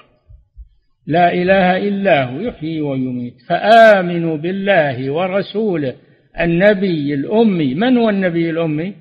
لا 1.08 1.34
إله 1.34 1.78
إلا 1.78 2.24
هو 2.24 2.40
يحيي 2.40 2.82
ويميت. 2.82 3.34
فآمنوا 3.48 4.38
بالله 4.38 5.12
ورسوله 5.12 5.94
النبي 6.40 7.14
الأمي. 7.14 7.76
من 7.76 7.98
هو 7.98 8.10
النبي 8.10 8.50
الأمي؟ 8.50 8.94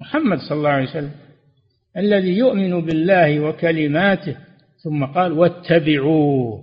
محمد 0.00 0.38
صلى 0.38 0.58
الله 0.58 0.70
عليه 0.70 0.88
وسلم. 0.88 1.10
الذي 1.96 2.38
يؤمن 2.38 2.80
بالله 2.80 3.40
وكلماته. 3.40 4.36
ثم 4.84 5.04
قال 5.04 5.32
واتبعوه. 5.32 6.62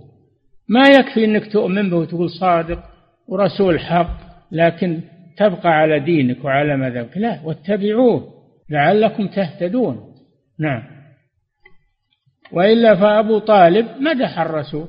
ما 0.68 0.88
يكفي 0.88 1.24
إنك 1.24 1.52
تؤمن 1.52 1.90
به 1.90 1.96
وتقول 1.96 2.30
صادق 2.30 2.84
ورسول 3.28 3.80
حق 3.80 4.18
لكن 4.52 5.00
تبقى 5.36 5.68
على 5.68 6.00
دينك 6.00 6.44
وعلى 6.44 6.76
مذهبك. 6.76 7.16
لا 7.16 7.40
واتبعوه 7.44 8.28
لعلكم 8.70 9.26
تهتدون. 9.26 10.14
نعم. 10.60 10.82
وإلا 12.52 12.94
فأبو 12.94 13.38
طالب 13.38 13.86
مدح 14.00 14.40
الرسول 14.40 14.88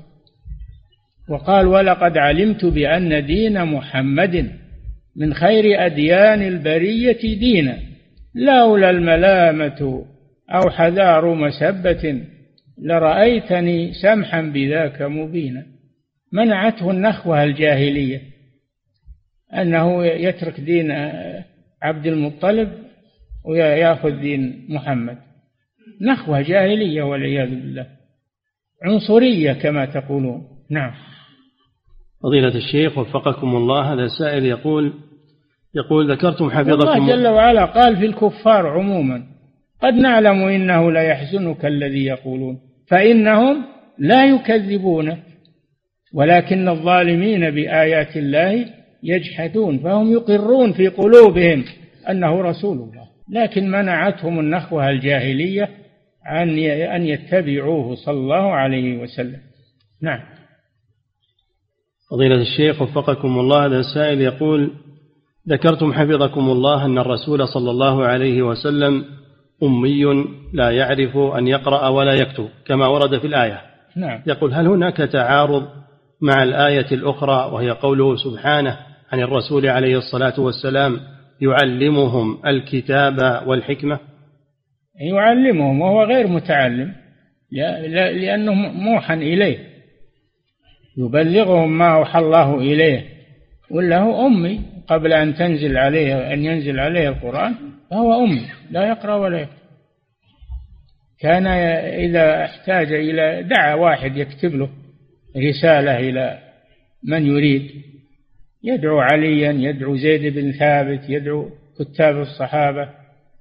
وقال 1.30 1.68
ولقد 1.68 2.18
علمت 2.18 2.66
بأن 2.66 3.26
دين 3.26 3.66
محمد 3.66 4.52
من 5.16 5.34
خير 5.34 5.86
أديان 5.86 6.42
البرية 6.42 7.22
دينا 7.22 7.78
لولا 8.36 8.90
الملامة 8.90 10.06
أو 10.50 10.70
حذار 10.70 11.34
مسبة 11.34 12.22
لرأيتني 12.78 13.94
سمحا 13.94 14.42
بذاك 14.42 15.02
مبينا. 15.02 15.66
منعته 16.34 16.92
النخوة 16.92 17.44
الجاهلية. 17.44 18.22
أنه 19.54 20.06
يترك 20.06 20.60
دين 20.60 20.92
عبد 21.82 22.06
المطلب 22.06 22.70
ويأخذ 23.46 24.20
دين 24.20 24.66
محمد. 24.70 25.18
نخوة 26.02 26.42
جاهلية 26.42 27.04
والعياذ 27.04 27.50
بالله. 27.50 27.88
عنصرية 28.84 29.54
كما 29.54 29.86
تقولون. 29.86 30.48
نعم. 30.70 30.94
فضيلة 32.24 32.56
الشيخ 32.56 32.98
وفقكم 32.98 33.56
الله. 33.56 33.94
هذا 33.94 34.08
سائل 34.20 34.46
يقول 34.46 34.94
يقول 35.76 36.12
ذكرتم 36.12 36.50
حفظكم 36.50 36.74
الله 36.74 37.16
جل 37.16 37.28
وعلا 37.28 37.66
قال 37.66 37.98
في 37.98 38.06
الكفار 38.06 38.68
عموما 38.68 39.33
قد 39.84 39.94
نعلم 39.94 40.44
إنه 40.44 40.92
لا 40.92 41.02
يحزنك 41.02 41.66
الذي 41.66 42.06
يقولون 42.06 42.60
فإنهم 42.88 43.66
لا 44.00 44.26
يكذبونك 44.26 45.24
ولكن 46.14 46.70
الظالمين 46.70 47.52
بآيات 47.52 48.18
الله 48.18 48.66
يجحدون 49.04 49.80
فهم 49.80 50.12
يقرون 50.12 50.74
في 50.74 50.88
قلوبهم 50.88 51.64
أنه 52.10 52.42
رسول 52.42 52.78
الله. 52.78 53.04
لكن 53.30 53.72
منعتهم 53.72 54.40
النخوة 54.40 54.90
الجاهلية 54.90 55.70
عن 56.26 56.60
أن 56.60 57.06
يتبعوه 57.06 57.96
صلى 57.96 58.18
الله 58.18 58.54
عليه 58.54 58.98
وسلم. 58.98 59.40
نعم. 60.02 60.20
فضيلة 62.12 62.42
الشيخ 62.42 62.82
وفقكم 62.82 63.40
الله 63.40 63.66
هذا 63.66 63.80
السائل 63.80 64.22
يقول 64.22 64.72
ذكرتم 65.50 65.94
حفظكم 65.94 66.42
الله 66.42 66.86
أن 66.86 66.98
الرسول 66.98 67.48
صلى 67.48 67.72
الله 67.72 68.06
عليه 68.06 68.42
وسلم 68.42 69.06
أمي 69.64 70.26
لا 70.53 70.70
يعرف 70.70 71.18
أن 71.18 71.47
يقرأ 71.47 71.88
ولا 71.88 72.14
يكتب 72.14 72.49
كما 72.66 72.88
ورد 72.88 73.20
في 73.20 73.28
الآية. 73.28 73.61
نعم. 73.95 74.22
يقول 74.28 74.53
هل 74.53 74.68
هناك 74.68 74.97
تعارض 74.97 75.68
مع 76.22 76.43
الآية 76.43 76.91
الأخرى 76.91 77.51
وهي 77.53 77.70
قوله 77.70 78.16
سبحانه 78.16 78.78
عن 79.11 79.20
الرسول 79.20 79.68
عليه 79.68 79.97
الصلاة 79.97 80.39
والسلام 80.39 80.99
يعلمهم 81.41 82.39
الكتاب 82.47 83.43
والحكمة؟ 83.47 83.99
يعلمهم 85.11 85.82
وهو 85.82 86.03
غير 86.03 86.28
متعلم 86.28 86.93
لأنه 87.51 88.53
موحى 88.53 89.14
إليه. 89.14 89.57
يبلغهم 90.97 91.78
ما 91.78 91.95
أوحى 91.95 92.20
الله 92.20 92.57
إليه. 92.57 93.05
ولا 93.72 93.99
هو 93.99 94.28
أمي 94.28 94.61
قبل 94.88 95.14
أن 95.14 95.36
تنزل 95.36 95.78
عليه 95.78 96.34
أن 96.34 96.45
ينزل 96.45 96.80
عليه 96.80 97.09
القرآن 97.09 97.55
فهو 97.92 98.26
أمي 98.26 98.50
لا 98.72 98.88
يقرأ 98.88 99.16
ولا 99.16 99.40
يكتب. 99.40 99.64
كان 101.20 101.48
إذا 101.48 102.46
احتاج 102.46 102.94
إلى 102.94 103.44
دعا 103.44 103.74
واحد 103.74 104.18
يكتب 104.18 104.56
له 104.56 104.70
رسالة 105.38 106.00
إلى 106.00 106.40
من 107.04 107.26
يريد. 107.26 107.72
يدعو 108.64 109.00
عليا 109.00 109.52
يدعو 109.52 109.96
زيد 109.96 110.34
بن 110.34 110.52
ثابت 110.52 111.10
يدعو 111.10 111.50
كتاب 111.80 112.22
الصحابة. 112.22 112.90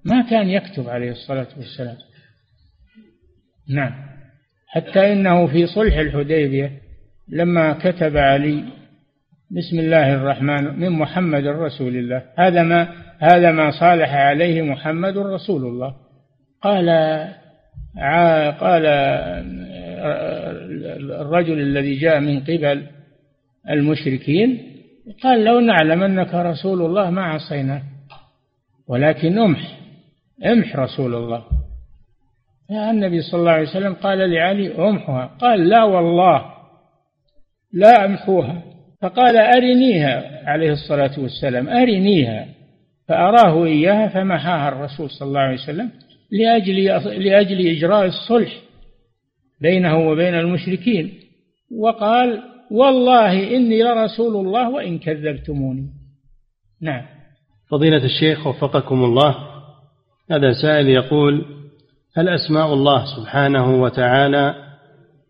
ما 0.04 0.30
كان 0.30 0.48
يكتب 0.48 0.88
عليه 0.88 1.10
الصلاة 1.10 1.48
والسلام. 1.56 1.96
نعم. 3.68 3.92
حتى 4.68 5.12
إنه 5.12 5.46
في 5.46 5.66
صلح 5.66 5.96
الحديبية 5.96 6.72
لما 7.28 7.72
كتب 7.72 8.16
علي 8.16 8.64
بسم 9.50 9.78
الله 9.78 10.14
الرحمن 10.14 10.80
من 10.80 10.90
محمد 10.90 11.46
رسول 11.46 11.96
الله. 11.96 12.22
هذا 12.38 12.62
ما 12.62 12.88
هذا 13.22 13.52
ما 13.52 13.70
صالح 13.80 14.14
عليه 14.14 14.62
محمد 14.62 15.18
رسول 15.18 15.64
الله. 15.64 15.94
قال 16.62 16.88
قال 18.60 18.86
الرجل 21.20 21.60
الذي 21.60 21.94
جاء 21.98 22.20
من 22.20 22.40
قبل 22.40 22.86
المشركين 23.70 24.72
قال 25.22 25.44
لو 25.44 25.60
نعلم 25.60 26.02
أنك 26.02 26.34
رسول 26.34 26.82
الله 26.82 27.10
ما 27.10 27.22
عصيناك 27.22 27.82
ولكن 28.88 29.38
امح 29.38 29.78
امح 30.46 30.76
رسول 30.76 31.14
الله. 31.14 31.44
النبي 32.70 33.22
صلى 33.22 33.40
الله 33.40 33.52
عليه 33.52 33.68
وسلم 33.68 33.94
قال 33.94 34.30
لعلي 34.30 34.88
امحها. 34.88 35.26
قال 35.26 35.68
لا 35.68 35.84
والله 35.84 36.44
لا 37.72 38.04
امحوها. 38.04 38.62
فقال 39.02 39.36
أرنيها 39.36 40.42
عليه 40.50 40.72
الصلاة 40.72 41.20
والسلام 41.20 41.68
أرنيها. 41.68 42.46
فأراه 43.08 43.64
إياها 43.64 44.08
فمحاها 44.08 44.68
الرسول 44.68 45.10
صلى 45.10 45.28
الله 45.28 45.40
عليه 45.40 45.62
وسلم 45.62 45.90
لأجل 46.30 46.84
لأجل 47.24 47.66
إجراء 47.66 48.06
الصلح 48.06 48.52
بينه 49.60 50.08
وبين 50.08 50.34
المشركين. 50.34 51.12
وقال 51.78 52.42
والله 52.70 53.56
إني 53.56 53.82
لرسول 53.82 54.46
الله 54.46 54.70
وإن 54.70 54.98
كذبتموني. 54.98 55.88
نعم. 56.80 57.02
فضيلة 57.70 58.04
الشيخ 58.04 58.46
وفقكم 58.46 59.04
الله 59.04 59.36
هذا 60.30 60.52
سائل 60.62 60.88
يقول 60.88 61.44
هل 62.16 62.28
أسماء 62.28 62.74
الله 62.74 63.04
سبحانه 63.16 63.82
وتعالى 63.82 64.54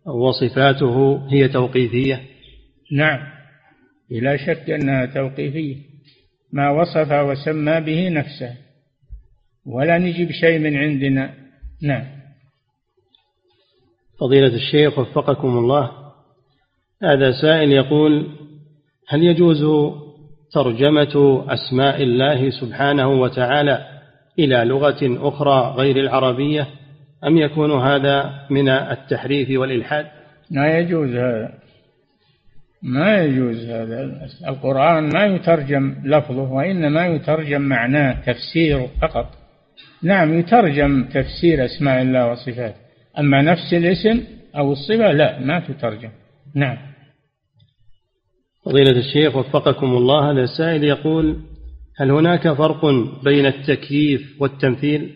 وصفاته 0.05 1.27
هي 1.31 1.47
توقيفية؟ 1.47 2.21
نعم. 2.91 3.19
بلا 4.09 4.37
شك 4.37 4.69
أنها 4.69 5.05
توقيفية. 5.05 5.92
ما 6.53 6.69
وصف 6.69 7.11
وسمى 7.11 7.81
به 7.81 8.09
نفسه. 8.09 8.55
ولا 9.65 9.97
نجيب 9.97 10.31
شيء 10.31 10.59
من 10.59 10.77
عندنا. 10.77 11.33
نعم. 11.81 12.05
فضيلة 14.19 14.55
الشيخ 14.55 14.99
وفقكم 14.99 15.57
الله 15.57 15.91
هذا 17.03 17.31
سائل 17.41 17.71
يقول 17.71 18.27
هل 19.07 19.23
يجوز 19.23 19.63
ترجمة 20.53 21.45
أسماء 21.49 22.03
الله 22.03 22.49
سبحانه 22.49 23.09
وتعالى 23.09 23.85
إلى 24.39 24.65
لغة 24.65 25.27
أخرى 25.27 25.73
غير 25.77 25.97
العربية 25.97 26.67
أم 27.27 27.37
يكون 27.37 27.71
هذا 27.71 28.47
من 28.49 28.69
التحريف 28.69 29.59
والإلحاد؟ 29.59 30.05
لا 30.51 30.79
يجوز 30.79 31.09
هذا. 31.09 31.62
ما 32.83 33.23
يجوز 33.23 33.65
هذا. 33.65 34.27
القرآن 34.47 35.09
ما 35.13 35.25
يترجم 35.25 35.95
لفظه 36.05 36.51
وإنما 36.51 37.07
يترجم 37.07 37.61
معناه 37.61 38.21
تفسيره 38.21 38.89
فقط. 39.01 39.25
نعم 40.03 40.39
يترجم 40.39 41.03
تفسير 41.03 41.65
أسماء 41.65 42.01
الله 42.01 42.31
وصفاته. 42.31 42.75
أما 43.19 43.41
نفس 43.41 43.73
الاسم 43.73 44.23
أو 44.55 44.71
الصفة 44.71 45.11
لا 45.11 45.39
ما 45.39 45.59
تترجم. 45.59 46.09
نعم. 46.55 46.77
فضيلة 48.65 48.99
الشيخ 48.99 49.35
وفقكم 49.35 49.87
الله 49.87 50.31
هذا 50.31 50.41
السائل 50.41 50.83
يقول 50.83 51.39
هل 51.97 52.11
هناك 52.11 52.53
فرق 52.53 52.85
بين 53.23 53.45
التكييف 53.45 54.41
والتمثيل؟ 54.41 55.15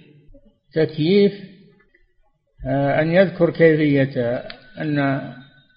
تكييف 0.73 1.33
آه، 2.67 3.01
أن 3.01 3.11
يذكر 3.11 3.49
كيفية 3.49 4.43
أن 4.81 5.19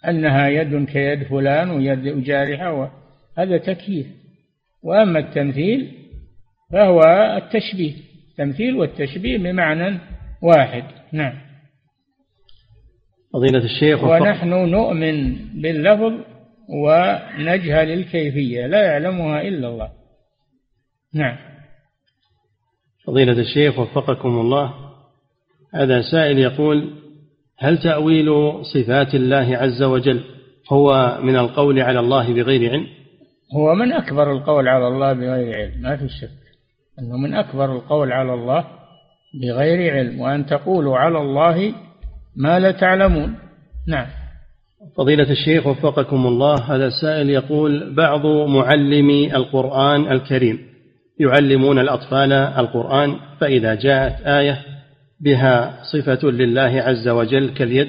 أنها 0.09 0.49
يد 0.49 0.85
كيد 0.85 1.23
فلان 1.23 1.71
ويد 1.71 2.25
جارحة 2.25 2.93
هذا 3.39 3.59
تكييف. 3.59 4.07
وأما 4.83 5.19
التمثيل 5.19 5.93
فهو 6.73 7.01
التشبيه. 7.37 7.95
التمثيل 8.31 8.77
والتشبيه 8.77 9.39
بمعنى 9.39 9.99
واحد. 10.43 10.85
نعم. 11.13 11.33
فضيلة 13.33 13.65
الشيخ 13.65 14.05
ونحن 14.05 14.49
نؤمن 14.49 15.35
باللفظ 15.63 16.13
ونجهل 16.69 17.93
الكيفية. 17.93 18.67
لا 18.67 18.83
يعلمها 18.83 19.41
إلا 19.41 19.69
الله. 19.69 19.91
نعم. 21.15 21.37
فضيلة 23.07 23.41
الشيخ 23.41 23.79
وفقكم 23.79 24.29
الله. 24.29 24.75
هذا 25.75 26.03
سائل 26.13 26.39
يقول 26.39 27.00
هل 27.61 27.79
تأويل 27.79 28.29
صفات 28.75 29.15
الله 29.15 29.57
عز 29.57 29.83
وجل 29.83 30.21
هو 30.73 31.19
من 31.23 31.37
القول 31.37 31.81
على 31.81 32.01
الله 32.01 32.35
بغير 32.35 32.71
علم؟ 32.71 32.87
هو 33.57 33.75
من 33.75 33.93
أكبر 33.93 34.33
القول 34.33 34.69
على 34.69 34.89
الله 34.89 35.13
بغير 35.13 35.55
علم 35.57 35.83
ما 35.83 35.97
في 35.97 36.09
شك. 36.09 36.41
أنه 36.99 37.17
من 37.17 37.35
أكبر 37.35 37.77
القول 37.77 38.13
على 38.13 38.35
الله 38.35 38.65
بغير 39.43 39.93
علم 39.93 40.21
وأن 40.21 40.47
تقولوا 40.47 40.99
على 40.99 41.19
الله 41.19 41.75
ما 42.37 42.59
لا 42.59 42.71
تعلمون. 42.71 43.35
نعم. 43.89 44.07
فضيلة 44.97 45.31
الشيخ 45.31 45.67
وفقكم 45.67 46.27
الله 46.27 46.55
هذا 46.55 46.87
السائل 46.87 47.31
يقول 47.31 47.95
بعض 47.95 48.27
معلمي 48.27 49.37
القرآن 49.37 50.13
الكريم 50.13 50.59
يعلمون 51.21 51.79
الأطفال 51.79 52.33
القرآن 52.33 53.17
فإذا 53.41 53.75
جاءت 53.75 54.27
آية 54.27 54.59
بها 55.21 55.83
صفة 55.93 56.31
لله 56.31 56.83
عز 56.83 57.09
وجل 57.09 57.55
كاليد 57.55 57.89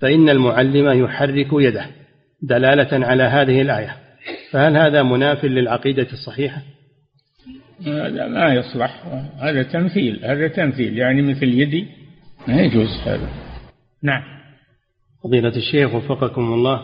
فإن 0.00 0.28
المعلم 0.28 1.04
يحرك 1.04 1.48
يده 1.52 1.86
دلالة 2.42 3.06
على 3.06 3.22
هذه 3.22 3.60
الآية. 3.62 3.96
فهل 4.50 4.76
هذا 4.76 5.02
مناف 5.02 5.44
للعقيدة 5.44 6.06
الصحيحة؟ 6.12 6.62
هذا 7.86 8.26
ما 8.26 8.54
يصلح. 8.54 9.04
هذا 9.38 9.62
تمثيل 9.62 10.24
هذا 10.24 10.48
تمثيل. 10.48 10.98
يعني 10.98 11.22
مثل 11.22 11.48
يدي 11.48 11.86
ما 12.48 12.62
يجوز 12.62 12.88
هذا. 13.06 13.28
نعم. 14.02 14.22
فضيلة 15.24 15.56
الشيخ 15.56 15.94
وفقكم 15.94 16.52
الله 16.52 16.80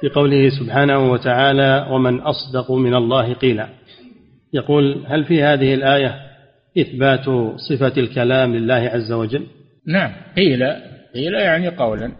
في 0.00 0.08
قوله 0.08 0.50
سبحانه 0.50 1.12
وتعالى 1.12 1.86
ومن 1.90 2.20
أصدق 2.20 2.72
من 2.72 2.94
الله 2.94 3.32
قيلا. 3.32 3.68
يقول 4.52 5.04
هل 5.06 5.24
في 5.24 5.42
هذه 5.42 5.74
الآية 5.74 6.27
إثبات 6.80 7.24
صفة 7.68 8.00
الكلام 8.00 8.56
لله 8.56 8.74
عز 8.74 9.12
وجل؟ 9.12 9.46
نعم 9.86 10.12
قيل 10.36 10.64
قيل 11.14 11.34
يعني 11.34 11.68
قولا. 11.68 12.12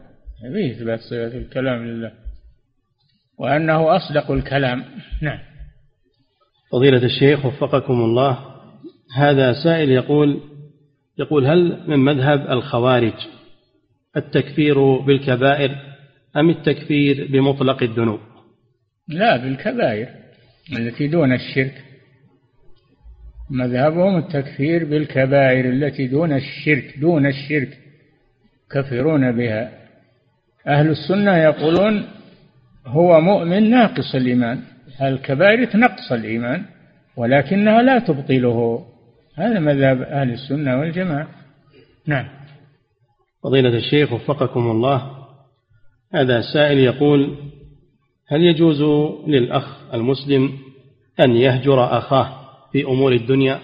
في 0.53 0.71
إثبات 0.71 1.01
صفة 1.01 1.39
الكلام 1.39 1.87
لله. 1.87 2.13
وأنه 3.39 3.97
أصدق 3.97 4.31
الكلام. 4.31 4.85
نعم. 5.23 5.39
فضيلة 6.73 7.05
الشيخ 7.05 7.47
وفقكم 7.47 8.01
الله 8.01 8.39
هذا 9.17 9.53
سائل 9.65 9.91
يقول 9.91 10.41
يقول 11.19 11.47
هل 11.47 11.91
من 11.91 11.99
مذهب 11.99 12.51
الخوارج 12.51 13.15
التكفير 14.17 14.99
بالكبائر 14.99 15.77
أم 16.37 16.51
التكفير 16.51 17.29
بمطلق 17.33 17.83
الذنوب؟ 17.83 18.21
لا 19.09 19.37
بالكبائر 19.37 20.09
التي 20.79 21.09
دون 21.09 21.33
الشرك. 21.33 21.85
مذهبهم 23.51 24.17
التكفير 24.17 24.85
بالكبائر 24.85 25.71
التي 25.71 26.07
دون 26.07 26.33
الشرك 26.33 26.99
دون 26.99 27.27
الشرك 27.27 27.79
كفرون 28.71 29.33
بها. 29.33 29.71
أهل 30.67 30.91
السنة 30.91 31.37
يقولون 31.37 32.05
هو 32.87 33.21
مؤمن 33.21 33.71
ناقص 33.71 34.15
الإيمان 34.15 34.61
الكبائر 35.03 35.65
تنقص 35.65 36.13
الإيمان 36.13 36.65
ولكنها 37.17 37.83
لا 37.83 37.99
تبطله. 37.99 38.87
هذا 39.37 39.59
مذهب 39.59 40.03
أهل 40.03 40.31
السنة 40.31 40.81
والجماعة. 40.81 41.29
نعم. 42.07 42.29
فضيلة 43.43 43.79
الشيخ 43.79 44.13
وفقكم 44.13 44.71
الله 44.71 45.19
هذا 46.15 46.41
سائل 46.53 46.79
يقول 46.79 47.37
هل 48.29 48.43
يجوز 48.43 48.83
للأخ 49.27 49.95
المسلم 49.95 50.53
أن 51.21 51.37
يهجر 51.37 51.99
أخاه؟ 51.99 52.38
في 52.73 52.85
أمور 52.85 53.13
الدنيا 53.13 53.59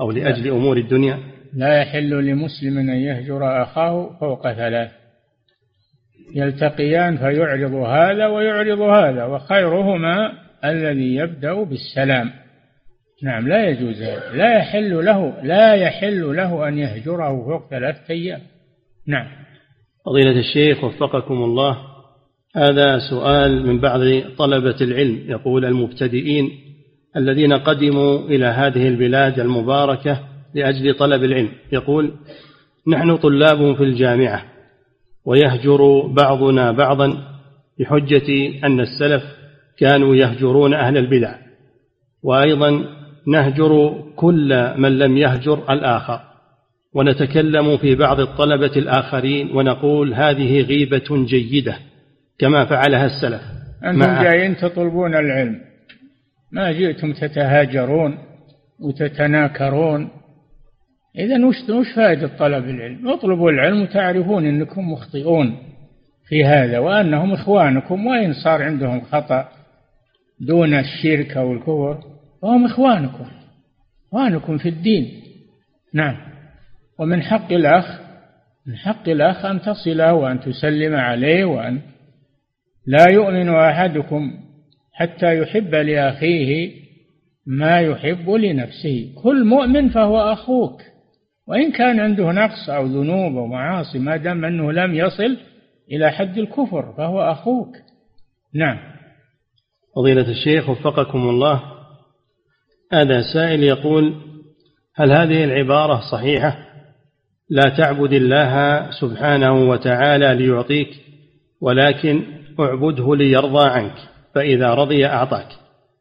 أو 0.00 0.10
لأجل 0.10 0.50
أمور 0.50 0.76
الدنيا؟ 0.76 1.18
لا 1.54 1.80
يحل 1.82 2.10
لمسلم 2.10 2.78
أن 2.78 2.88
يهجر 2.88 3.62
أخاه 3.62 4.18
فوق 4.20 4.52
ثلاث. 4.52 4.90
يلتقيان 6.34 7.16
فيعرض 7.16 7.74
هذا 7.74 8.26
ويعرض 8.26 8.80
هذا 8.80 9.24
وخيرهما 9.24 10.32
الذي 10.64 11.14
يبدأ 11.14 11.62
بالسلام. 11.62 12.30
نعم 13.22 13.48
لا 13.48 13.68
يجوز 13.68 14.02
هذا. 14.02 14.32
لا 14.32 14.58
يحل 14.58 15.04
له 15.04 15.42
لا 15.42 15.74
يحل 15.74 16.36
له 16.36 16.68
أن 16.68 16.78
يهجره 16.78 17.44
فوق 17.44 17.70
ثلاثة 17.70 18.10
أيام. 18.10 18.40
نعم. 19.08 19.26
فضيلة 20.06 20.38
الشيخ 20.38 20.84
وفقكم 20.84 21.34
الله 21.34 21.78
هذا 22.56 22.98
سؤال 23.10 23.66
من 23.66 23.80
بعض 23.80 24.00
طلبة 24.38 24.76
العلم. 24.80 25.30
يقول 25.30 25.64
المبتدئين 25.64 26.65
الذين 27.16 27.52
قدموا 27.52 28.18
إلى 28.18 28.46
هذه 28.46 28.88
البلاد 28.88 29.40
المباركة 29.40 30.20
لأجل 30.54 30.94
طلب 30.94 31.24
العلم. 31.24 31.48
يقول 31.72 32.12
نحن 32.88 33.16
طلاب 33.16 33.76
في 33.76 33.82
الجامعة 33.82 34.42
ويهجر 35.24 36.06
بعضنا 36.06 36.72
بعضا 36.72 37.18
بحجة 37.80 38.52
أن 38.64 38.80
السلف 38.80 39.22
كانوا 39.78 40.16
يهجرون 40.16 40.74
أهل 40.74 40.96
البدع. 40.96 41.34
وأيضا 42.22 42.84
نهجر 43.26 44.02
كل 44.16 44.74
من 44.76 44.98
لم 44.98 45.16
يهجر 45.16 45.72
الآخر. 45.72 46.20
ونتكلم 46.94 47.76
في 47.76 47.94
بعض 47.94 48.20
الطلبة 48.20 48.72
الآخرين 48.76 49.56
ونقول 49.56 50.14
هذه 50.14 50.60
غيبة 50.60 51.24
جيدة 51.26 51.76
كما 52.38 52.64
فعلها 52.64 53.06
السلف 53.06 53.42
أنتم 53.84 54.22
جايين 54.22 54.56
تطلبون 54.56 55.14
العلم. 55.14 55.65
ما 56.52 56.72
جئتم 56.72 57.12
تتهاجرون 57.12 58.18
وتتناكرون. 58.80 60.08
إذا 61.18 61.46
وش 61.46 61.70
وش 61.70 61.92
فائدة 61.96 62.26
طلب 62.38 62.68
العلم؟ 62.68 63.08
اطلبوا 63.08 63.50
العلم 63.50 63.82
وتعرفون 63.82 64.46
أنكم 64.46 64.92
مخطئون 64.92 65.56
في 66.28 66.44
هذا 66.44 66.78
وأنهم 66.78 67.32
إخوانكم 67.32 68.06
وإن 68.06 68.32
صار 68.44 68.62
عندهم 68.62 69.00
خطأ 69.00 69.48
دون 70.40 70.74
الشرك 70.74 71.36
أو 71.36 71.52
الكفر 71.52 72.00
فهم 72.42 72.64
إخوانكم 72.64 73.26
إخوانكم 74.08 74.58
في 74.58 74.68
الدين. 74.68 75.22
نعم. 75.94 76.16
ومن 76.98 77.22
حق 77.22 77.52
الأخ 77.52 78.00
من 78.66 78.76
حق 78.76 79.08
الأخ 79.08 79.44
أن 79.44 79.60
تصله 79.60 80.14
وأن 80.14 80.40
تسلم 80.40 80.94
عليه 80.94 81.44
وأن 81.44 81.80
لا 82.86 83.10
يؤمن 83.10 83.48
أحدكم 83.48 84.45
حتى 84.96 85.38
يحب 85.38 85.74
لأخيه 85.74 86.72
ما 87.46 87.80
يحب 87.80 88.30
لنفسه. 88.30 89.12
كل 89.22 89.44
مؤمن 89.44 89.88
فهو 89.88 90.32
أخوك. 90.32 90.82
وإن 91.48 91.72
كان 91.72 92.00
عنده 92.00 92.32
نقص 92.32 92.70
أو 92.70 92.86
ذنوب 92.86 93.36
أو 93.36 93.46
معاصي 93.46 93.98
ما 93.98 94.16
دام 94.16 94.44
أنه 94.44 94.72
لم 94.72 94.94
يصل 94.94 95.36
إلى 95.92 96.10
حد 96.10 96.38
الكفر 96.38 96.94
فهو 96.96 97.20
أخوك. 97.20 97.76
نعم. 98.54 98.78
فضيلة 99.96 100.30
الشيخ 100.30 100.68
وفقكم 100.68 101.18
الله. 101.18 101.62
هذا 102.92 103.22
سائل 103.34 103.62
يقول 103.62 104.14
هل 104.94 105.12
هذه 105.12 105.44
العبارة 105.44 106.00
صحيحة؟ 106.12 106.58
لا 107.50 107.62
تعبد 107.78 108.12
الله 108.12 108.90
سبحانه 109.00 109.68
وتعالى 109.68 110.34
ليعطيك 110.34 110.88
ولكن 111.60 112.22
أعبده 112.60 113.16
ليرضى 113.16 113.68
عنك. 113.68 114.15
فإذا 114.36 114.74
رضي 114.74 115.06
أعطاك. 115.06 115.46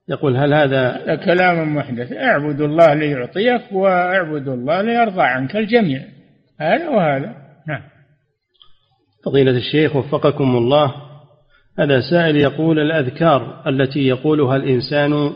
يقول 0.10 0.38
هل 0.38 0.54
هذا 0.54 0.92
هذا 0.92 1.16
كلام 1.16 1.76
محدث. 1.76 2.12
اعبد 2.14 2.62
الله 2.62 2.94
ليعطيك 2.94 3.62
واعبد 3.72 4.48
الله 4.48 4.82
ليرضى 4.82 5.22
عنك 5.22 5.56
الجميع. 5.56 6.02
هذا 6.60 6.90
وهذا. 6.90 7.36
نعم. 7.68 7.82
فضيلة 9.26 9.52
الشيخ 9.52 9.96
وفقكم 9.96 10.58
الله 10.58 10.96
هذا 11.80 12.02
سائل 12.12 12.36
يقول 12.36 12.80
الأذكار 12.80 13.64
التي 13.68 14.08
يقولها 14.08 14.56
الإنسان 14.56 15.32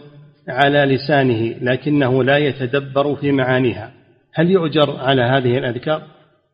على 0.50 0.80
لسانه 0.86 1.56
لكنه 1.62 2.24
لا 2.24 2.38
يتدبر 2.38 3.16
في 3.16 3.32
معانيها. 3.32 3.92
هل 4.34 4.52
يؤجر 4.52 4.96
على 5.00 5.22
هذه 5.22 5.58
الأذكار؟ 5.58 6.02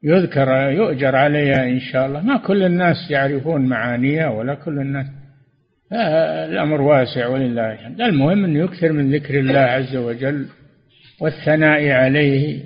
يذكر 0.04 0.50
يؤجر 0.70 1.16
عليها 1.16 1.64
إن 1.64 1.80
شاء 1.80 2.06
الله. 2.06 2.22
ما 2.22 2.38
كل 2.38 2.64
الناس 2.64 3.12
يعرفون 3.12 3.66
معانيها 3.66 4.30
ولا 4.30 4.54
كل 4.54 4.80
الناس 4.80 5.06
الأمر 5.94 6.82
واسع 6.82 7.28
ولله 7.28 7.74
الحمد. 7.74 8.02
المهم 8.02 8.46
أنه 8.46 8.64
يكثر 8.64 8.92
من 8.92 9.16
ذكر 9.16 9.40
الله 9.40 9.60
عز 9.60 9.96
وجل 9.96 10.46
والثناء 11.22 11.90
عليه 11.90 12.64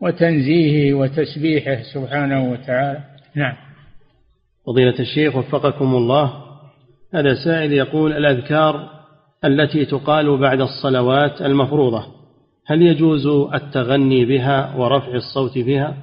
وتنزيهه 0.00 0.94
وتسبيحه 0.94 1.82
سبحانه 1.94 2.52
وتعالى. 2.52 3.00
نعم. 3.34 3.54
فضيلة 4.66 4.98
الشيخ 5.00 5.36
وفقكم 5.36 5.94
الله 5.94 6.32
هذا 7.14 7.34
سائل 7.44 7.72
يقول 7.72 8.12
الأذكار 8.12 8.90
التي 9.44 9.84
تقال 9.84 10.40
بعد 10.40 10.60
الصلوات 10.60 11.40
المفروضة 11.42 12.06
هل 12.66 12.82
يجوز 12.82 13.26
التغني 13.54 14.24
بها 14.24 14.74
ورفع 14.76 15.14
الصوت 15.14 15.58
بها؟ 15.58 15.96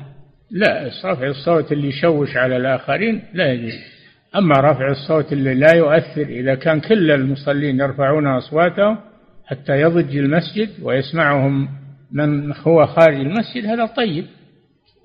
لا 0.52 0.92
رفع 1.06 1.28
الصوت 1.28 1.72
اللي 1.72 1.88
يشوش 1.88 2.38
على 2.38 2.58
الآخرين 2.58 3.22
لا 3.34 3.54
يجوز. 3.54 3.93
أما 4.36 4.60
رفع 4.60 4.92
الصوت 4.92 5.34
اللي 5.34 5.54
لا 5.54 5.76
يؤثر 5.76 6.22
إذا 6.22 6.56
كان 6.56 6.80
كل 6.80 7.12
المصلين 7.12 7.80
يرفعون 7.80 8.28
أصواتهم 8.28 8.98
حتى 9.46 9.82
يضج 9.82 10.18
المسجد 10.18 10.70
ويسمعهم 10.84 11.70
من 12.12 12.54
هو 12.54 12.86
خارج 12.86 13.16
المسجد 13.16 13.66
هذا 13.66 13.86
طيب. 13.86 14.26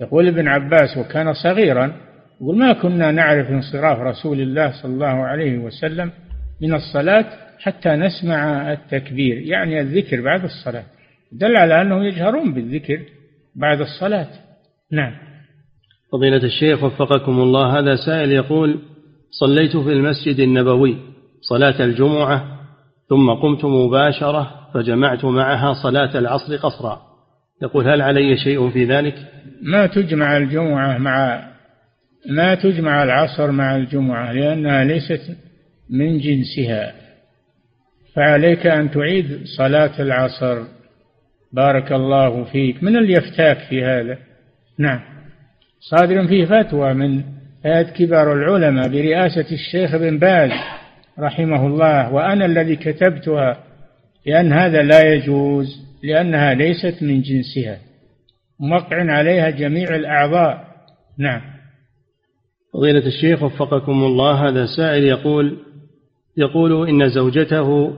يقول 0.00 0.28
ابن 0.28 0.48
عباس 0.48 0.96
وكان 0.96 1.32
صغيرا. 1.32 1.92
يقول 2.40 2.58
ما 2.58 2.72
كنا 2.72 3.10
نعرف 3.10 3.50
انصراف 3.50 3.98
رسول 3.98 4.40
الله 4.40 4.82
صلى 4.82 4.92
الله 4.92 5.06
عليه 5.26 5.58
وسلم 5.58 6.10
من 6.62 6.74
الصلاة 6.74 7.24
حتى 7.58 7.88
نسمع 7.88 8.72
التكبير. 8.72 9.38
يعني 9.38 9.80
الذكر 9.80 10.20
بعد 10.20 10.44
الصلاة. 10.44 10.84
دل 11.32 11.56
على 11.56 11.82
أنهم 11.82 12.02
يجهرون 12.02 12.54
بالذكر 12.54 13.00
بعد 13.56 13.80
الصلاة. 13.80 14.28
نعم. 14.92 15.12
فضيلة 16.12 16.44
الشيخ 16.44 16.82
وفقكم 16.84 17.32
الله. 17.32 17.78
هذا 17.78 17.96
سائل 18.06 18.32
يقول 18.32 18.78
صليت 19.30 19.76
في 19.76 19.92
المسجد 19.92 20.40
النبوي 20.40 20.96
صلاة 21.40 21.84
الجمعة 21.84 22.58
ثم 23.08 23.30
قمت 23.30 23.64
مباشرة 23.64 24.68
فجمعت 24.74 25.24
معها 25.24 25.74
صلاة 25.82 26.18
العصر 26.18 26.56
قصرا. 26.56 27.02
يقول 27.62 27.88
هل 27.88 28.02
علي 28.02 28.36
شيء 28.36 28.70
في 28.70 28.84
ذلك؟ 28.84 29.14
ما 29.62 29.86
تجمع 29.86 30.36
الجمعة 30.36 30.98
مع 30.98 31.48
ما 32.30 32.54
تجمع 32.54 33.02
العصر 33.02 33.50
مع 33.50 33.76
الجمعة 33.76 34.32
لأنها 34.32 34.84
ليست 34.84 35.36
من 35.90 36.18
جنسها. 36.18 36.94
فعليك 38.14 38.66
أن 38.66 38.90
تعيد 38.90 39.40
صلاة 39.56 40.02
العصر. 40.02 40.62
بارك 41.52 41.92
الله 41.92 42.44
فيك. 42.44 42.82
من 42.82 42.96
اللي 42.96 43.12
يفتاك 43.12 43.58
في 43.58 43.84
هذا؟ 43.84 44.18
نعم. 44.78 45.00
صادر 45.80 46.26
فيه 46.26 46.44
فتوى 46.44 46.94
من 46.94 47.37
هيئة 47.64 47.82
كبار 47.82 48.32
العلماء 48.32 48.88
برئاسة 48.88 49.46
الشيخ 49.52 49.96
بن 49.96 50.18
باز 50.18 50.50
رحمه 51.18 51.66
الله 51.66 52.12
وأنا 52.12 52.44
الذي 52.44 52.76
كتبتها 52.76 53.64
لأن 54.26 54.52
هذا 54.52 54.82
لا 54.82 55.14
يجوز 55.14 55.88
لأنها 56.02 56.54
ليست 56.54 57.02
من 57.02 57.22
جنسها 57.22 57.78
موقع 58.60 59.12
عليها 59.12 59.50
جميع 59.50 59.94
الأعضاء 59.94 60.64
نعم 61.18 61.40
فضيلة 62.72 63.06
الشيخ 63.06 63.42
وفقكم 63.42 64.04
الله 64.04 64.48
هذا 64.48 64.66
سائل 64.76 65.04
يقول 65.04 65.58
يقول 66.36 66.88
إن 66.88 67.08
زوجته 67.08 67.92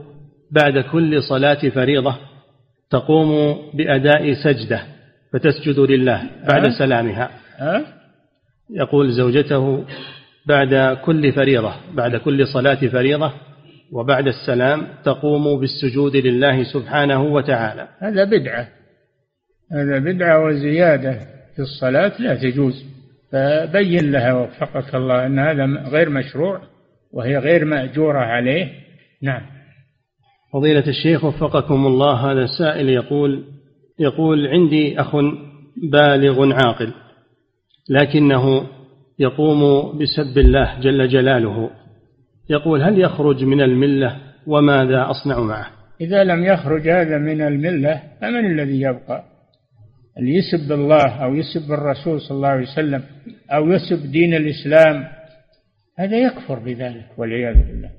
بعد 0.51 0.77
كل 0.91 1.23
صلاة 1.23 1.69
فريضة 1.69 2.15
تقوم 2.89 3.57
بأداء 3.73 4.33
سجدة 4.33 4.83
فتسجد 5.33 5.79
لله 5.79 6.23
بعد 6.47 6.65
أه؟ 6.65 6.79
سلامها 6.79 7.29
أه؟ 7.59 8.00
يقول 8.71 9.11
زوجته 9.11 9.85
بعد 10.47 10.97
كل 11.05 11.31
فريضة 11.31 11.73
بعد 11.93 12.15
كل 12.15 12.47
صلاة 12.47 12.87
فريضة 12.87 13.33
وبعد 13.91 14.27
السلام 14.27 14.87
تقوم 15.05 15.59
بالسجود 15.59 16.15
لله 16.15 16.63
سبحانه 16.63 17.21
وتعالى. 17.23 17.87
هذا 17.99 18.23
بدعة. 18.23 18.67
هذا 19.71 19.99
بدعة 19.99 20.45
وزيادة 20.45 21.19
في 21.55 21.59
الصلاة 21.59 22.21
لا 22.21 22.35
تجوز. 22.35 22.85
فبين 23.31 24.11
لها 24.11 24.33
وفقك 24.33 24.95
الله 24.95 25.25
أن 25.25 25.39
هذا 25.39 25.65
غير 25.65 26.09
مشروع 26.09 26.61
وهي 27.13 27.37
غير 27.37 27.65
مأجورة 27.65 28.19
عليه. 28.19 28.69
نعم. 29.21 29.41
فضيلة 30.53 30.87
الشيخ 30.87 31.23
وفقكم 31.23 31.85
الله 31.85 32.31
هذا 32.31 32.41
السائل 32.41 32.89
يقول 32.89 33.43
يقول 33.99 34.47
عندي 34.47 35.01
أخ 35.01 35.15
بالغ 35.91 36.53
عاقل. 36.53 36.93
لكنه 37.89 38.67
يقوم 39.19 39.91
بسب 39.97 40.37
الله 40.37 40.79
جل 40.79 41.07
جلاله. 41.07 41.69
يقول 42.49 42.81
هل 42.81 42.99
يخرج 42.99 43.43
من 43.43 43.61
الملة 43.61 44.17
وماذا 44.47 45.09
أصنع 45.09 45.39
معه؟ 45.39 45.67
إذا 46.01 46.23
لم 46.23 46.43
يخرج 46.43 46.89
هذا 46.89 47.17
من 47.17 47.41
الملة 47.41 48.03
فمن 48.21 48.51
الذي 48.51 48.81
يبقى؟ 48.81 49.23
اللي 50.17 50.35
يسب 50.35 50.71
الله 50.71 51.23
أو 51.23 51.35
يسب 51.35 51.71
الرسول 51.71 52.21
صلى 52.21 52.35
الله 52.35 52.47
عليه 52.47 52.67
وسلم 52.67 53.03
أو 53.51 53.71
يسب 53.71 54.11
دين 54.11 54.33
الإسلام؟ 54.33 55.07
هذا 55.99 56.17
يكفر 56.17 56.59
بذلك 56.59 57.05
والعياذ 57.17 57.55
بالله. 57.55 57.89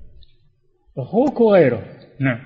أخوك 0.99 1.41
وغيره. 1.41 1.83
نعم. 2.21 2.39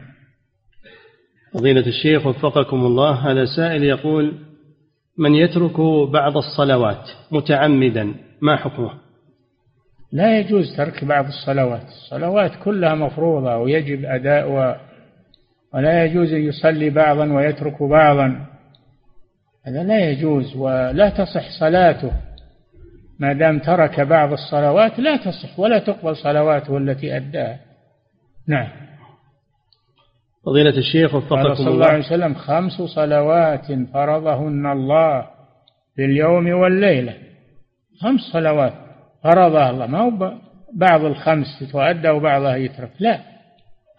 فضيلة 1.54 1.86
الشيخ 1.86 2.26
وفقكم 2.26 2.76
الله. 2.76 3.30
هذا 3.30 3.44
سائل 3.56 3.82
يقول 3.84 4.45
من 5.18 5.34
يترك 5.34 5.80
بعض 6.12 6.36
الصلوات 6.36 7.10
متعمدا 7.30 8.14
ما 8.42 8.56
حكمه؟ 8.56 8.90
لا 10.12 10.38
يجوز 10.38 10.76
ترك 10.76 11.04
بعض 11.04 11.26
الصلوات. 11.26 11.82
الصلوات 11.82 12.52
كلها 12.64 12.94
مفروضة 12.94 13.56
ويجب 13.56 14.04
أداء 14.04 14.50
ولا 15.74 16.04
يجوز 16.04 16.32
أن 16.32 16.40
يصلي 16.40 16.90
بعضا 16.90 17.32
ويترك 17.32 17.82
بعضا. 17.82 18.46
هذا 19.66 19.82
لا 19.82 20.10
يجوز 20.10 20.56
ولا 20.56 21.08
تصح 21.08 21.60
صلاته. 21.60 22.12
ما 23.20 23.32
دام 23.32 23.58
ترك 23.58 24.00
بعض 24.00 24.32
الصلوات 24.32 24.98
لا 24.98 25.16
تصح 25.16 25.58
ولا 25.58 25.78
تقبل 25.78 26.16
صلواته 26.16 26.76
التي 26.76 27.16
أداها. 27.16 27.58
نعم. 28.48 28.85
فضيلة 30.46 30.78
الشيخ 30.78 31.14
وفقكم 31.14 31.36
الله. 31.36 31.54
صلى 31.54 31.68
الله 31.68 31.86
عليه 31.86 32.04
وسلم 32.04 32.34
خمس 32.34 32.72
صلوات 32.72 33.66
فرضهن 33.94 34.66
الله 34.66 35.26
في 35.96 36.04
اليوم 36.04 36.50
والليلة. 36.50 37.14
خمس 38.00 38.20
صلوات 38.20 38.72
فرضها 39.24 39.70
الله. 39.70 39.86
ما 39.86 40.00
هو 40.00 40.32
بعض 40.74 41.04
الخمس 41.04 41.72
تؤدى 41.72 42.08
وبعضها 42.08 42.56
يترك. 42.56 42.90
لا. 43.00 43.20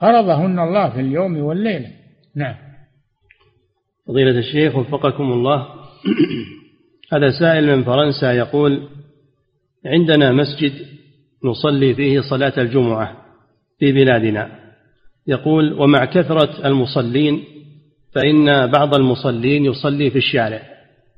فرضهن 0.02 0.60
الله 0.60 0.90
في 0.90 1.00
اليوم 1.00 1.38
والليلة. 1.38 1.90
نعم. 2.36 2.56
فضيلة 4.08 4.40
الشيخ 4.40 4.76
وفقكم 4.76 5.24
الله. 5.24 5.68
هذا 7.14 7.30
سائل 7.40 7.78
من 7.78 7.84
فرنسا 7.84 8.32
يقول 8.32 8.90
عندنا 9.86 10.32
مسجد 10.32 10.74
نصلي 11.44 11.96
فيه 11.96 12.22
صلاة 12.22 12.54
الجمعة 12.58 13.18
في 13.80 13.92
بلادنا. 13.92 14.67
يقول 15.28 15.74
ومع 15.74 16.06
كثرة 16.06 16.68
المصلين 16.68 17.44
فإن 18.16 18.72
بعض 18.72 18.96
المصلين 18.96 19.66
يصلي 19.66 20.12
في 20.12 20.18
الشارع 20.18 20.62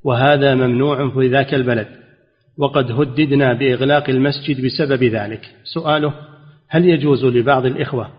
وهذا 0.03 0.55
ممنوع 0.55 1.09
في 1.09 1.27
ذاك 1.27 1.53
البلد 1.53 1.87
وقد 2.57 2.91
هددنا 2.91 3.53
بإغلاق 3.53 4.09
المسجد 4.09 4.65
بسبب 4.65 5.03
ذلك. 5.03 5.41
سؤاله 5.63 6.13
هل 6.69 6.85
يجوز 6.85 7.25
لبعض 7.25 7.65
الإخوة 7.65 8.09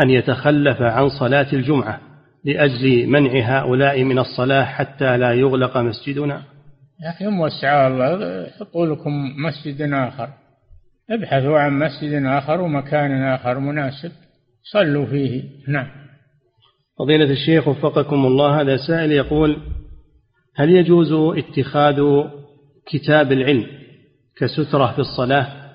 أن 0.00 0.10
يتخلف 0.10 0.82
عن 0.82 1.08
صلاة 1.08 1.46
الجمعة 1.52 2.00
لأجل 2.44 3.06
منع 3.06 3.58
هؤلاء 3.58 4.04
من 4.04 4.18
الصلاة 4.18 4.64
حتى 4.64 5.16
لا 5.16 5.32
يغلق 5.32 5.76
مسجدنا؟ 5.76 6.42
يا 7.02 7.10
أخي 7.10 7.26
موسع 7.26 7.86
الله 7.86 8.46
حطوا 8.60 8.86
لكم 8.86 9.12
مسجد 9.46 9.92
آخر. 9.92 10.28
ابحثوا 11.10 11.58
عن 11.58 11.78
مسجد 11.78 12.22
آخر 12.24 12.60
ومكان 12.60 13.22
آخر 13.22 13.58
مناسب. 13.58 14.12
صلوا 14.72 15.06
فيه. 15.06 15.42
نعم. 15.68 15.86
فضيلة 16.98 17.30
الشيخ 17.30 17.68
وفقكم 17.68 18.26
الله. 18.26 18.60
هذا 18.60 18.76
سائل 18.76 19.12
يقول 19.12 19.56
هل 20.54 20.70
يجوز 20.70 21.12
اتخاذ 21.12 22.24
كتاب 22.86 23.32
العلم 23.32 23.66
كسترة 24.36 24.92
في 24.92 24.98
الصلاة 24.98 25.66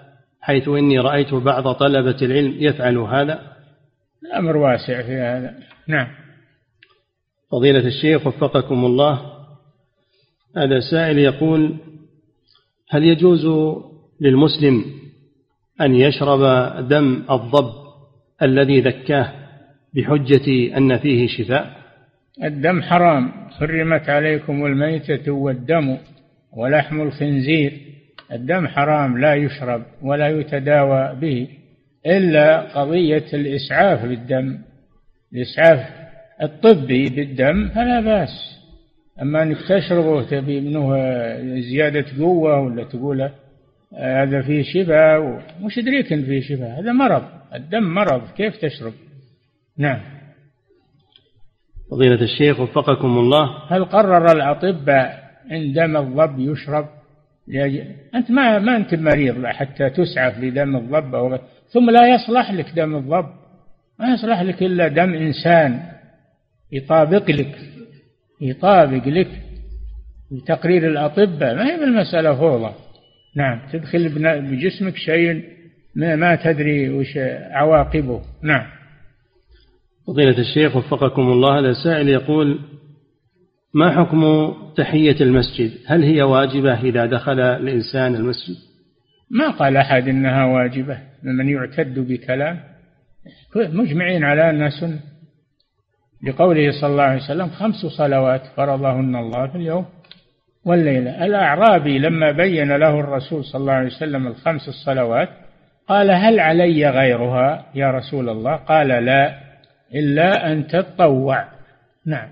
حيث 0.41 0.67
إني 0.67 0.99
رأيت 0.99 1.33
بعض 1.33 1.71
طلبة 1.71 2.17
العلم 2.21 2.55
يفعل 2.59 2.97
هذا؟ 2.97 3.51
الأمر 4.23 4.57
واسع 4.57 5.01
في 5.01 5.13
هذا. 5.13 5.55
نعم. 5.87 6.07
فضيلة 7.51 7.87
الشيخ 7.87 8.27
وفقكم 8.27 8.85
الله. 8.85 9.21
هذا 10.57 10.79
سائل 10.91 11.17
يقول 11.17 11.77
هل 12.89 13.03
يجوز 13.03 13.45
للمسلم 14.21 14.85
أن 15.81 15.95
يشرب 15.95 16.41
دم 16.87 17.23
الضب 17.29 17.80
الذي 18.41 18.81
ذكاه 18.81 19.31
بحجة 19.95 20.77
أن 20.77 20.97
فيه 20.97 21.27
شفاء؟ 21.27 21.71
الدم 22.43 22.81
حرام 22.81 23.31
حرمت 23.59 24.09
عليكم 24.09 24.65
الميتة 24.65 25.31
والدم 25.31 25.97
ولحم 26.57 27.01
الخنزير. 27.01 27.73
الدم 28.31 28.67
حرام 28.67 29.17
لا 29.17 29.35
يشرب 29.35 29.83
ولا 30.01 30.27
يتداوى 30.27 31.15
به 31.21 31.47
إلا 32.05 32.59
قضية 32.59 33.25
الإسعاف 33.33 34.05
بالدم. 34.05 34.57
الإسعاف 35.33 35.79
الطبي 36.41 37.09
بالدم 37.09 37.69
فلا 37.69 38.01
بأس. 38.01 38.61
أما 39.21 39.43
أنك 39.43 39.57
تشربه 39.69 40.23
تبي 40.23 40.61
منه 40.61 40.95
زيادة 41.61 42.05
قوة 42.19 42.59
ولا 42.59 42.83
تقول 42.83 43.29
هذا 43.99 44.41
فيه 44.41 44.63
شفاء 44.63 45.43
مش 45.61 45.79
دريك 45.79 46.13
إن 46.13 46.25
فيه 46.25 46.41
شفاء 46.41 46.79
هذا 46.79 46.91
مرض. 46.91 47.23
الدم 47.53 47.83
مرض. 47.83 48.21
كيف 48.37 48.57
تشرب؟ 48.57 48.93
نعم. 49.77 49.99
فضيلة 51.91 52.21
الشيخ 52.21 52.59
وفقكم 52.59 53.17
الله. 53.17 53.57
هل 53.69 53.85
قرر 53.85 54.31
الأطباء 54.31 55.31
إن 55.51 55.73
دم 55.73 55.97
الضب 55.97 56.39
يشرب؟ 56.39 56.85
أنت 58.15 58.31
ما 58.31 58.59
ما 58.59 58.75
أنت 58.75 58.95
مريض 58.95 59.45
حتى 59.45 59.89
تسعف 59.89 60.39
لدم 60.39 60.75
الضب 60.75 61.15
أو 61.15 61.37
ثم 61.69 61.89
لا 61.89 62.15
يصلح 62.15 62.51
لك 62.51 62.69
دم 62.75 62.95
الضب. 62.95 63.29
ما 63.99 64.13
يصلح 64.13 64.41
لك 64.41 64.63
إلا 64.63 64.87
دم 64.87 65.13
إنسان. 65.13 65.79
يطابق 66.71 67.31
لك. 67.31 67.55
يطابق 68.41 69.07
لك. 69.07 69.41
بتقرير 70.31 70.87
الأطباء 70.87 71.55
ما 71.55 71.73
هي 71.73 71.77
بالمسألة 71.79 72.35
فوضى. 72.35 72.73
نعم 73.35 73.59
تدخل 73.71 74.09
بجسمك 74.41 74.95
شيء 74.95 75.43
ما, 75.95 76.15
ما 76.15 76.35
تدري 76.35 76.89
وش 76.89 77.17
عواقبه. 77.51 78.21
نعم. 78.43 78.67
فضيلة 80.07 80.37
الشيخ 80.37 80.75
وفقكم 80.75 81.21
الله 81.21 81.59
هذا 81.59 81.73
سائل 81.83 82.09
يقول 82.09 82.59
ما 83.73 83.91
حكم 83.99 84.53
تحية 84.77 85.21
المسجد؟ 85.21 85.71
هل 85.87 86.03
هي 86.03 86.21
واجبة 86.21 86.81
إذا 86.81 87.05
دخل 87.05 87.39
الإنسان 87.39 88.15
المسجد؟ 88.15 88.55
ما 89.31 89.49
قال 89.49 89.77
أحد 89.77 90.07
إنها 90.07 90.45
واجبة. 90.45 90.97
من 91.23 91.49
يعتد 91.49 91.99
بكلام. 91.99 92.59
مجمعين 93.55 94.23
على 94.23 94.49
أنها 94.49 94.69
سنة. 94.69 94.99
لقوله 96.27 96.81
صلى 96.81 96.89
الله 96.89 97.03
عليه 97.03 97.23
وسلم 97.23 97.49
خمس 97.49 97.85
صلوات 97.97 98.41
فرضهن 98.55 99.15
الله 99.15 99.47
في 99.47 99.55
اليوم. 99.55 99.85
والليلة. 100.65 101.25
الأعرابي 101.25 101.99
لما 101.99 102.31
بين 102.31 102.75
له 102.77 102.99
الرسول 102.99 103.45
صلى 103.45 103.61
الله 103.61 103.73
عليه 103.73 103.87
وسلم 103.87 104.27
الخمس 104.27 104.67
الصلوات 104.67 105.29
قال 105.87 106.11
هل 106.11 106.39
علي 106.39 106.89
غيرها 106.89 107.65
يا 107.75 107.91
رسول 107.91 108.29
الله؟ 108.29 108.55
قال 108.55 108.87
لا 108.87 109.37
إلا 109.95 110.51
أن 110.51 110.67
تتطوع. 110.67 111.47
نعم. 112.05 112.27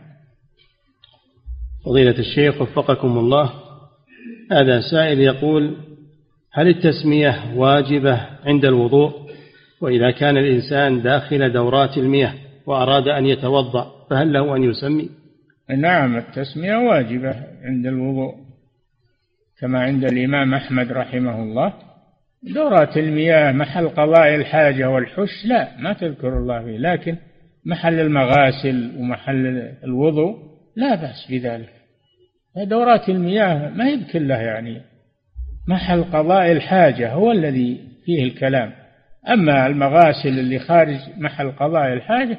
فضيلة 1.86 2.20
الشيخ 2.20 2.62
وفقكم 2.62 3.18
الله 3.18 3.54
هذا 4.52 4.82
سائل 4.92 5.20
يقول 5.20 5.76
هل 6.54 6.68
التسمية 6.68 7.36
واجبة 7.56 8.22
عند 8.46 8.66
الوضوء؟ 8.66 9.12
وإذا 9.82 10.12
كان 10.12 10.38
الإنسان 10.38 11.02
داخل 11.02 11.54
دورات 11.54 11.98
المياه 11.98 12.34
وأراد 12.66 13.08
أن 13.08 13.26
يتوضأ 13.26 13.92
فهل 14.10 14.34
له 14.34 14.56
أن 14.56 14.64
يسمي؟ 14.64 15.10
نعم 15.78 16.18
التسمية 16.18 16.76
واجبة 16.76 17.36
عند 17.64 17.86
الوضوء 17.86 18.36
كما 19.60 19.80
عند 19.80 20.04
الإمام 20.04 20.54
أحمد 20.54 20.92
رحمه 20.92 21.44
الله. 21.44 21.74
دورات 22.44 22.98
المياه 22.98 23.52
محل 23.52 23.90
قضاء 23.90 24.36
الحاجة 24.36 24.90
والحش 24.90 25.46
لا 25.46 25.78
ما 25.80 25.94
تذكر 25.94 26.38
الله 26.38 26.64
فيه 26.64 26.78
لكن 26.78 27.16
محل 27.66 28.00
المغاسل 28.00 28.92
ومحل 28.98 29.74
الوضوء 29.84 30.38
لا 30.76 30.96
بأس 30.96 31.28
بذلك. 31.30 31.70
دورات 32.56 33.10
المياه 33.10 33.70
ما 33.70 33.88
هي 33.88 34.00
كلها 34.14 34.42
يعني. 34.42 34.82
محل 35.68 36.04
قضاء 36.04 36.52
الحاجة 36.52 37.14
هو 37.14 37.32
الذي 37.32 37.80
فيه 38.06 38.24
الكلام. 38.24 38.72
أما 39.30 39.68
المغاسل 39.68 40.40
اللي 40.40 40.60
خارج 40.60 40.98
محل 41.18 41.52
قضاء 41.52 41.94
الحاجة 41.94 42.38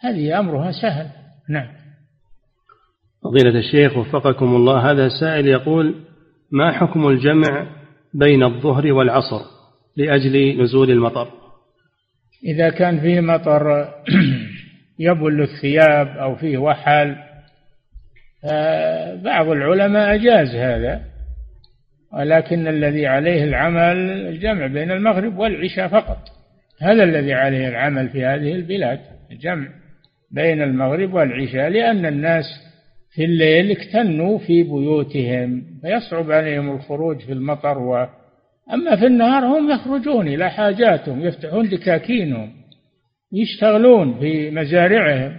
هذه 0.00 0.38
أمرها 0.38 0.72
سهل. 0.82 1.06
نعم. 1.48 1.75
فضيلة 3.26 3.58
الشيخ 3.58 3.96
وفقكم 3.96 4.56
الله. 4.56 4.90
هذا 4.90 5.08
سائل 5.20 5.46
يقول 5.46 5.94
ما 6.50 6.72
حكم 6.72 7.08
الجمع 7.08 7.66
بين 8.14 8.42
الظهر 8.42 8.92
والعصر 8.92 9.40
لأجل 9.96 10.62
نزول 10.62 10.90
المطر؟ 10.90 11.28
إذا 12.44 12.70
كان 12.70 13.00
فيه 13.00 13.20
مطر 13.20 13.88
يبل 14.98 15.42
الثياب 15.42 16.08
أو 16.08 16.36
فيه 16.36 16.58
وحل 16.58 17.16
بعض 19.24 19.48
العلماء 19.48 20.14
أجاز 20.14 20.54
هذا 20.54 21.02
ولكن 22.12 22.68
الذي 22.68 23.06
عليه 23.06 23.44
العمل 23.44 23.96
الجمع 24.28 24.66
بين 24.66 24.90
المغرب 24.90 25.38
والعشاء 25.38 25.88
فقط. 25.88 26.18
هذا 26.82 27.04
الذي 27.04 27.32
عليه 27.32 27.68
العمل 27.68 28.08
في 28.08 28.24
هذه 28.24 28.52
البلاد 28.52 29.00
الجمع 29.32 29.68
بين 30.30 30.62
المغرب 30.62 31.14
والعشاء 31.14 31.68
لأن 31.68 32.06
الناس 32.06 32.44
في 33.16 33.24
الليل 33.24 33.70
اكتنوا 33.70 34.38
في 34.38 34.62
بيوتهم 34.62 35.64
فيصعب 35.82 36.30
عليهم 36.30 36.76
الخروج 36.76 37.20
في 37.20 37.32
المطر 37.32 37.78
و 37.78 38.06
أما 38.72 38.96
في 38.96 39.06
النهار 39.06 39.44
هم 39.44 39.70
يخرجون 39.70 40.28
إلى 40.28 40.50
حاجاتهم 40.50 41.20
يفتحون 41.20 41.68
دكاكينهم 41.68 42.52
يشتغلون 43.32 44.18
في 44.18 44.50
مزارعهم. 44.50 45.36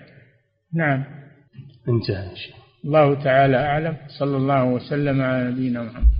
نعم. 0.75 1.03
انتهى 1.89 2.31
الله 2.85 3.23
تعالى 3.23 3.57
أعلم. 3.57 3.97
صلى 4.19 4.37
الله 4.37 4.65
وسلم 4.65 5.21
على 5.21 5.51
نبينا 5.51 5.83
محمد. 5.83 6.16